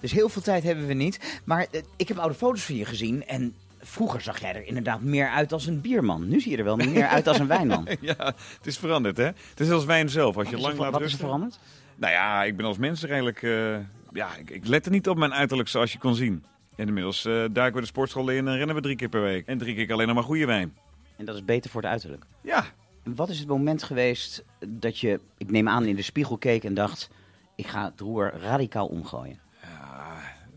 Dus 0.00 0.12
heel 0.12 0.28
veel 0.28 0.42
tijd 0.42 0.62
hebben 0.62 0.86
we 0.86 0.92
niet. 0.92 1.40
Maar 1.44 1.66
eh, 1.70 1.82
ik 1.96 2.08
heb 2.08 2.18
oude 2.18 2.34
foto's 2.34 2.62
van 2.62 2.74
je 2.74 2.84
gezien. 2.84 3.26
En 3.26 3.54
vroeger 3.84 4.20
zag 4.20 4.40
jij 4.40 4.54
er 4.54 4.66
inderdaad 4.66 5.00
meer 5.00 5.28
uit 5.28 5.52
als 5.52 5.66
een 5.66 5.80
bierman. 5.80 6.28
Nu 6.28 6.40
zie 6.40 6.50
je 6.50 6.56
er 6.56 6.64
wel 6.64 6.76
meer 6.76 7.06
uit 7.06 7.26
als 7.26 7.38
een 7.38 7.46
wijnman. 7.46 7.88
ja, 8.00 8.16
het 8.56 8.66
is 8.66 8.78
veranderd, 8.78 9.16
hè? 9.16 9.24
Het 9.24 9.60
is 9.60 9.70
als 9.70 9.84
wijn 9.84 10.08
zelf. 10.08 10.36
Als 10.36 10.48
je 10.48 10.56
Wat 10.56 10.64
lang 10.64 10.78
laat 10.78 10.92
wat 10.92 11.00
is 11.00 11.12
er 11.12 11.18
veranderd? 11.18 11.58
Nou 11.96 12.12
ja, 12.12 12.44
ik 12.44 12.56
ben 12.56 12.66
als 12.66 12.78
mens 12.78 13.04
eigenlijk... 13.04 13.42
eh, 13.42 13.76
ja, 14.12 14.36
ik, 14.36 14.50
ik 14.50 14.66
let 14.66 14.86
er 14.86 14.92
niet 14.92 15.08
op 15.08 15.16
mijn 15.16 15.34
uiterlijk 15.34 15.68
zoals 15.68 15.92
je 15.92 15.98
kon 15.98 16.14
zien. 16.14 16.44
En 16.76 16.86
inmiddels 16.86 17.24
eh 17.24 17.32
duiken 17.32 17.74
we 17.74 17.80
de 17.80 17.86
sportschool 17.86 18.28
in 18.28 18.48
en 18.48 18.56
rennen 18.56 18.74
we 18.74 18.82
drie 18.82 18.96
keer 18.96 19.08
per 19.08 19.22
week. 19.22 19.46
En 19.46 19.58
drink 19.58 19.78
ik 19.78 19.90
alleen 19.90 20.06
nog 20.06 20.14
maar 20.14 20.24
goede 20.24 20.46
wijn. 20.46 20.74
En 21.16 21.24
dat 21.24 21.34
is 21.34 21.44
beter 21.44 21.70
voor 21.70 21.80
het 21.80 21.90
uiterlijk. 21.90 22.24
Ja. 22.40 22.64
En 23.02 23.14
wat 23.14 23.28
is 23.28 23.38
het 23.38 23.48
moment 23.48 23.82
geweest 23.82 24.44
dat 24.68 24.98
je, 24.98 25.20
ik 25.38 25.50
neem 25.50 25.68
aan, 25.68 25.84
in 25.84 25.96
de 25.96 26.02
spiegel 26.02 26.38
keek 26.38 26.64
en 26.64 26.74
dacht... 26.74 27.10
ik 27.56 27.66
ga 27.66 27.84
het 27.84 28.00
roer 28.00 28.32
radicaal 28.40 28.86
omgooien? 28.86 29.38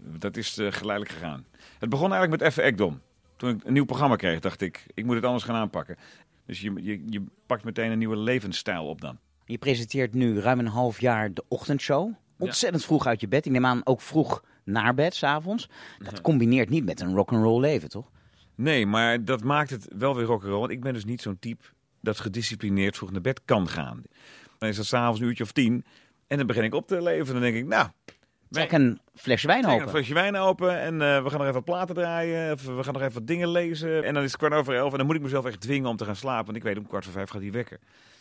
Dat 0.01 0.37
is 0.37 0.57
eh, 0.57 0.71
geleidelijk 0.71 1.15
gegaan. 1.17 1.45
Het 1.79 1.89
begon 1.89 2.11
eigenlijk 2.11 2.41
met 2.41 2.49
Effe 2.49 2.61
Ekdom. 2.61 3.01
Toen 3.37 3.49
ik 3.49 3.63
een 3.63 3.73
nieuw 3.73 3.85
programma 3.85 4.15
kreeg, 4.15 4.39
dacht 4.39 4.61
ik, 4.61 4.85
ik 4.93 5.05
moet 5.05 5.15
het 5.15 5.25
anders 5.25 5.43
gaan 5.43 5.55
aanpakken. 5.55 5.97
Dus 6.45 6.61
je, 6.61 6.73
je, 6.83 7.03
je 7.09 7.23
pakt 7.45 7.63
meteen 7.63 7.91
een 7.91 7.97
nieuwe 7.97 8.17
levensstijl 8.17 8.85
op 8.85 9.01
dan. 9.01 9.17
Je 9.45 9.57
presenteert 9.57 10.13
nu 10.13 10.39
ruim 10.39 10.59
een 10.59 10.67
half 10.67 11.01
jaar 11.01 11.33
de 11.33 11.43
ochtendshow. 11.47 12.13
Ontzettend 12.37 12.85
vroeg 12.85 13.05
uit 13.05 13.21
je 13.21 13.27
bed. 13.27 13.45
Ik 13.45 13.51
neem 13.51 13.65
aan 13.65 13.81
ook 13.83 14.01
vroeg 14.01 14.43
naar 14.63 14.93
bed, 14.93 15.15
s'avonds. 15.15 15.69
Dat 15.99 16.21
combineert 16.21 16.69
niet 16.69 16.85
met 16.85 16.99
een 16.99 17.15
rock'n'roll 17.15 17.59
leven, 17.59 17.89
toch? 17.89 18.11
Nee, 18.55 18.85
maar 18.85 19.23
dat 19.23 19.43
maakt 19.43 19.69
het 19.69 19.87
wel 19.97 20.15
weer 20.15 20.25
rock'n'roll. 20.25 20.59
Want 20.59 20.71
ik 20.71 20.81
ben 20.81 20.93
dus 20.93 21.05
niet 21.05 21.21
zo'n 21.21 21.39
type 21.39 21.63
dat 22.01 22.19
gedisciplineerd 22.19 22.97
vroeg 22.97 23.11
naar 23.11 23.21
bed 23.21 23.41
kan 23.45 23.67
gaan. 23.67 24.03
Dan 24.57 24.69
is 24.69 24.75
dat 24.75 24.85
s'avonds 24.85 25.19
een 25.19 25.27
uurtje 25.27 25.43
of 25.43 25.51
tien. 25.51 25.85
En 26.27 26.37
dan 26.37 26.47
begin 26.47 26.63
ik 26.63 26.73
op 26.73 26.87
te 26.87 27.01
leven. 27.01 27.33
Dan 27.33 27.41
denk 27.41 27.55
ik, 27.55 27.65
nou... 27.65 27.87
Trek 28.49 28.71
een 28.71 28.99
fles 29.15 29.43
wijn 29.43 29.61
Trek 29.61 29.73
open. 29.73 29.85
een 29.85 29.91
flesje 29.93 30.13
wijn 30.13 30.35
open 30.35 30.79
en 30.81 30.93
eh, 31.01 31.23
we 31.23 31.29
gaan 31.29 31.39
nog 31.39 31.47
even 31.47 31.63
platen 31.63 31.95
draaien. 31.95 32.53
Of 32.53 32.63
we 32.65 32.83
gaan 32.83 32.93
nog 32.93 33.01
even 33.01 33.13
wat 33.13 33.27
dingen 33.27 33.49
lezen. 33.49 34.03
En 34.03 34.13
dan 34.13 34.23
is 34.23 34.29
het 34.31 34.37
kwart 34.39 34.53
over 34.53 34.75
elf 34.75 34.91
en 34.91 34.97
dan 34.97 35.05
moet 35.07 35.15
ik 35.15 35.21
mezelf 35.21 35.45
echt 35.45 35.61
dwingen 35.61 35.89
om 35.89 35.97
te 35.97 36.05
gaan 36.05 36.15
slapen. 36.15 36.45
Want 36.45 36.57
ik 36.57 36.63
weet, 36.63 36.77
om 36.77 36.87
kwart 36.87 37.03
voor 37.03 37.13
vijf 37.13 37.29
gaat 37.29 37.41
die 37.41 37.51
wekker. 37.51 37.79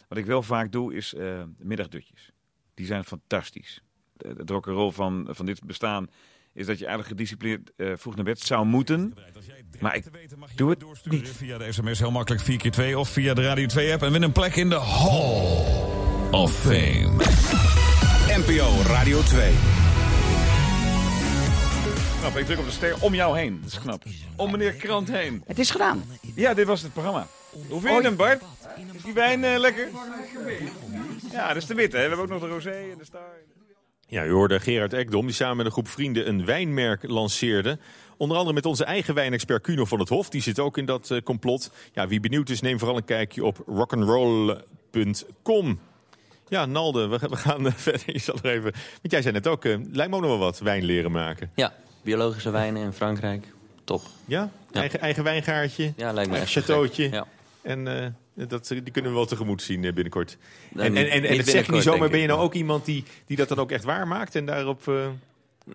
Wat 0.08 0.18
ik 0.18 0.26
wel 0.26 0.42
vaak 0.42 0.72
doe, 0.72 0.94
is 0.94 1.14
eh 1.14 1.42
middagdutjes. 1.58 2.30
Die 2.74 2.86
zijn 2.86 3.04
fantastisch. 3.04 3.82
De- 4.12 4.34
Het 4.36 4.50
rock'n'roll 4.50 4.90
van, 4.92 5.28
van 5.30 5.46
dit 5.46 5.64
bestaan 5.64 6.06
is 6.52 6.66
dat 6.66 6.78
je 6.78 6.86
eigenlijk 6.86 7.08
gedisciplineerd 7.16 7.72
eh, 7.76 7.92
vroeg 7.96 8.14
naar 8.14 8.24
bed 8.24 8.40
zou 8.40 8.66
moeten. 8.66 9.14
Maar 9.80 9.96
ik 9.96 10.04
doe 10.56 10.70
het 10.70 10.82
niet. 11.04 11.28
Via 11.28 11.58
de 11.58 11.72
sms 11.72 11.98
heel 11.98 12.10
makkelijk 12.10 12.42
4 12.44 12.58
keer 12.58 12.70
2 12.70 12.98
of 12.98 13.08
via 13.08 13.34
de 13.34 13.42
Radio 13.42 13.66
2 13.66 13.92
app. 13.92 14.02
En 14.02 14.12
win 14.12 14.22
een 14.22 14.32
plek 14.32 14.56
in 14.56 14.68
de 14.68 14.78
Hall 14.80 16.30
of 16.30 16.52
Fame. 16.52 17.10
NPO 18.36 18.82
Radio 18.86 19.22
2. 19.22 19.52
Knap, 22.26 22.38
ik 22.38 22.46
druk 22.46 22.58
op 22.58 22.64
de 22.64 22.70
ster 22.70 23.02
om 23.02 23.14
jou 23.14 23.38
heen. 23.38 23.58
Dat 23.62 23.72
is 23.72 23.78
knap. 23.78 24.02
Om 24.36 24.50
meneer 24.50 24.72
Krant 24.72 25.10
heen. 25.10 25.42
Het 25.46 25.58
is 25.58 25.70
gedaan. 25.70 26.04
Ja, 26.34 26.54
dit 26.54 26.66
was 26.66 26.82
het 26.82 26.92
programma. 26.92 27.26
Hoe 27.68 27.80
vind 27.80 27.96
je 27.96 28.02
hem, 28.02 28.16
Bart? 28.16 28.42
Is 28.94 29.02
die 29.02 29.12
wijn 29.12 29.44
eh, 29.44 29.58
lekker? 29.58 29.88
Ja, 31.32 31.48
dat 31.48 31.56
is 31.56 31.66
de 31.66 31.74
witte. 31.74 31.96
Hè? 31.96 32.02
We 32.02 32.08
hebben 32.08 32.26
ook 32.26 32.32
nog 32.40 32.42
de 32.42 32.48
rosé 32.54 32.70
en 32.70 32.98
de 32.98 33.04
star. 33.04 33.36
Ja, 34.06 34.24
u 34.24 34.30
hoorde 34.30 34.60
Gerard 34.60 34.92
Ekdom, 34.92 35.26
die 35.26 35.34
samen 35.34 35.56
met 35.56 35.66
een 35.66 35.72
groep 35.72 35.88
vrienden 35.88 36.28
een 36.28 36.44
wijnmerk 36.44 37.08
lanceerde. 37.08 37.78
Onder 38.16 38.36
andere 38.36 38.54
met 38.54 38.66
onze 38.66 38.84
eigen 38.84 39.14
wijnexpert 39.14 39.62
Kuno 39.62 39.84
van 39.84 39.98
het 39.98 40.08
Hof. 40.08 40.28
Die 40.28 40.42
zit 40.42 40.58
ook 40.58 40.78
in 40.78 40.86
dat 40.86 41.10
eh, 41.10 41.22
complot. 41.22 41.70
Ja, 41.92 42.08
wie 42.08 42.20
benieuwd 42.20 42.48
is, 42.48 42.60
neem 42.60 42.78
vooral 42.78 42.96
een 42.96 43.04
kijkje 43.04 43.44
op 43.44 43.62
rock'n'roll.com. 43.66 45.80
Ja, 46.48 46.66
Nalde, 46.66 47.06
we, 47.06 47.18
we 47.30 47.36
gaan 47.36 47.72
verder. 47.72 48.12
Je 48.12 48.18
zal 48.18 48.36
er 48.42 48.50
even... 48.50 48.72
Want 48.72 49.10
jij 49.10 49.22
zei 49.22 49.34
net 49.34 49.46
ook, 49.46 49.64
eh, 49.64 49.76
lijkt 49.92 50.10
me 50.10 50.16
ook 50.16 50.22
nog 50.22 50.30
wel 50.30 50.38
wat 50.38 50.58
wijn 50.58 50.84
leren 50.84 51.12
maken. 51.12 51.50
Ja, 51.54 51.72
biologische 52.06 52.50
wijnen 52.50 52.82
in 52.82 52.92
Frankrijk. 52.92 53.46
Top. 53.84 54.02
Ja? 54.24 54.50
Eigen, 54.72 55.00
eigen 55.00 55.24
wijngaartje? 55.24 55.92
Ja, 55.96 56.12
lijkt 56.12 56.30
me 56.30 56.36
echt 56.36 56.52
te 56.52 56.60
chateautje? 56.60 57.10
Ja. 57.10 57.26
En 57.62 57.88
eh, 58.34 58.48
dat, 58.48 58.66
die 58.68 58.90
kunnen 58.90 59.10
we 59.10 59.16
wel 59.16 59.26
tegemoet 59.26 59.62
zien 59.62 59.84
eh, 59.84 59.92
binnenkort. 59.92 60.36
En 60.74 60.80
en, 60.80 60.96
en, 60.96 61.10
en 61.10 61.30
niet 61.30 61.36
dat 61.36 61.46
zeg 61.48 61.66
je 61.66 61.72
niet 61.72 61.82
zomaar. 61.82 62.08
Ben 62.08 62.20
je 62.20 62.26
nou 62.26 62.40
ook 62.40 62.54
iemand 62.54 62.84
die, 62.84 63.04
die 63.26 63.36
dat 63.36 63.48
dan 63.48 63.58
ook 63.58 63.70
echt 63.70 63.84
waar 63.84 64.06
maakt 64.08 64.34
en 64.34 64.46
daarop... 64.46 64.88
eh, 64.88 65.06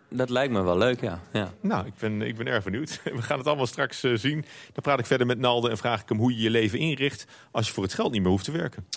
Dat 0.10 0.30
lijkt 0.30 0.54
me 0.54 0.62
wel 0.62 0.78
leuk, 0.78 1.02
ja. 1.02 1.22
ja. 1.34 1.54
Nou, 1.62 1.86
ik 1.86 1.94
ben, 2.00 2.22
ik 2.22 2.38
ben 2.38 2.48
erg 2.48 2.64
benieuwd. 2.64 3.00
We 3.16 3.22
gaan 3.22 3.38
het 3.38 3.48
allemaal 3.48 3.68
straks 3.68 4.00
zien. 4.00 4.46
Dan 4.74 4.82
praat 4.84 5.00
ik 5.00 5.06
verder 5.06 5.28
met 5.28 5.40
Nalde 5.40 5.70
en 5.70 5.78
vraag 5.78 6.02
ik 6.02 6.10
hem 6.10 6.18
hoe 6.18 6.36
je 6.36 6.42
je 6.42 6.50
leven 6.50 6.80
inricht... 6.80 7.26
als 7.52 7.68
je 7.68 7.74
voor 7.74 7.84
het 7.84 7.94
geld 7.94 8.12
niet 8.12 8.22
meer 8.22 8.32
hoeft 8.32 8.46
te 8.46 8.52
werken. 8.52 8.88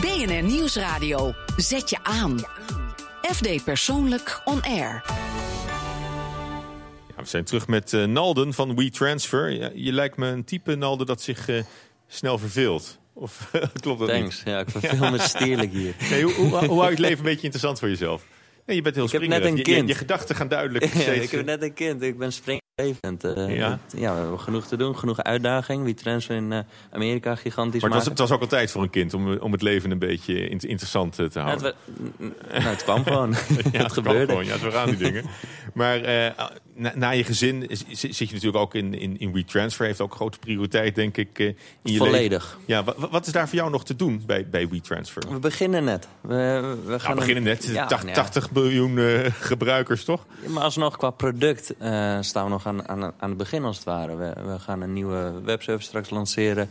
BNR 0.00 0.42
Nieuwsradio. 0.42 1.32
Zet 1.56 1.90
je 1.90 1.98
aan. 2.02 2.38
FD 3.22 3.64
Persoonlijk 3.64 4.40
On 4.44 4.62
Air. 4.62 5.02
Ja, 7.18 7.24
we 7.24 7.30
zijn 7.30 7.44
terug 7.44 7.66
met 7.66 7.92
eh, 7.92 8.04
Nalden 8.04 8.52
van 8.54 8.76
WeTransfer. 8.76 9.50
Ja, 9.50 9.70
je 9.74 9.92
lijkt 9.92 10.16
me 10.16 10.26
een 10.26 10.44
type, 10.44 10.74
Nalden, 10.74 11.06
dat 11.06 11.22
zich 11.22 11.48
eh, 11.48 11.62
snel 12.06 12.38
verveelt. 12.38 12.98
Of 13.12 13.50
klopt 13.80 13.98
dat 13.98 14.08
Thanks. 14.08 14.36
niet? 14.36 14.46
Ja, 14.54 14.58
ik 14.60 14.70
verveel 14.78 15.10
me 15.10 15.18
stierlijk 15.18 15.72
hier. 15.72 15.94
Nee, 16.10 16.22
hoe, 16.22 16.32
hoe, 16.32 16.48
hoe 16.48 16.58
hou 16.78 16.82
je 16.84 16.90
het 16.90 16.98
leven 16.98 17.18
een 17.18 17.24
beetje 17.24 17.42
interessant 17.42 17.78
voor 17.78 17.88
jezelf? 17.88 18.24
Nee, 18.66 18.76
je 18.76 18.82
bent 18.82 18.94
heel 18.94 19.04
Ik 19.04 19.10
heb 19.12 19.26
net 19.26 19.44
een 19.44 19.50
Je- 19.50 19.56
je, 19.56 19.62
kind. 19.62 19.88
je 19.88 19.94
gedachten 19.94 20.34
gaan 20.36 20.48
duidelijk 20.48 20.84
Ja, 20.94 21.10
ik 21.12 21.30
heb 21.30 21.44
net 21.44 21.62
een 21.62 21.74
kind. 21.74 22.02
Ik 22.02 22.18
ben 22.18 22.32
springlevend. 22.32 23.24
eh 23.24 23.36
Ja. 23.36 23.54
ja. 23.54 23.78
ja, 23.96 24.12
we 24.14 24.20
hebben 24.20 24.40
genoeg 24.40 24.66
te 24.66 24.76
doen. 24.76 24.96
Genoeg 24.98 25.22
uitdaging. 25.22 25.84
Wie 25.84 25.94
transfer 25.94 26.36
in 26.36 26.52
eh, 26.52 26.58
Amerika 26.90 27.34
gigantisch 27.34 27.80
Maar 27.82 27.90
het 27.90 27.98
was, 27.98 28.08
het 28.08 28.18
was 28.18 28.30
ook 28.30 28.40
altijd 28.40 28.70
voor 28.70 28.82
een 28.82 28.90
kind 28.90 29.14
om, 29.14 29.36
om 29.38 29.52
het 29.52 29.62
leven 29.62 29.90
een 29.90 29.98
beetje 29.98 30.34
in- 30.48 30.58
interessant 30.58 31.18
eh, 31.18 31.26
te 31.26 31.38
Ja, 31.38 31.50
het, 31.50 31.60
houden. 31.60 31.80
we- 32.18 32.32
nou, 32.50 32.62
het 32.62 32.82
kwam 32.82 33.02
gewoon. 33.04 33.34
Het 33.34 33.70
kwam 33.70 33.90
gebeurde. 33.90 34.26
Gewoon, 34.26 34.46
ja, 34.46 34.58
zo 34.58 34.70
gaan 34.70 34.88
die 34.88 34.96
dingen. 34.98 35.24
Maar 35.74 36.00
eh, 36.00 36.46
na, 36.78 36.92
na 36.94 37.10
je 37.10 37.24
gezin 37.24 37.68
is- 37.68 37.84
zit 37.88 38.16
je 38.18 38.24
natuurlijk 38.34 38.56
ook 38.56 38.74
in, 38.74 38.94
in, 38.94 39.18
in 39.18 39.32
WeTransfer. 39.32 39.86
Heeft 39.86 40.00
ook 40.00 40.14
grote 40.14 40.38
prioriteit, 40.38 40.94
denk 40.94 41.16
ik, 41.16 41.38
eh, 41.38 41.46
in 41.46 41.56
je 41.82 41.96
Volledig. 41.98 42.42
leven. 42.42 42.64
Ja, 42.66 42.84
wat, 42.84 43.10
wat 43.10 43.26
is 43.26 43.32
daar 43.32 43.48
voor 43.48 43.58
jou 43.58 43.70
nog 43.70 43.84
te 43.84 43.96
doen 43.96 44.22
bij, 44.26 44.46
bij 44.48 44.68
WeTransfer? 44.68 45.22
We 45.32 45.38
beginnen 45.38 45.84
net. 45.84 46.08
We, 46.20 46.76
we 46.84 47.00
gaan 47.00 47.14
beginnen 47.16 47.42
net. 47.42 47.64
Ja, 47.64 47.86
80, 47.86 47.98
nou 47.98 48.08
ja. 48.08 48.14
80 48.22 48.50
miljoen 48.52 48.98
eh, 48.98 49.24
gebruikers, 49.40 50.04
toch? 50.04 50.26
Ja, 50.42 50.50
Maar 50.50 50.62
alsnog, 50.62 50.96
qua 50.96 51.10
product 51.10 51.74
eh, 51.78 52.18
staan 52.20 52.44
we 52.44 52.50
nog 52.50 52.66
aan, 52.66 52.88
aan, 52.88 53.02
aan 53.18 53.28
het 53.28 53.36
begin 53.38 53.64
als 53.64 53.76
het 53.76 53.84
ware. 53.84 54.16
We, 54.16 54.32
we 54.46 54.58
gaan 54.58 54.80
een 54.82 54.92
nieuwe 54.92 55.32
webservice 55.44 55.88
straks 55.88 56.10
lanceren. 56.10 56.70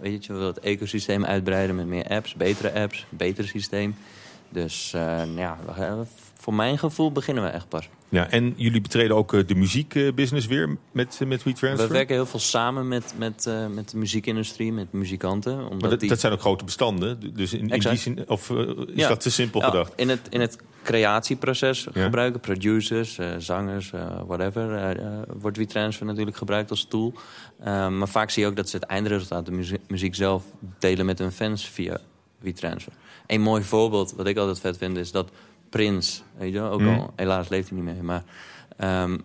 Weet 0.00 0.24
je, 0.24 0.32
we 0.32 0.38
willen 0.38 0.54
het 0.54 0.64
ecosysteem 0.64 1.24
uitbreiden 1.24 1.76
met 1.76 1.86
meer 1.86 2.04
apps, 2.08 2.34
betere 2.34 2.72
apps, 2.72 3.06
beter 3.08 3.48
systeem. 3.48 3.96
Dus 4.54 4.92
eh, 4.94 5.22
ja, 5.36 5.58
we 5.66 5.72
gaan- 5.72 6.06
voor 6.34 6.54
mijn 6.54 6.78
gevoel 6.78 7.12
beginnen 7.12 7.44
we 7.44 7.48
echt 7.50 7.68
pas. 7.68 7.88
Ja, 8.08 8.30
en 8.30 8.54
jullie 8.56 8.80
betreden 8.80 9.16
ook 9.16 9.32
eh, 9.34 9.46
de 9.46 9.54
muziekbusiness 9.54 10.46
weer 10.46 10.76
met, 10.92 11.18
eh, 11.20 11.28
met 11.28 11.42
WeTransfer? 11.42 11.86
We 11.88 11.92
werken 11.92 12.14
heel 12.14 12.26
veel 12.26 12.38
samen 12.40 12.88
met, 12.88 13.14
met, 13.16 13.48
met 13.70 13.90
de 13.90 13.96
muziekindustrie, 13.96 14.72
met 14.72 14.92
muzikanten. 14.92 15.58
Omdat 15.58 15.80
Maar 15.80 15.90
dat, 15.90 16.00
die... 16.00 16.08
dat 16.08 16.20
zijn 16.20 16.32
ook 16.32 16.40
grote 16.40 16.64
bestanden. 16.64 17.34
Dus 17.34 17.52
in, 17.52 17.68
in 17.68 17.80
die 17.80 17.96
zin, 17.96 18.28
of 18.28 18.50
is 18.50 18.76
Ja. 18.94 19.08
dat 19.08 19.20
te 19.20 19.30
simpel 19.30 19.60
Ja, 19.60 19.66
gedacht? 19.66 19.92
In 19.96 20.08
het, 20.08 20.20
in 20.30 20.40
het 20.40 20.58
creatieproces 20.82 21.86
gebruiken 21.92 22.40
producers, 22.40 23.18
zangers, 23.38 23.90
whatever. 24.26 24.96
wordt 25.40 25.56
WeTransfer 25.56 26.06
natuurlijk 26.06 26.36
gebruikt 26.36 26.70
als 26.70 26.84
tool. 26.84 27.12
Maar 27.64 28.08
vaak 28.08 28.30
zie 28.30 28.42
je 28.42 28.48
ook 28.48 28.56
dat 28.56 28.68
ze 28.68 28.76
het 28.76 28.84
eindresultaat, 28.86 29.46
de 29.46 29.52
muziek, 29.52 29.80
muziek 29.88 30.14
zelf, 30.14 30.44
delen 30.78 31.06
met 31.06 31.18
hun 31.18 31.32
fans 31.32 31.68
via 31.68 32.00
WeTransfer. 32.44 32.92
Een 33.26 33.40
mooi 33.40 33.62
voorbeeld, 33.62 34.12
wat 34.16 34.26
ik 34.26 34.36
altijd 34.36 34.60
vet 34.60 34.76
vind, 34.76 34.96
is 34.96 35.10
dat 35.10 35.30
Prince, 35.68 36.20
weet 36.36 36.52
je 36.52 36.60
ook 36.60 36.80
Hmm. 36.80 36.98
al, 36.98 37.12
helaas 37.16 37.48
leeft 37.48 37.68
hij 37.68 37.78
niet 37.78 37.94
meer, 37.94 38.04
maar 38.04 38.24
ehm, 38.76 39.18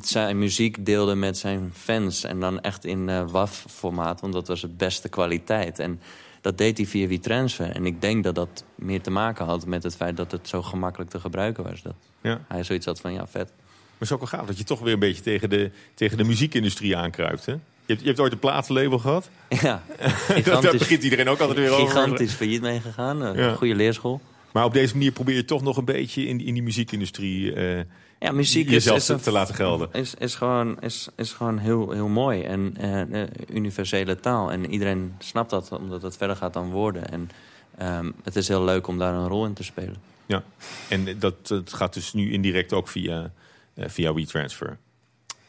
zijn 0.00 0.38
muziek 0.38 0.86
deelde 0.86 1.14
met 1.14 1.38
zijn 1.38 1.70
fans. 1.74 2.24
En 2.24 2.40
dan 2.40 2.60
echt 2.60 2.84
in 2.84 3.08
eh 3.08 3.28
WAV-formaat, 3.30 4.20
want 4.20 4.32
dat 4.32 4.48
was 4.48 4.62
het 4.62 4.76
beste 4.76 5.08
kwaliteit. 5.08 5.78
En 5.78 6.00
dat 6.40 6.58
deed 6.58 6.76
hij 6.76 6.86
via 6.86 7.06
WeTransfer. 7.06 7.70
En 7.70 7.86
ik 7.86 8.00
denk 8.00 8.24
dat 8.24 8.34
dat 8.34 8.64
meer 8.74 9.00
te 9.02 9.10
maken 9.10 9.44
had 9.44 9.66
met 9.66 9.82
het 9.82 9.96
feit 9.96 10.16
dat 10.16 10.30
het 10.32 10.48
zo 10.48 10.62
gemakkelijk 10.62 11.10
te 11.10 11.20
gebruiken 11.20 11.64
was. 11.64 11.82
Dat 11.82 11.94
Ja. 12.20 12.40
hij 12.48 12.62
zoiets 12.64 12.86
had 12.86 13.00
van, 13.00 13.12
ja, 13.12 13.26
vet. 13.26 13.48
Maar 13.52 14.08
het 14.08 14.08
is 14.08 14.12
ook 14.12 14.18
wel 14.18 14.28
gaaf 14.38 14.46
dat 14.46 14.58
je 14.58 14.64
toch 14.64 14.80
weer 14.80 14.92
een 14.92 14.98
beetje 14.98 15.22
tegen 15.22 15.50
de, 15.50 15.70
tegen 15.94 16.16
de 16.16 16.24
muziekindustrie 16.24 16.96
aankruipt. 16.96 17.46
Hè? 17.46 17.54
Je, 17.90 17.96
hebt, 17.96 18.00
je 18.00 18.06
hebt 18.08 18.20
ooit 18.20 18.32
een 18.32 18.38
platenlabel 18.38 18.98
gehad. 18.98 19.30
Ja, 19.62 19.82
Daar 20.44 20.60
begint 20.78 21.02
iedereen 21.02 21.28
ook 21.28 21.38
altijd 21.40 21.58
weer 21.58 21.70
over. 21.70 21.86
Gigantisch 21.86 22.32
failliet 22.32 22.60
meegegaan. 22.60 23.20
Een 23.22 23.36
Ja. 23.36 23.54
goede 23.54 23.74
leerschool. 23.74 24.20
Maar 24.52 24.64
op 24.64 24.72
deze 24.72 24.94
manier 24.94 25.12
probeer 25.12 25.34
je 25.34 25.44
toch 25.44 25.62
nog 25.62 25.76
een 25.76 25.84
beetje 25.84 26.26
in, 26.26 26.36
die- 26.36 26.46
in 26.46 26.54
die 26.54 26.62
muziekindustrie 26.62 27.52
eh, 27.54 27.82
Ja, 28.18 28.32
muziek 28.32 28.66
is, 28.66 28.72
jezelf 28.72 28.96
is 28.96 29.06
te, 29.06 29.12
een- 29.12 29.20
te 29.20 29.30
laten 29.32 29.54
gelden. 29.54 29.88
Is, 29.92 30.14
is 30.14 30.34
gewoon, 30.34 30.80
is, 30.80 31.08
is 31.16 31.32
gewoon 31.32 31.58
heel, 31.58 31.90
heel 31.90 32.08
mooi. 32.08 32.42
En 32.42 32.74
eh, 32.78 33.22
eh, 33.22 33.28
universele 33.52 34.20
taal. 34.20 34.52
En 34.52 34.70
iedereen 34.70 35.14
snapt 35.18 35.50
dat, 35.50 35.72
omdat 35.72 36.02
het 36.02 36.16
verder 36.16 36.36
gaat 36.36 36.52
dan 36.52 36.70
woorden. 36.70 37.10
En 37.10 37.30
ehm, 37.78 38.10
het 38.24 38.36
is 38.36 38.48
heel 38.48 38.64
leuk 38.64 38.86
om 38.86 38.98
daar 38.98 39.14
een 39.14 39.28
rol 39.28 39.46
in 39.46 39.52
te 39.52 39.64
spelen. 39.64 39.96
Ja, 40.26 40.42
en 40.88 41.18
dat, 41.18 41.46
dat 41.48 41.72
gaat 41.72 41.94
dus 41.94 42.12
nu 42.12 42.32
indirect 42.32 42.72
ook 42.72 42.88
via, 42.88 43.32
eh, 43.74 43.84
via 43.88 44.14
WeTransfer. 44.14 44.78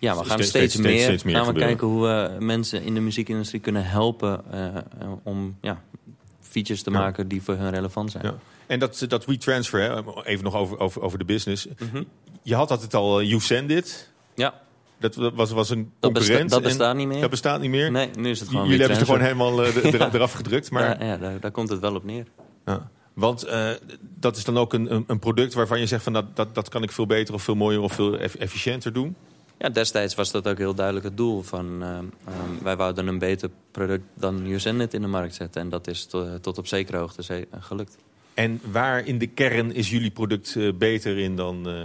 Ja, 0.02 0.18
we 0.18 0.26
gaan 0.26 0.44
steeds, 0.44 0.76
meer, 0.76 1.00
gaan 1.06 1.16
we 1.18 1.30
gebeuren. 1.30 1.54
kijken 1.54 1.88
hoe 1.88 2.02
we 2.02 2.36
mensen 2.40 2.84
in 2.84 2.94
de 2.94 3.00
muziekindustrie 3.00 3.62
kunnen 3.62 3.86
helpen... 3.86 4.42
eh, 4.52 4.68
om 5.24 5.58
ja, 5.62 5.82
features 6.40 6.84
te 6.84 6.92
Ja. 6.92 7.00
maken 7.00 7.28
die 7.28 7.42
voor 7.42 7.56
hun 7.56 7.70
relevant 7.70 8.12
zijn. 8.12 8.26
Ja. 8.26 8.36
En 8.68 8.80
dat, 8.80 9.06
dat 9.08 9.26
WeTransfer, 9.26 9.80
hè, 9.82 10.24
even 10.26 10.44
nog 10.44 10.56
over, 10.56 10.80
over, 10.80 11.02
over 11.02 11.18
de 11.18 11.26
business. 11.26 11.68
Mhm. 11.80 12.04
Je 12.44 12.56
had 12.56 12.72
altijd 12.72 12.94
al 12.94 13.20
eh, 13.20 13.28
You 13.28 13.42
Send 13.42 13.70
It. 13.72 14.12
Ja. 14.36 14.54
Dat 15.00 15.16
was, 15.16 15.52
was 15.52 15.70
een 15.70 15.92
Dat 16.00 16.14
besta- 16.14 16.20
concurrent. 16.20 16.50
dat 16.50 16.62
bestaat 16.64 16.96
niet 16.96 17.08
meer. 17.08 17.22
Dat 17.22 17.30
bestaat 17.30 17.62
niet 17.62 17.70
meer? 17.70 17.92
Nee, 17.92 18.10
nu 18.18 18.30
is 18.30 18.40
het 18.40 18.50
gewoon 18.50 18.64
Jullie 18.68 18.80
hebben 18.80 18.98
het 18.98 19.08
er 19.08 19.14
gewoon 19.14 19.28
helemaal 19.28 19.64
eh, 19.64 19.76
er- 19.76 19.86
er- 19.86 20.00
Ja. 20.00 20.14
eraf 20.14 20.32
gedrukt. 20.32 20.72
Maar, 20.72 21.06
ja, 21.06 21.18
daar, 21.18 21.40
daar 21.40 21.52
komt 21.52 21.70
het 21.70 21.80
wel 21.80 21.96
op 21.96 22.04
neer. 22.04 22.26
Ja. 22.66 22.90
Want 23.14 23.48
dat 24.20 24.38
is 24.38 24.44
dan 24.44 24.58
ook 24.58 24.74
een, 24.74 24.94
een, 24.94 25.04
een 25.08 25.20
product 25.20 25.54
waarvan 25.54 25.80
je 25.80 25.86
zegt 25.86 26.04
van 26.04 26.14
dat, 26.14 26.36
dat, 26.36 26.56
dat 26.56 26.70
kan 26.70 26.84
ik 26.84 26.92
veel 26.92 27.06
beter 27.06 27.34
of 27.34 27.44
veel 27.44 27.56
mooier 27.56 27.82
of 27.82 27.94
veel 27.94 28.18
eff- 28.18 28.36
efficiënter 28.36 28.94
doen. 28.94 29.16
Ja, 29.62 29.70
destijds 29.70 30.16
was 30.16 30.32
dat 30.32 30.48
ook 30.48 30.58
heel 30.58 30.74
duidelijk 30.74 31.06
het 31.06 31.18
doel. 31.18 31.42
Van, 31.42 31.66
ehm, 31.84 32.06
ehm, 32.26 32.64
wij 32.64 32.76
wouden 32.76 33.08
een 33.08 33.20
beter 33.20 33.50
product 33.72 34.04
dan 34.14 34.46
Usenet 34.46 34.94
in 34.94 35.02
de 35.02 35.08
markt 35.08 35.36
zetten. 35.36 35.62
En 35.62 35.70
dat 35.70 35.88
is 35.88 36.06
to- 36.06 36.40
tot 36.40 36.58
op 36.58 36.68
zekere 36.68 36.98
hoogte 36.98 37.24
ze- 37.24 37.48
eh, 37.52 37.60
gelukt. 37.64 37.98
En 38.34 38.62
waar 38.72 39.06
in 39.06 39.18
de 39.18 39.28
kern 39.28 39.74
is 39.74 39.90
jullie 39.90 40.12
product 40.12 40.56
eh, 40.56 40.74
beter 40.74 41.18
in 41.18 41.36
dan 41.36 41.68
eh 41.70 41.82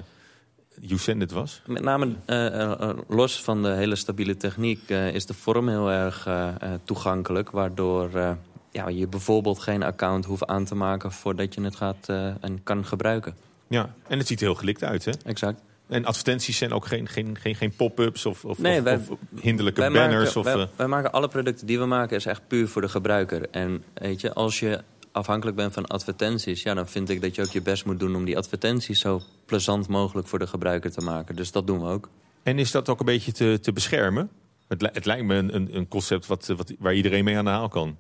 YouSendIt 0.81 1.33
was? 1.33 1.63
Met 1.67 1.83
name 1.83 2.15
eh, 2.25 2.63
eh, 2.63 2.91
los 3.09 3.43
van 3.43 3.63
de 3.63 3.69
hele 3.69 3.97
stabiele 3.97 4.37
techniek 4.37 4.81
eh, 4.91 5.15
is 5.15 5.27
de 5.27 5.35
vorm 5.35 5.69
heel 5.69 5.91
erg 5.91 6.27
eh, 6.27 6.49
eh, 6.49 6.73
toegankelijk. 6.85 7.51
Waardoor 7.51 8.15
eh, 8.15 8.31
ja, 8.71 8.89
je 8.89 9.07
bijvoorbeeld 9.09 9.59
geen 9.59 9.83
account 9.83 10.25
hoeft 10.25 10.47
aan 10.47 10.65
te 10.65 10.75
maken 10.75 11.13
voordat 11.13 11.55
je 11.55 11.61
het 11.61 11.77
gaat 11.77 12.09
eh, 12.09 12.27
en 12.41 12.63
kan 12.63 12.85
gebruiken. 12.87 13.35
Ja, 13.69 13.95
en 14.09 14.19
het 14.19 14.27
ziet 14.27 14.41
er 14.41 14.47
heel 14.47 14.55
gelikt 14.55 14.85
uit, 14.85 15.05
hè? 15.05 15.13
Exact. 15.25 15.61
En 15.89 16.05
advertenties 16.05 16.57
zijn 16.57 16.73
ook 16.73 16.87
geen, 16.87 17.09
geen, 17.09 17.37
geen, 17.41 17.55
geen 17.55 17.73
pop-ups 17.77 18.27
of, 18.27 18.45
of, 18.45 18.59
Nee, 18.59 18.79
of, 18.79 18.85
wij- 18.85 18.95
of 18.97 19.19
hinderlijke 19.41 19.81
wij 19.81 19.91
banners. 19.91 20.25
Maken, 20.35 20.39
of, 20.41 20.45
wij, 20.45 20.55
eh, 20.63 20.69
wij 20.77 20.87
maken 20.87 21.13
alle 21.13 21.29
producten 21.29 21.67
die 21.67 21.79
we 21.79 21.85
maken 21.87 22.17
is 22.17 22.27
echt 22.27 22.43
puur 22.49 22.69
voor 22.69 22.83
de 22.83 22.89
gebruiker. 22.89 23.51
En 23.51 23.85
weet 23.95 24.21
je, 24.21 24.33
als 24.35 24.61
je 24.61 24.83
afhankelijk 25.13 25.57
bent 25.57 25.73
van 25.73 25.87
advertenties... 25.87 26.63
Ja, 26.63 26.75
dan 26.75 26.89
vind 26.89 27.09
ik 27.09 27.21
dat 27.23 27.35
je 27.35 27.43
ook 27.43 27.51
je 27.51 27.63
best 27.63 27.85
moet 27.85 27.99
doen 28.01 28.17
om 28.17 28.25
die 28.25 28.37
advertenties... 28.39 29.01
zo 29.01 29.21
plezant 29.47 29.89
mogelijk 29.89 30.29
voor 30.29 30.39
de 30.39 30.47
gebruiker 30.47 30.93
te 30.93 31.01
maken. 31.01 31.37
Dus 31.37 31.53
dat 31.53 31.67
doen 31.67 31.81
we 31.81 31.87
ook. 31.87 32.09
En 32.43 32.59
is 32.59 32.71
dat 32.71 32.89
ook 32.89 33.01
een 33.01 33.07
beetje 33.07 33.33
te, 33.33 33.59
te 33.63 33.73
beschermen? 33.73 34.31
Het, 34.69 34.83
li- 34.83 34.89
het 34.93 35.05
lijkt 35.07 35.25
me 35.25 35.35
een, 35.35 35.55
een, 35.55 35.77
een 35.77 35.89
concept 35.89 36.27
wat, 36.27 36.47
wat, 36.57 36.73
waar 36.79 36.95
iedereen 36.95 37.25
mee 37.25 37.37
aan 37.37 37.45
de 37.45 37.51
haal 37.51 37.69
kan. 37.69 37.97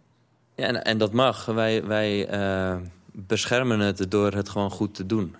Ja, 0.56 0.66
en, 0.66 0.84
en 0.84 0.98
dat 0.98 1.12
mag. 1.12 1.44
Wij, 1.44 1.84
wij 1.84 2.26
eh, 2.28 2.76
beschermen 3.12 3.80
het 3.80 4.10
door 4.10 4.32
het 4.32 4.48
gewoon 4.48 4.70
goed 4.70 4.94
te 4.94 5.06
doen. 5.06 5.34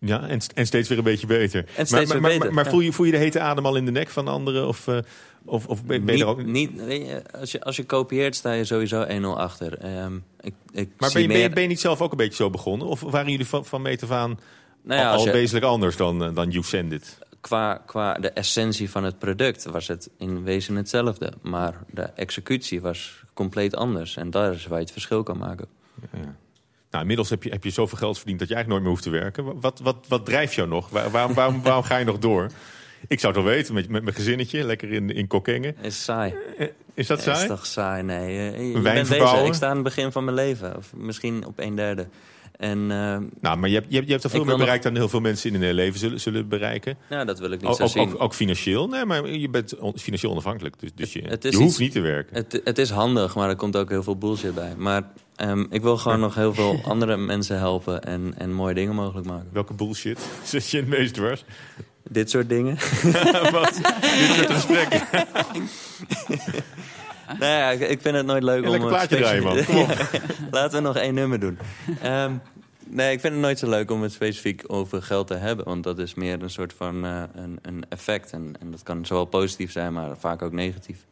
Ja, 0.00 0.28
en, 0.28 0.40
en 0.54 0.66
steeds 0.66 0.88
weer 0.88 0.98
een 0.98 1.04
beetje 1.04 1.26
beter. 1.26 1.64
En 1.76 1.86
maar, 1.90 2.06
maar, 2.06 2.20
maar- 2.20 2.30
beter, 2.30 2.54
Maar, 2.54 2.64
ja. 2.64 2.70
voel, 2.70 2.80
je, 2.80 2.92
voel 2.92 3.06
je 3.06 3.12
de 3.12 3.18
hete 3.18 3.40
adem 3.40 3.66
al 3.66 3.76
in 3.76 3.84
de 3.84 3.90
nek 3.90 4.08
van 4.08 4.28
anderen? 4.28 4.66
Of, 4.68 4.88
eh, 4.88 4.98
of, 5.44 5.66
of 5.66 5.84
ben, 5.84 6.04
ben 6.04 6.16
je 6.16 6.22
er 6.22 6.28
ook... 6.28 6.44
Niet, 6.44 6.70
je, 6.76 7.22
als, 7.38 7.52
je, 7.52 7.60
als 7.60 7.76
je 7.76 7.84
kopieert 7.84 8.34
sta 8.34 8.52
je 8.52 8.64
sowieso 8.64 9.04
1-0 9.04 9.24
achter. 9.38 9.78
Ehm, 9.78 10.16
ik, 10.40 10.54
ik 10.72 10.88
Maar 10.98 11.10
zie 11.10 11.12
ben 11.12 11.22
je, 11.22 11.28
ben, 11.28 11.36
je, 11.36 11.42
meer- 11.42 11.50
ben 11.54 11.62
je 11.62 11.68
niet 11.68 11.80
zelf 11.80 12.00
ook 12.00 12.10
een 12.10 12.16
beetje 12.16 12.34
zo 12.42 12.50
begonnen? 12.50 12.86
Of 12.86 13.00
waren 13.00 13.30
jullie 13.30 13.46
van, 13.46 13.64
van 13.64 13.82
meet 13.82 14.02
af 14.02 14.10
aan 14.10 14.38
Nou 14.82 15.00
ja, 15.00 15.12
al, 15.12 15.18
al 15.26 15.32
wezenlijk 15.32 15.66
anders 15.66 15.96
dan, 15.96 16.24
eh, 16.24 16.34
dan 16.34 16.50
You 16.50 16.64
Send 16.64 16.92
It? 16.92 17.18
qua, 17.40 17.82
qua 17.86 18.14
de 18.14 18.30
essentie 18.30 18.90
van 18.90 19.04
het 19.04 19.18
product 19.18 19.64
was 19.64 19.88
het 19.88 20.10
in 20.18 20.42
wezen 20.42 20.76
hetzelfde. 20.76 21.32
Maar 21.42 21.74
de 21.90 22.02
executie 22.02 22.80
was 22.80 23.22
compleet 23.34 23.76
anders. 23.76 24.16
En 24.16 24.30
daar 24.30 24.52
is 24.54 24.66
waar 24.66 24.78
je 24.78 24.84
het 24.84 24.92
verschil 24.92 25.22
kan 25.22 25.38
maken. 25.38 25.66
Nou, 26.90 27.02
inmiddels 27.02 27.30
heb 27.30 27.42
je, 27.42 27.50
heb 27.50 27.64
je 27.64 27.70
zoveel 27.70 27.98
geld 27.98 28.16
verdiend 28.18 28.38
dat 28.38 28.48
je 28.48 28.54
eigenlijk 28.54 28.84
nooit 28.84 28.98
meer 28.98 29.02
hoeft 29.12 29.16
te 29.16 29.24
werken. 29.44 29.60
Wat, 29.60 29.80
wat, 29.82 29.96
wat 30.08 30.24
drijft 30.26 30.54
jou 30.54 30.68
nog? 30.68 30.88
Waar- 30.88 31.10
waarom, 31.10 31.34
waarom, 31.34 31.62
waarom 31.68 31.82
ga 31.82 31.96
je 31.96 32.04
nog 32.04 32.18
door? 32.18 32.46
Ik 33.08 33.20
zou 33.20 33.34
het 33.34 33.42
wel 33.42 33.52
weten, 33.52 33.74
met, 33.74 33.88
met 33.88 34.02
mijn 34.02 34.14
gezinnetje, 34.14 34.64
lekker 34.64 34.92
in, 34.92 35.10
in 35.14 35.26
Kokkengen. 35.26 35.76
Is 35.82 36.04
saai. 36.04 36.34
Is 36.94 37.06
dat 37.06 37.20
saai? 37.22 37.40
Is 37.42 37.46
toch 37.48 37.66
saai? 37.66 38.02
Nee. 38.02 38.52
eh, 38.52 38.72
Je, 38.72 38.80
bent 38.80 39.08
bezig. 39.08 39.44
Ik 39.46 39.54
sta 39.54 39.68
aan 39.68 39.74
het 39.74 39.84
begin 39.84 40.12
van 40.12 40.24
mijn 40.24 40.36
leven. 40.36 40.76
Of 40.76 40.92
misschien 40.96 41.46
op 41.46 41.58
een 41.58 41.74
derde. 41.74 42.06
En, 42.56 42.78
eh, 42.90 43.16
Nou, 43.40 43.56
maar 43.58 43.68
je 43.68 43.74
hebt, 43.74 43.86
je 43.88 43.94
hebt, 43.94 44.06
je 44.06 44.12
hebt 44.12 44.24
al 44.24 44.30
veel 44.30 44.44
meer 44.44 44.56
bereikt 44.56 44.82
dan 44.82 44.94
heel 44.96 45.08
veel 45.08 45.20
mensen 45.20 45.54
in 45.54 45.62
hun 45.62 45.74
leven 45.74 45.98
zullen, 45.98 46.20
zullen 46.20 46.48
bereiken. 46.48 46.96
Ja, 47.10 47.24
dat 47.24 47.38
wil 47.38 47.50
ik 47.50 47.60
niet 47.60 47.70
ook, 47.70 47.76
zo 47.76 47.82
ook, 47.82 47.88
zien. 47.88 48.12
Ook, 48.14 48.22
ook 48.22 48.34
financieel. 48.34 48.88
Nee, 48.88 49.04
maar 49.04 49.28
je 49.28 49.48
bent 49.48 49.78
on- 49.78 49.98
financieel 49.98 50.32
onafhankelijk. 50.32 50.74
Dus, 50.80 50.90
dus 50.94 51.12
je, 51.12 51.22
het 51.22 51.42
je 51.42 51.48
hoeft 51.56 51.68
iets- 51.68 51.78
niet 51.78 51.92
te 51.92 52.00
werken. 52.00 52.36
Het, 52.36 52.60
het 52.64 52.78
is 52.78 52.90
handig, 52.90 53.34
maar 53.34 53.48
er 53.48 53.56
komt 53.56 53.76
ook 53.76 53.88
heel 53.88 54.02
veel 54.02 54.16
bullshit 54.16 54.54
bij. 54.54 54.74
Maar 54.76 55.02
ehm, 55.40 55.64
ik 55.70 55.82
wil 55.82 55.96
gewoon 55.96 56.20
nog 56.20 56.34
heel 56.34 56.54
veel 56.54 56.80
andere 56.84 57.16
mensen 57.16 57.58
helpen 57.58 58.02
en, 58.02 58.34
en 58.36 58.52
mooie 58.52 58.74
dingen 58.74 58.94
mogelijk 58.94 59.26
maken. 59.26 59.48
Welke 59.52 59.74
bullshit 59.74 60.18
zet 60.42 60.70
je 60.70 60.76
het 60.76 60.88
meest 60.88 61.14
dwars? 61.14 61.44
Dit 62.08 62.30
soort 62.30 62.48
dingen. 62.48 62.76
Wat? 63.52 63.74
Dit 64.00 64.30
soort 64.36 64.50
gesprekken. 64.50 65.02
nou 67.40 67.52
ja, 67.52 67.70
ik, 67.70 68.00
vind 68.00 68.16
het 68.16 68.26
nooit 68.26 68.42
leuk 68.42 68.64
Ja, 68.64 68.68
om... 68.68 68.74
een 68.74 68.88
plaatje 68.88 69.16
draaien, 69.16 69.42
man. 69.42 69.64
Kom 69.64 69.76
op. 69.76 70.10
Laten 70.50 70.76
we 70.76 70.88
nog 70.88 70.96
één 70.96 71.14
nummer 71.14 71.40
doen. 71.40 71.58
Ehm, 72.02 72.32
nee, 72.86 73.12
ik 73.12 73.20
vind 73.20 73.32
het 73.32 73.42
nooit 73.42 73.58
zo 73.58 73.68
leuk 73.68 73.90
om 73.90 74.02
het 74.02 74.12
specifiek 74.12 74.62
over 74.66 75.02
geld 75.02 75.26
te 75.26 75.34
hebben. 75.34 75.64
Want 75.64 75.84
dat 75.84 75.98
is 75.98 76.14
meer 76.14 76.42
een 76.42 76.50
soort 76.50 76.72
van 76.72 77.04
eh, 77.04 77.22
een, 77.34 77.58
een 77.62 77.84
effect. 77.88 78.32
En, 78.32 78.54
en 78.60 78.70
dat 78.70 78.82
kan 78.82 79.06
zowel 79.06 79.24
positief 79.24 79.72
zijn, 79.72 79.92
maar 79.92 80.16
vaak 80.18 80.42
ook 80.42 80.52
negatief. 80.52 81.06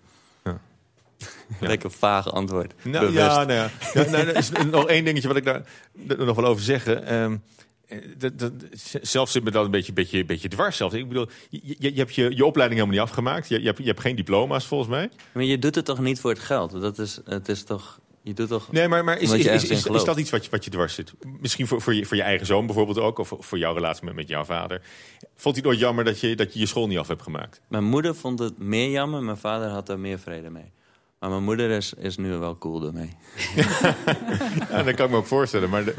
Ja. 1.61 1.67
Lekker 1.67 1.91
vaag 1.91 2.33
antwoord. 2.33 2.75
Nou, 2.85 3.13
ja, 3.13 3.45
nou 3.45 3.53
ja. 3.53 3.71
ja 3.95 4.11
nou, 4.11 4.29
is 4.29 4.51
nog 4.71 4.87
één 4.87 5.05
dingetje 5.05 5.29
wat 5.29 5.37
ik 5.37 5.45
daar 5.45 5.63
nog 6.19 6.37
wel 6.37 6.47
over 6.47 6.63
zeggen. 6.63 7.07
Ehm, 7.07 7.37
eh, 7.89 7.99
dat, 8.19 8.39
dat, 8.39 8.53
zelf 9.03 9.31
zit 9.31 9.45
me 9.45 9.51
dat 9.51 9.65
een 9.65 9.71
beetje, 9.71 9.93
beetje, 9.93 10.25
beetje 10.25 10.49
dwars. 10.49 10.77
Zelfs. 10.77 10.95
Ik 10.95 11.09
bedoel, 11.09 11.29
je, 11.51 11.77
je, 11.79 11.93
hebt 11.95 12.15
je, 12.15 12.37
je 12.37 12.45
opleiding 12.45 12.81
helemaal 12.81 13.01
niet 13.01 13.11
afgemaakt. 13.11 13.49
Je, 13.49 13.61
je, 13.61 13.67
hebt, 13.67 13.79
je 13.79 13.85
hebt 13.85 14.01
geen 14.01 14.17
diploma's 14.17 14.67
volgens 14.67 14.91
mij. 14.91 15.11
Maar 15.33 15.45
je 15.45 15.59
doet 15.59 15.75
het 15.75 15.85
toch 15.85 15.99
niet 15.99 16.21
voor 16.21 16.31
het 16.31 16.39
geld? 16.39 16.71
Dat 16.71 16.99
is, 16.99 17.21
het 17.25 17.49
is 17.49 17.63
toch, 17.65 18.01
Je 18.23 18.35
doet 18.35 18.49
toch 18.49 18.73
Nee, 18.73 18.89
maar, 18.89 19.05
maar 19.05 19.19
is, 19.19 19.33
is, 19.33 19.47
is, 19.47 19.71
is, 19.71 20.05
dat 20.05 20.19
iets 20.19 20.31
wat 20.31 20.45
je, 20.45 20.51
wat 20.51 20.65
je 20.65 20.71
dwars 20.71 20.95
zit? 20.95 21.13
Misschien 21.41 21.67
voor, 21.67 21.81
voor, 21.81 21.95
je, 21.95 22.07
voor 22.07 22.17
je 22.17 22.23
eigen 22.23 22.47
zoon 22.47 22.67
bijvoorbeeld 22.67 22.99
ook, 22.99 23.19
of 23.19 23.33
voor 23.39 23.59
jouw 23.59 23.75
relatie 23.75 24.05
met, 24.05 24.15
met 24.15 24.29
jouw 24.29 24.45
vader. 24.45 24.83
Vond 25.37 25.55
hij 25.55 25.65
het 25.65 25.67
ooit 25.67 25.79
jammer 25.79 26.05
dat 26.05 26.21
je, 26.21 26.37
dat 26.37 26.53
je 26.53 26.59
je 26.59 26.67
school 26.67 26.87
niet 26.87 26.99
af 26.99 27.09
hebt 27.09 27.23
gemaakt? 27.23 27.61
Mijn 27.69 27.85
moeder 27.85 28.15
vond 28.15 28.39
het 28.39 28.59
meer 28.59 28.91
jammer, 28.91 29.23
mijn 29.23 29.37
vader 29.37 29.69
had 29.69 29.89
er 29.89 29.99
meer 29.99 30.19
vrede 30.19 30.51
mee. 30.51 30.73
Maar 31.21 31.31
mijn 31.31 31.43
moeder 31.45 31.71
is, 31.71 31.93
is 31.95 32.17
nu 32.17 32.37
wel 32.37 32.59
cool 32.59 32.87
ermee. 32.87 33.11
Ja, 34.71 34.83
dat 34.83 34.95
kan 34.95 35.05
ik 35.05 35.11
me 35.11 35.17
ook 35.17 35.27
voorstellen. 35.27 35.71
Maar, 35.71 35.85
de- 35.85 35.95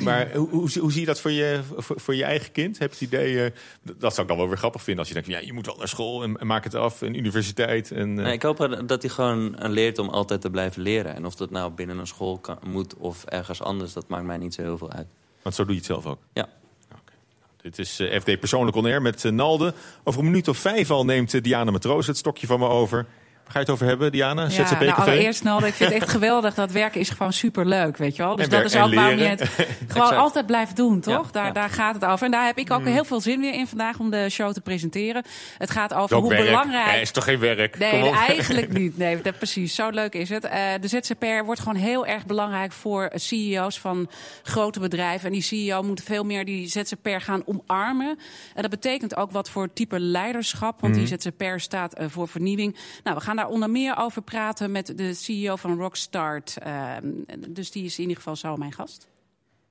maar 0.00 0.30
hoe, 0.34 0.48
hoe, 0.48 0.78
hoe 0.80 0.92
zie 0.92 1.00
je 1.00 1.06
dat 1.06 1.20
voor 1.20 1.30
je, 1.30 1.60
voor, 1.76 2.00
voor 2.00 2.14
je 2.14 2.24
eigen 2.24 2.52
kind? 2.52 2.78
Heb 2.78 2.88
je 2.94 3.04
het 3.04 3.14
idee, 3.14 3.44
eh, 3.44 3.50
dat 3.82 4.10
zou 4.14 4.22
ik 4.22 4.28
dan 4.28 4.36
wel 4.36 4.48
weer 4.48 4.56
grappig 4.56 4.82
vinden... 4.82 4.98
als 5.04 5.08
je 5.08 5.14
denkt, 5.14 5.30
van, 5.30 5.38
ja, 5.40 5.46
je 5.46 5.52
moet 5.52 5.66
wel 5.66 5.76
naar 5.76 5.88
school 5.88 6.22
en, 6.22 6.36
en 6.36 6.46
maak 6.46 6.64
het 6.64 6.74
af, 6.74 7.02
en 7.02 7.14
universiteit. 7.16 7.90
En, 7.90 8.18
eh, 8.18 8.24
Nee, 8.24 8.32
ik 8.32 8.42
hoop 8.42 8.78
dat 8.86 9.02
hij 9.02 9.10
gewoon 9.10 9.56
leert 9.58 9.98
om 9.98 10.08
altijd 10.08 10.40
te 10.40 10.50
blijven 10.50 10.82
leren. 10.82 11.14
En 11.14 11.26
of 11.26 11.34
dat 11.34 11.50
nou 11.50 11.70
binnen 11.72 11.98
een 11.98 12.06
school 12.06 12.38
kan, 12.38 12.58
moet 12.66 12.94
of 12.96 13.24
ergens 13.24 13.62
anders, 13.62 13.92
dat 13.92 14.08
maakt 14.08 14.24
mij 14.24 14.38
niet 14.38 14.54
zo 14.54 14.62
heel 14.62 14.78
veel 14.78 14.90
uit. 14.92 15.06
Want 15.42 15.54
zo 15.54 15.62
doe 15.62 15.72
je 15.72 15.78
het 15.78 15.86
zelf 15.88 16.06
ook? 16.06 16.18
Ja. 16.32 16.48
Dit 17.62 17.78
is 17.78 17.98
eh, 18.00 18.20
FD 18.20 18.38
Persoonlijk 18.40 18.76
On 18.76 18.84
Air 18.84 19.02
met 19.02 19.24
Nalde. 19.24 19.74
Over 20.04 20.20
een 20.20 20.26
minuut 20.26 20.48
of 20.48 20.56
vijf 20.58 20.90
al 20.90 21.04
neemt 21.04 21.44
Diana 21.44 21.70
Matroos 21.70 22.06
het 22.06 22.16
stokje 22.16 22.46
van 22.46 22.58
me 22.58 22.66
over. 22.68 23.06
Ga 23.50 23.58
je 23.58 23.64
het 23.64 23.70
over 23.74 23.86
hebben, 23.86 24.12
Diana? 24.12 24.42
Ja, 24.42 24.48
ZZP 24.48 24.80
nou, 24.80 24.92
allereerst 24.92 25.42
Nalde, 25.42 25.66
ik 25.66 25.74
vind 25.74 25.92
het 25.92 26.02
echt 26.02 26.10
geweldig. 26.18 26.54
Dat 26.54 26.70
werken 26.70 27.00
is 27.00 27.08
gewoon 27.10 27.32
superleuk, 27.32 27.96
weet 27.96 28.16
je 28.16 28.22
wel. 28.22 28.36
Dus 28.36 28.44
En 28.44 28.50
dat 28.50 28.64
is 28.64 28.76
ook 28.76 28.94
waarom 28.94 29.18
je 29.18 29.24
het 29.24 29.48
gewoon 29.88 30.16
altijd 30.16 30.46
blijft 30.46 30.76
doen, 30.76 31.00
toch? 31.00 31.24
Ja, 31.26 31.32
daar, 31.32 31.46
ja. 31.46 31.52
daar 31.52 31.70
gaat 31.70 31.94
het 31.94 32.04
over. 32.04 32.24
En 32.24 32.30
daar 32.30 32.46
heb 32.46 32.58
ik 32.58 32.70
ook 32.72 32.80
Mm. 32.80 32.86
heel 32.86 33.04
veel 33.04 33.20
zin 33.20 33.40
weer 33.40 33.52
in 33.54 33.66
vandaag 33.66 33.98
om 33.98 34.10
de 34.10 34.28
show 34.30 34.52
te 34.52 34.60
presenteren. 34.60 35.22
Het 35.58 35.70
gaat 35.70 35.94
over 35.94 36.16
Ook 36.16 36.22
hoe 36.22 36.30
werk. 36.30 36.44
belangrijk... 36.44 36.86
Ja, 36.86 36.92
is 36.92 37.10
toch 37.10 37.24
geen 37.24 37.38
werk? 37.38 37.70
Kom 37.72 37.80
Nee, 37.80 38.10
eigenlijk 38.10 38.72
niet. 38.78 38.96
Nee, 38.98 39.20
dat, 39.22 39.36
precies. 39.36 39.74
Zo 39.74 39.88
leuk 39.90 40.14
is 40.14 40.28
het. 40.28 40.44
Eh, 40.44 40.60
de 40.80 40.88
ZZPR 40.88 41.44
wordt 41.44 41.60
gewoon 41.60 41.76
heel 41.76 42.06
erg 42.06 42.26
belangrijk 42.26 42.72
voor 42.72 43.10
CEO's 43.14 43.78
van 43.80 44.08
grote 44.42 44.80
bedrijven. 44.80 45.26
En 45.26 45.32
die 45.32 45.42
CEO 45.42 45.82
moet 45.82 46.02
veel 46.02 46.24
meer 46.24 46.44
die 46.44 46.68
ZZPR 46.68 47.08
gaan 47.18 47.42
omarmen. 47.44 48.18
En 48.54 48.62
dat 48.62 48.70
betekent 48.70 49.16
ook 49.16 49.30
wat 49.30 49.50
voor 49.50 49.72
type 49.72 50.00
leiderschap. 50.00 50.80
Want 50.80 50.94
die 50.94 51.06
ZZPR 51.06 51.56
staat 51.56 51.94
eh, 51.94 52.06
voor 52.08 52.28
vernieuwing. 52.28 52.76
Nou, 53.04 53.16
we 53.16 53.22
gaan 53.22 53.38
daar 53.40 53.48
onder 53.48 53.70
meer 53.70 53.96
over 53.96 54.22
praten 54.22 54.70
met 54.70 54.92
de 54.96 55.14
CEO 55.14 55.56
van 55.56 55.78
Rockstart. 55.78 56.56
Eh, 56.62 56.92
dus 57.48 57.70
die 57.70 57.84
is 57.84 57.94
in 57.94 58.00
ieder 58.00 58.16
geval 58.16 58.36
zo 58.36 58.56
mijn 58.56 58.72
gast. 58.72 59.08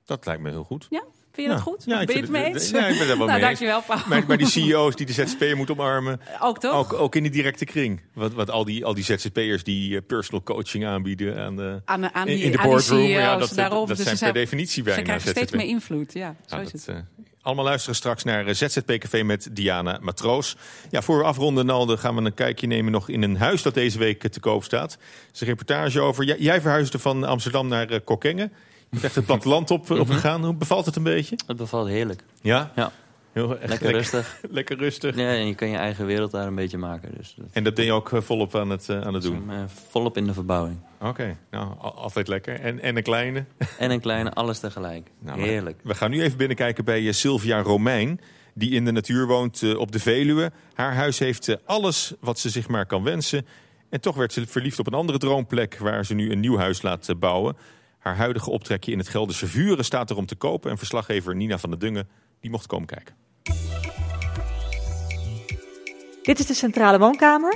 Dat 0.05 0.25
lijkt 0.25 0.41
me 0.41 0.49
heel 0.49 0.63
goed. 0.63 0.87
Ja? 0.89 1.03
Vind 1.31 1.47
je 1.47 1.53
dat 1.53 1.63
goed? 1.63 1.83
Ja, 1.85 1.99
ik 2.01 2.07
ben 2.07 2.15
je 2.15 2.21
vind 2.23 2.33
het 2.35 2.43
mee 2.43 2.53
eens? 2.53 2.69
Ja, 2.69 2.87
ik 2.87 2.97
ben 2.99 3.07
er 3.09 3.17
wel 3.17 3.27
nou, 3.27 3.39
mee 3.39 3.49
eens. 3.49 3.59
dankjewel, 3.59 3.81
Paul. 3.81 3.99
Maar, 4.07 4.23
maar 4.27 4.37
die 4.37 4.47
CEO's 4.47 4.95
die 4.95 5.05
de 5.05 5.13
ZZP'er 5.13 5.57
moeten 5.57 5.75
omarmen. 5.79 6.19
Ook 6.41 6.59
toch? 6.59 6.73
Ook, 6.75 6.93
ook 6.93 7.15
in 7.15 7.23
die 7.23 7.31
directe 7.31 7.65
kring. 7.65 8.01
Want, 8.13 8.33
want 8.33 8.49
al, 8.49 8.65
die, 8.65 8.85
al 8.85 8.93
die 8.93 9.03
ZZP'ers 9.03 9.63
die 9.63 9.95
eh, 9.95 10.01
personal 10.07 10.43
coaching 10.43 10.85
aanbieden 10.85 11.37
aan 11.37 11.55
de, 11.55 11.81
Aan, 11.85 12.01
de- 12.01 12.13
aan 12.13 12.25
die, 12.27 12.35
in 12.39 12.51
de 12.51 12.57
aan 12.57 12.63
die 12.63 12.71
boardroom. 12.71 12.99
CEO's, 13.05 13.11
ja, 13.19 13.37
dat, 13.37 13.51
daarom. 13.55 13.87
dat 13.87 13.97
Dus 13.97 14.05
zijn 14.05 14.17
per 14.33 14.33
definitie 14.41 14.83
bijna 14.83 14.97
Ze 14.99 15.03
krijgen 15.05 15.29
steeds 15.29 15.51
meer 15.51 15.65
invloed, 15.67 16.13
ja. 16.13 16.35
Zo 16.45 16.57
is 16.59 16.71
het. 16.71 16.87
eh, 16.87 16.95
allemaal 17.49 17.65
luisteren 17.65 17.95
straks 17.95 18.23
naar 18.23 18.45
eh, 18.47 18.53
ZZP 18.53 18.91
Café 18.97 19.23
met 19.23 19.49
Diana 19.51 19.97
Matroos. 20.01 20.55
Ja, 20.89 21.01
voor 21.01 21.17
we 21.17 21.23
afronden, 21.23 21.65
Nalde, 21.65 21.97
gaan 21.97 22.15
we 22.15 22.21
een 22.21 22.33
kijkje 22.33 22.67
nemen 22.67 22.91
nog 22.91 23.09
in 23.09 23.21
een 23.23 23.37
huis 23.37 23.61
dat 23.61 23.73
deze 23.73 23.97
week 23.97 24.23
eh, 24.23 24.29
te 24.29 24.39
koop 24.39 24.63
staat. 24.63 24.93
Er 24.93 24.99
is 25.33 25.41
een 25.41 25.47
reportage 25.47 25.99
over. 25.99 26.23
Jij, 26.23 26.37
jij 26.39 26.61
verhuisde 26.61 26.99
van 26.99 27.23
Amsterdam 27.23 27.67
naar 27.67 27.91
uh, 27.91 27.99
Kokkengen. 28.03 28.51
Je 28.79 28.85
bent 28.89 29.03
echt 29.03 29.15
het 29.15 29.25
platteland 29.25 29.71
op, 29.71 29.89
Mhm. 29.89 29.99
opgegaan. 29.99 30.43
Hoe 30.45 30.53
bevalt 30.53 30.85
het 30.85 30.95
een 30.95 31.03
beetje? 31.03 31.37
Het 31.47 31.57
bevalt 31.57 31.87
heerlijk. 31.87 32.23
Ja? 32.41 32.71
Ja. 32.75 32.91
Heel, 33.47 33.57
lekker 33.67 33.91
rustig. 33.91 34.39
lekker 34.49 34.77
rustig. 34.77 35.15
Ja, 35.15 35.29
en 35.33 35.47
je 35.47 35.55
kan 35.55 35.69
je 35.69 35.77
eigen 35.77 36.05
wereld 36.05 36.31
daar 36.31 36.47
een 36.47 36.55
beetje 36.55 36.77
maken. 36.77 37.11
Dus 37.17 37.33
dat 37.37 37.45
En 37.51 37.63
dat 37.63 37.73
ben 37.73 37.85
je 37.85 37.91
ook 37.91 38.11
eh, 38.11 38.21
volop 38.21 38.55
aan 38.55 38.69
het, 38.69 38.89
eh, 38.89 39.01
aan 39.01 39.13
het 39.13 39.23
doen? 39.23 39.51
eh, 39.51 39.63
volop 39.89 40.17
in 40.17 40.25
de 40.25 40.33
verbouwing. 40.33 40.79
Oké, 41.01 41.37
nou, 41.51 41.73
al- 41.77 41.93
altijd 41.93 42.27
lekker. 42.27 42.59
En, 42.59 42.79
en 42.79 42.97
een 42.97 43.03
kleine? 43.03 43.45
En 43.77 43.91
een 43.91 43.99
kleine, 43.99 44.31
alles 44.33 44.59
tegelijk. 44.59 45.09
Nou, 45.19 45.41
Heerlijk. 45.41 45.79
We 45.83 45.95
gaan 45.95 46.11
nu 46.11 46.21
even 46.21 46.37
binnenkijken 46.37 46.85
bij 46.85 47.11
Sylvia 47.11 47.61
Romein. 47.61 48.19
Die 48.53 48.71
in 48.71 48.85
de 48.85 48.91
natuur 48.91 49.27
woont 49.27 49.75
op 49.75 49.91
de 49.91 49.99
Veluwe. 49.99 50.51
Haar 50.73 50.93
huis 50.93 51.19
heeft 51.19 51.65
alles 51.65 52.13
wat 52.19 52.39
ze 52.39 52.49
zich 52.49 52.67
maar 52.67 52.85
kan 52.85 53.03
wensen. 53.03 53.45
En 53.89 54.01
toch 54.01 54.15
werd 54.15 54.33
ze 54.33 54.47
verliefd 54.47 54.79
op 54.79 54.87
een 54.87 54.93
andere 54.93 55.17
droomplek... 55.17 55.77
waar 55.77 56.05
ze 56.05 56.13
nu 56.13 56.31
een 56.31 56.39
nieuw 56.39 56.57
huis 56.57 56.81
laat 56.81 57.09
bouwen. 57.19 57.57
Haar 57.99 58.15
huidige 58.15 58.49
optrekje 58.49 58.91
in 58.91 58.97
het 58.97 59.07
Gelderse 59.07 59.47
Vuren 59.47 59.85
staat 59.85 60.09
er 60.09 60.17
om 60.17 60.25
te 60.25 60.35
kopen. 60.35 60.71
En 60.71 60.77
verslaggever 60.77 61.35
Nina 61.35 61.57
van 61.57 61.69
der 61.69 61.79
Dungen 61.79 62.07
die 62.39 62.51
mocht 62.51 62.65
komen 62.67 62.87
kijken. 62.87 63.15
Dit 66.29 66.39
is 66.39 66.45
de 66.45 66.53
centrale 66.53 66.99
woonkamer. 66.99 67.55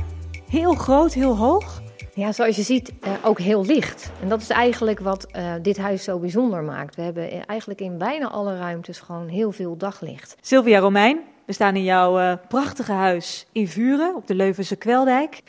Heel 0.50 0.74
groot, 0.74 1.14
heel 1.14 1.38
hoog. 1.38 1.82
Ja, 2.14 2.32
zoals 2.32 2.56
je 2.56 2.62
ziet, 2.62 2.94
eh, 3.02 3.12
ook 3.24 3.40
heel 3.40 3.66
licht. 3.66 4.12
En 4.22 4.30
dat 4.30 4.42
is 4.42 4.50
eigenlijk 4.50 5.00
wat 5.00 5.26
eh, 5.32 5.54
dit 5.62 5.78
huis 5.78 6.04
zo 6.04 6.20
bijzonder 6.20 6.64
maakt. 6.64 6.96
We 6.96 7.02
hebben 7.02 7.46
eigenlijk 7.46 7.82
in 7.82 7.98
bijna 7.98 8.30
alle 8.30 8.58
ruimtes 8.58 9.00
gewoon 9.00 9.28
heel 9.28 9.52
veel 9.52 9.78
daglicht. 9.78 10.36
Sylvia 10.42 10.80
Romein, 10.80 11.20
we 11.46 11.54
staan 11.54 11.76
in 11.76 11.84
jouw 11.84 12.20
eh, 12.20 12.34
prachtige 12.48 12.92
huis 12.92 13.48
in 13.52 13.68
Vuren 13.68 14.16
op 14.16 14.28
de 14.28 14.36
Leuvense 14.36 14.76
Kweldijk. 14.76 15.42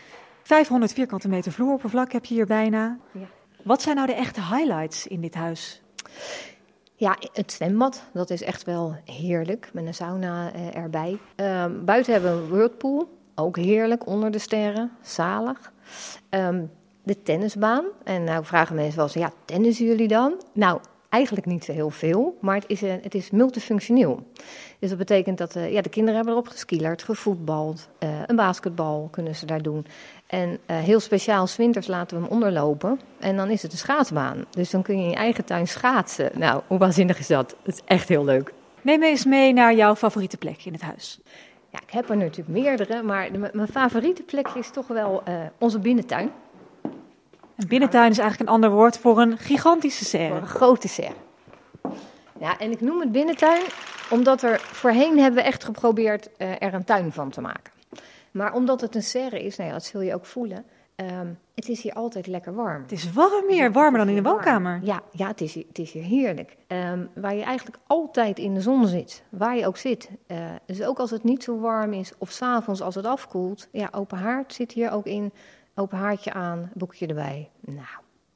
500 0.43 0.93
vierkante 0.93 1.29
meter 1.29 1.53
vloeroppervlak 1.53 2.13
heb 2.13 2.25
je 2.25 2.35
hier 2.35 2.47
bijna. 2.47 2.99
Ja. 3.13 3.27
Wat 3.63 3.83
zijn 3.83 3.97
nou 3.97 4.07
de 4.07 4.15
echte 4.15 4.41
highlights 4.41 5.07
in 5.07 5.21
dit 5.21 5.35
huis? 5.35 5.83
Ja, 6.97 7.17
het 7.33 7.53
zwembad, 7.53 8.03
dat 8.13 8.31
is 8.31 8.43
echt 8.43 8.65
wel 8.65 8.97
heerlijk, 9.05 9.71
met 9.73 9.87
een 9.87 9.95
sauna 9.95 10.53
eh, 10.53 10.77
erbij. 10.77 11.19
Ehm, 11.37 11.85
buiten 11.85 12.13
hebben 12.13 12.37
we 12.37 12.43
een 12.43 12.51
whirlpool, 12.51 13.09
ook 13.35 13.57
heerlijk, 13.57 14.07
onder 14.07 14.31
de 14.31 14.39
sterren, 14.39 14.91
zalig. 15.03 15.73
Ehm, 16.29 16.65
de 17.03 17.23
tennisbaan, 17.23 17.85
en 18.05 18.25
nou 18.25 18.45
vragen 18.45 18.75
mensen 18.75 18.97
wel 18.97 19.05
eens, 19.05 19.15
ja, 19.15 19.33
tennissen 19.45 19.87
jullie 19.87 20.09
dan? 20.09 20.43
Nou, 20.53 20.81
eigenlijk 21.09 21.47
niet 21.47 21.65
zo 21.65 21.73
heel 21.73 21.91
veel, 21.91 22.39
maar 22.41 22.55
het 22.55 22.65
is, 22.67 22.83
een, 22.83 22.99
het 23.03 23.15
is 23.15 23.31
multifunctioneel. 23.31 24.27
Dus 24.79 24.89
dat 24.89 24.99
betekent 24.99 25.39
dat 25.39 25.57
eh, 25.57 25.73
ja, 25.73 25.83
de 25.83 25.89
kinderen 25.89 26.17
hebben 26.17 26.33
erop 26.33 26.49
geskielerd, 26.49 27.03
gevoetbald, 27.03 27.89
eh, 27.99 28.09
een 28.27 28.37
basketbal 28.37 29.09
kunnen 29.11 29.35
ze 29.35 29.47
daar 29.47 29.63
doen. 29.63 29.87
En 30.35 30.59
eh, 30.67 30.77
heel 30.77 31.01
speciaal, 31.01 31.49
winters 31.57 31.87
laten 31.87 32.17
we 32.17 32.23
hem 32.23 32.33
onderlopen 32.33 33.01
en 33.21 33.37
dan 33.37 33.51
is 33.51 33.63
het 33.63 33.73
een 33.73 33.79
schaatsbaan. 33.79 34.45
Dus 34.51 34.71
dan 34.71 34.83
kun 34.83 34.97
je 34.99 35.03
in 35.05 35.11
je 35.11 35.17
eigen 35.17 35.45
tuin 35.45 35.67
schaatsen. 35.69 36.31
Nou, 36.35 36.63
hoe 36.67 36.79
waanzinnig 36.79 37.19
is 37.19 37.27
dat? 37.27 37.55
Dat 37.63 37.75
is 37.75 37.81
echt 37.85 38.09
heel 38.09 38.25
leuk. 38.25 38.53
Neem 38.83 39.03
eens 39.03 39.25
mee 39.25 39.53
naar 39.53 39.75
jouw 39.75 39.95
favoriete 39.97 40.37
plek 40.37 40.65
in 40.65 40.73
het 40.73 40.83
huis. 40.83 41.21
Ja, 41.71 41.79
ik 41.83 41.91
heb 41.91 42.11
er 42.11 42.17
natuurlijk 42.17 42.49
meerdere, 42.49 43.03
maar 43.03 43.33
de- 43.33 43.51
mijn 43.53 43.69
favoriete 43.69 44.23
plekje 44.23 44.59
is 44.59 44.71
toch 44.71 44.87
wel 44.87 45.23
eh, 45.25 45.35
onze 45.59 45.79
binnentuin. 45.79 46.31
Een 47.57 47.69
binnentuin 47.69 48.11
is 48.11 48.19
eigenlijk 48.19 48.49
een 48.51 48.55
ander 48.55 48.71
woord 48.71 48.99
voor 48.99 49.21
een 49.21 49.39
gigantische 49.39 50.05
serre. 50.05 50.29
Voor 50.29 50.37
een 50.43 50.47
grote 50.47 50.89
serre. 50.89 51.15
Ja, 52.41 52.59
en 52.59 52.71
ik 52.71 52.81
noem 52.81 53.01
het 53.01 53.13
binnentuin 53.13 53.63
omdat 54.11 54.43
er 54.43 54.61
voorheen 54.61 55.19
hebben 55.19 55.43
we 55.43 55.47
echt 55.49 55.65
geprobeerd 55.65 56.29
eh, 56.37 56.51
er 56.63 56.75
een 56.75 56.85
tuin 56.85 57.13
van 57.13 57.31
te 57.31 57.41
maken. 57.41 57.73
Maar 58.35 58.55
omdat 58.55 58.81
het 58.81 58.95
een 58.95 59.03
serre 59.03 59.45
is, 59.45 59.57
nou 59.57 59.69
ja, 59.69 59.75
dat 59.75 59.85
zul 59.85 60.01
je 60.01 60.15
ook 60.15 60.27
voelen, 60.27 60.65
ehm, 60.95 61.27
het 61.55 61.69
is 61.69 61.83
hier 61.83 61.93
altijd 61.93 62.27
lekker 62.27 62.55
warm. 62.55 62.83
Het 62.83 62.93
is 62.93 63.13
warm 63.13 63.49
hier, 63.49 63.73
warmer 63.73 63.99
dan 63.99 64.09
in 64.09 64.23
de 64.23 64.31
woonkamer. 64.31 64.81
Ja, 64.83 65.03
ja 65.13 65.27
het, 65.27 65.41
is 65.41 65.55
hier, 65.55 65.65
het 65.69 65.79
is 65.79 65.93
hier 65.93 66.03
heerlijk. 66.03 66.57
Ehm, 66.67 67.07
waar 67.15 67.35
je 67.35 67.43
eigenlijk 67.43 67.79
altijd 67.87 68.39
in 68.39 68.55
de 68.55 68.61
zon 68.61 68.87
zit, 68.87 69.23
waar 69.29 69.57
je 69.57 69.67
ook 69.67 69.77
zit. 69.77 70.11
Eh, 70.27 70.37
dus 70.67 70.83
ook 70.83 70.99
als 70.99 71.11
het 71.11 71.25
niet 71.25 71.43
zo 71.43 71.59
warm 71.61 71.93
is 71.93 72.13
of 72.19 72.31
s'avonds 72.31 72.81
als 72.81 72.95
het 72.95 73.07
afkoelt. 73.07 73.69
Ja, 73.73 73.89
open 73.93 74.19
haard 74.19 74.55
zit 74.55 74.73
hier 74.73 74.91
ook 74.91 75.07
in. 75.07 75.33
Open 75.75 75.99
haardje 75.99 76.33
aan, 76.33 76.71
boekje 76.75 77.07
erbij. 77.07 77.51
Nou, 77.61 77.87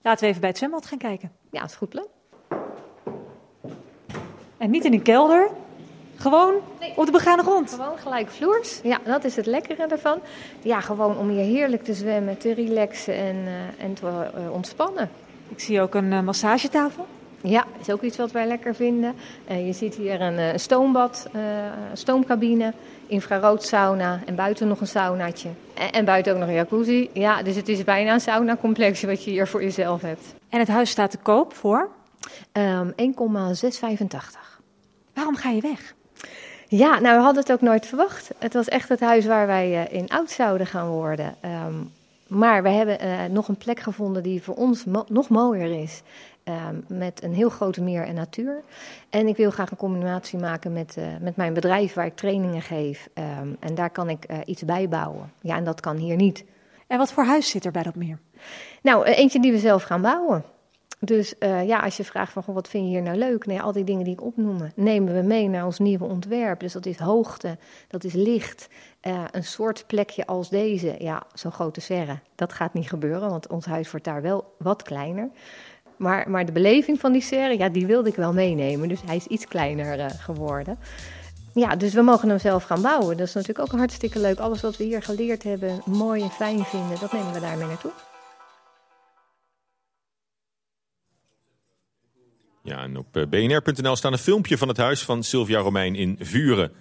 Laten 0.02 0.20
we 0.22 0.28
even 0.28 0.40
bij 0.40 0.50
het 0.50 0.58
zwembad 0.58 0.86
gaan 0.86 0.98
kijken. 0.98 1.32
ja, 1.50 1.60
dat 1.60 1.70
is 1.70 1.76
goed 1.76 1.88
plan. 1.88 2.06
En 4.56 4.70
niet 4.70 4.84
in 4.84 4.92
een 4.92 5.02
kelder, 5.02 5.50
gewoon 6.18 6.54
op 6.96 7.06
de 7.06 7.12
begane 7.12 7.42
grond. 7.42 7.70
Gewoon 7.70 7.98
gelijk 7.98 8.28
vloers. 8.28 8.80
Ja, 8.82 8.98
dat 9.04 9.24
is 9.24 9.36
het 9.36 9.46
lekkere 9.46 9.86
ervan. 9.86 10.20
Ja, 10.62 10.80
gewoon 10.80 11.16
om 11.16 11.28
hier 11.28 11.44
heerlijk 11.44 11.84
te 11.84 11.94
zwemmen, 11.94 12.38
te 12.38 12.54
relaxen 12.54 13.14
en, 13.14 13.36
eh, 13.46 13.84
en 13.84 13.94
te 13.94 14.06
eh, 14.06 14.52
ontspannen. 14.52 15.10
Ik 15.48 15.60
zie 15.60 15.80
ook 15.80 15.94
een 15.94 16.12
eh, 16.12 16.20
massagetafel. 16.20 17.06
Ja, 17.42 17.64
is 17.80 17.90
ook 17.90 18.02
iets 18.02 18.16
wat 18.16 18.32
wij 18.32 18.46
lekker 18.46 18.74
vinden. 18.74 19.14
Je 19.46 19.72
ziet 19.72 19.94
hier 19.94 20.20
een 20.20 20.60
stoombad, 20.60 21.28
stoomcabine, 21.92 22.72
infraroodsauna 23.06 24.20
en 24.26 24.34
buiten 24.34 24.68
nog 24.68 24.80
een 24.80 24.86
saunaatje. 24.86 25.48
En, 25.74 25.90
en 25.90 26.04
buiten 26.04 26.32
ook 26.32 26.38
nog 26.38 26.48
een 26.48 26.54
jacuzzi. 26.54 27.10
Ja, 27.12 27.42
dus 27.42 27.56
het 27.56 27.68
is 27.68 27.84
bijna 27.84 28.12
een 28.12 28.20
sauna-complexje 28.20 29.06
wat 29.06 29.24
je 29.24 29.30
hier 29.30 29.46
voor 29.46 29.62
jezelf 29.62 30.02
hebt. 30.02 30.34
En 30.48 30.58
het 30.58 30.68
huis 30.68 30.90
staat 30.90 31.10
te 31.10 31.18
koop 31.18 31.54
voor? 31.54 31.88
Ehm 32.52 32.90
1,685. 32.96 34.60
Waarom 35.14 35.36
ga 35.36 35.50
je 35.50 35.60
weg? 35.60 35.94
Ja, 36.70 36.98
nou, 36.98 37.16
we 37.16 37.22
hadden 37.22 37.42
het 37.42 37.52
ook 37.52 37.60
nooit 37.60 37.86
verwacht. 37.86 38.30
Het 38.38 38.54
was 38.54 38.68
echt 38.68 38.88
het 38.88 39.00
huis 39.00 39.26
waar 39.26 39.46
wij 39.46 39.86
eh, 39.86 39.98
in 39.98 40.08
oud 40.08 40.30
zouden 40.30 40.66
gaan 40.66 40.88
worden. 40.88 41.34
Ehm, 41.40 41.74
maar 42.26 42.62
we 42.62 42.68
hebben 42.68 43.00
eh, 43.00 43.24
nog 43.30 43.48
een 43.48 43.56
plek 43.56 43.80
gevonden 43.80 44.22
die 44.22 44.42
voor 44.42 44.54
ons 44.54 44.84
mo- 44.84 45.04
nog 45.08 45.28
mooier 45.28 45.82
is. 45.82 46.02
Ehm, 46.44 46.74
met 46.86 47.22
een 47.22 47.34
heel 47.34 47.48
grote 47.48 47.82
meer 47.82 48.02
en 48.02 48.14
natuur. 48.14 48.62
En 49.10 49.26
ik 49.28 49.36
wil 49.36 49.50
graag 49.50 49.70
een 49.70 49.76
combinatie 49.76 50.38
maken 50.38 50.72
met, 50.72 50.96
eh, 50.96 51.04
met 51.20 51.36
mijn 51.36 51.54
bedrijf 51.54 51.94
waar 51.94 52.06
ik 52.06 52.16
trainingen 52.16 52.62
geef. 52.62 53.08
Ehm, 53.14 53.48
en 53.60 53.74
daar 53.74 53.90
kan 53.90 54.08
ik 54.10 54.26
iets 54.44 54.62
bij 54.64 54.88
bouwen. 54.88 55.32
Ja, 55.40 55.56
en 55.56 55.64
dat 55.64 55.80
kan 55.80 55.96
hier 55.96 56.16
niet. 56.16 56.44
En 56.86 56.98
wat 56.98 57.12
voor 57.12 57.24
huis 57.24 57.50
zit 57.50 57.64
er 57.64 57.72
bij 57.72 57.82
dat 57.82 57.94
meer? 57.94 58.18
Nou, 58.82 59.04
eentje 59.04 59.40
die 59.40 59.52
we 59.52 59.58
zelf 59.58 59.82
gaan 59.82 60.02
bouwen. 60.02 60.44
Dus 61.00 61.38
eh, 61.38 61.66
ja, 61.66 61.78
als 61.78 61.96
je 61.96 62.04
vraagt 62.04 62.32
van 62.32 62.44
wat 62.46 62.68
vind 62.68 62.84
je 62.84 62.90
hier 62.90 63.02
nou 63.02 63.16
leuk? 63.16 63.46
Nee, 63.46 63.60
al 63.60 63.72
die 63.72 63.84
dingen 63.84 64.04
die 64.04 64.12
ik 64.12 64.22
opnoem, 64.22 64.58
nemen 64.74 65.14
we 65.14 65.22
mee 65.22 65.48
naar 65.48 65.64
ons 65.64 65.78
nieuwe 65.78 66.04
ontwerp. 66.04 66.60
Dus 66.60 66.72
dat 66.72 66.86
is 66.86 66.98
hoogte, 66.98 67.56
dat 67.88 68.04
is 68.04 68.12
licht. 68.12 68.68
eh, 69.00 69.24
een 69.30 69.44
soort 69.44 69.84
plekje 69.86 70.26
als 70.26 70.48
deze, 70.48 70.94
ja, 70.98 71.22
zo'n 71.34 71.52
grote 71.52 71.80
serre, 71.80 72.18
dat 72.34 72.52
gaat 72.52 72.74
niet 72.74 72.88
gebeuren, 72.88 73.30
want 73.30 73.46
ons 73.46 73.64
huis 73.66 73.90
wordt 73.90 74.06
daar 74.06 74.22
wel 74.22 74.54
wat 74.58 74.82
kleiner. 74.82 75.30
Maar, 75.96 76.30
maar 76.30 76.46
de 76.46 76.52
beleving 76.52 77.00
van 77.00 77.12
die 77.12 77.22
serre, 77.22 77.58
ja, 77.58 77.68
die 77.68 77.86
wilde 77.86 78.08
ik 78.08 78.14
wel 78.16 78.32
meenemen. 78.32 78.88
Dus 78.88 79.02
hij 79.06 79.16
is 79.16 79.26
iets 79.26 79.46
kleiner 79.46 80.00
eh, 80.00 80.06
geworden. 80.10 80.78
Ja, 81.54 81.76
dus 81.76 81.94
we 81.94 82.02
mogen 82.02 82.28
hem 82.28 82.38
zelf 82.38 82.64
gaan 82.64 82.82
bouwen. 82.82 83.16
Dat 83.16 83.26
is 83.26 83.34
natuurlijk 83.34 83.72
ook 83.72 83.78
hartstikke 83.78 84.18
leuk. 84.18 84.38
Alles 84.38 84.60
wat 84.60 84.76
we 84.76 84.84
hier 84.84 85.02
geleerd 85.02 85.42
hebben, 85.42 85.80
mooi 85.86 86.22
en 86.22 86.30
fijn 86.30 86.64
vinden, 86.64 87.00
dat 87.00 87.12
nemen 87.12 87.32
we 87.32 87.40
daarmee 87.40 87.66
naartoe. 87.66 88.07
Ja, 92.68 92.82
en 92.82 92.96
op 92.96 93.16
eh, 93.16 93.22
bnr.nl 93.26 93.96
staat 93.96 94.12
een 94.12 94.18
filmpje 94.18 94.58
van 94.58 94.68
het 94.68 94.76
huis 94.76 95.02
van 95.02 95.22
Sylvia 95.22 95.58
Romein 95.58 95.94
in 95.94 96.16
Vuren. 96.20 96.72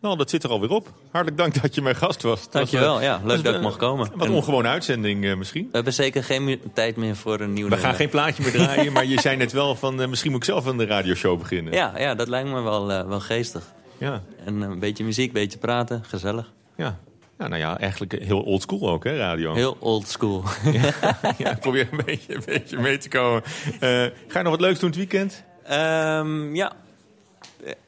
Nou, 0.00 0.16
dat 0.16 0.30
zit 0.30 0.42
er 0.44 0.50
alweer 0.50 0.70
op. 0.70 0.92
Hartelijk 1.10 1.36
dank 1.36 1.62
dat 1.62 1.74
je 1.74 1.82
mijn 1.82 1.96
gast 1.96 2.22
was. 2.22 2.50
Dankjewel, 2.50 2.96
eh, 2.96 3.02
ja. 3.04 3.20
was, 3.22 3.32
Leuk 3.32 3.44
dat 3.44 3.54
ik 3.54 3.60
mocht 3.60 3.76
komen. 3.76 4.10
Wat 4.14 4.26
En- 4.26 4.32
ongewone 4.32 4.68
uitzending 4.68 5.24
eh, 5.24 5.36
misschien. 5.36 5.62
We 5.62 5.68
hebben 5.72 5.92
zeker 5.92 6.24
geen 6.24 6.60
tijd 6.74 6.96
meer 6.96 7.16
voor 7.16 7.40
een 7.40 7.52
nieuw 7.52 7.68
We 7.68 7.76
gaan 7.76 7.94
geen 7.94 8.08
plaatje 8.08 8.42
meer 8.42 8.52
draaien, 8.52 8.92
maar 8.92 9.06
je 9.06 9.20
zei 9.26 9.36
net 9.36 9.52
wel 9.52 9.74
van 9.74 10.08
misschien 10.10 10.30
moet 10.30 10.40
ik 10.40 10.46
zelf 10.46 10.66
aan 10.66 10.78
de 10.78 10.86
radioshow 10.86 11.38
beginnen. 11.38 11.72
Ja, 11.72 11.92
ja, 11.98 12.14
dat 12.14 12.28
lijkt 12.28 12.48
me 12.48 12.60
wel, 12.60 12.86
wel 12.86 13.20
geestig. 13.20 13.62
Ja. 13.98 14.22
En 14.44 14.60
een 14.60 14.78
beetje 14.78 15.04
muziek, 15.04 15.26
een 15.26 15.32
beetje 15.32 15.58
praten, 15.58 16.04
gezellig. 16.04 16.52
Ja. 16.76 16.98
Ja, 17.38 17.48
nou 17.48 17.60
ja, 17.60 17.78
eigenlijk 17.78 18.12
heel 18.12 18.40
old 18.40 18.62
school 18.62 18.90
ook, 18.90 19.04
hè, 19.04 19.16
radio. 19.16 19.54
Heel 19.54 19.76
old 19.80 20.08
school. 20.08 20.44
ja, 21.38 21.50
ik 21.50 21.58
probeer 21.60 21.88
een 21.90 22.00
beetje, 22.04 22.34
een 22.34 22.42
beetje 22.46 22.78
mee 22.78 22.98
te 22.98 23.08
komen. 23.08 23.42
Eh, 23.44 23.80
ga 24.28 24.38
je 24.38 24.42
nog 24.42 24.50
wat 24.50 24.60
leuks 24.60 24.78
doen 24.78 24.88
het 24.88 24.98
weekend? 24.98 25.44
Ehm, 25.64 26.54
ja. 26.54 26.72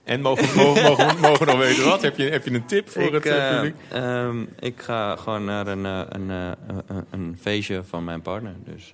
En 0.05 0.21
mogen, 0.21 0.57
mogen, 0.57 0.83
mogen, 0.83 1.21
mogen 1.21 1.39
we 1.39 1.53
nog 1.53 1.59
weten 1.59 1.85
wat? 1.85 2.03
Heb 2.03 2.17
je, 2.17 2.25
heb 2.25 2.45
je 2.45 2.55
een 2.55 2.67
tip 2.67 2.91
voor 2.91 3.03
ik, 3.03 3.13
het 3.13 3.27
eh, 3.27 3.55
publiek? 3.55 3.75
ehm, 3.89 4.45
ik 4.59 4.83
ga 4.83 5.17
gewoon 5.17 5.45
naar 5.45 5.67
een, 5.67 5.85
een, 5.85 6.29
een, 6.29 7.07
een 7.11 7.39
feestje 7.41 7.83
van 7.85 8.05
mijn 8.05 8.23
partner. 8.23 8.55
Dus 8.65 8.91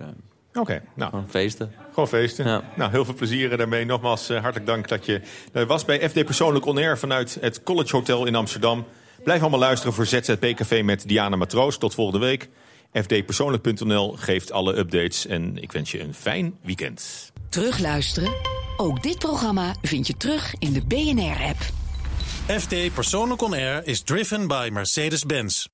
Oké, 0.55 0.83
nou. 0.95 1.11
gewoon 1.11 1.29
feesten. 1.29 1.73
Gewoon 1.93 2.09
feesten. 2.09 2.63
Nou, 2.75 2.91
heel 2.91 3.05
veel 3.05 3.15
plezier 3.15 3.57
daarmee. 3.57 3.85
Nogmaals, 3.85 4.29
hartelijk 4.29 4.67
dank 4.67 4.89
dat 4.89 5.07
je 5.07 5.21
was 5.67 5.85
bij 5.85 6.09
FD 6.09 6.25
Persoonlijk 6.25 6.67
On 6.67 6.77
Air 6.77 6.99
vanuit 6.99 7.39
het 7.41 7.63
College 7.63 7.97
Hotel 7.97 8.27
in 8.27 8.35
Amsterdam. 8.35 8.87
Blijf 9.27 9.41
allemaal 9.41 9.61
luisteren 9.61 9.95
voor 9.95 10.07
ZZP 10.07 10.53
Café 10.55 10.83
met 10.83 11.09
Diana 11.09 11.37
Matroos. 11.37 11.79
Tot 11.79 11.95
volgende 11.95 12.27
week. 12.27 12.49
fdpersoonlijk.nl 12.93 14.17
geeft 14.17 14.53
alle 14.53 14.77
updates 14.77 15.27
en 15.27 15.57
ik 15.63 15.73
wens 15.73 15.91
je 15.91 16.01
een 16.01 16.15
fijn 16.15 16.55
weekend. 16.63 17.33
Terugluisteren? 17.49 18.33
Ook 18.77 19.03
dit 19.03 19.19
programma 19.19 19.75
vind 19.83 20.07
je 20.07 20.17
terug 20.17 20.55
in 20.59 20.73
de 20.73 20.87
BNR-app. 20.87 21.59
FD 22.61 22.95
Persoonlijk 22.95 23.43
On 23.43 23.53
Air 23.53 23.87
is 23.87 24.03
driven 24.03 24.47
by 24.47 24.69
Mercedes-Benz. 24.73 25.67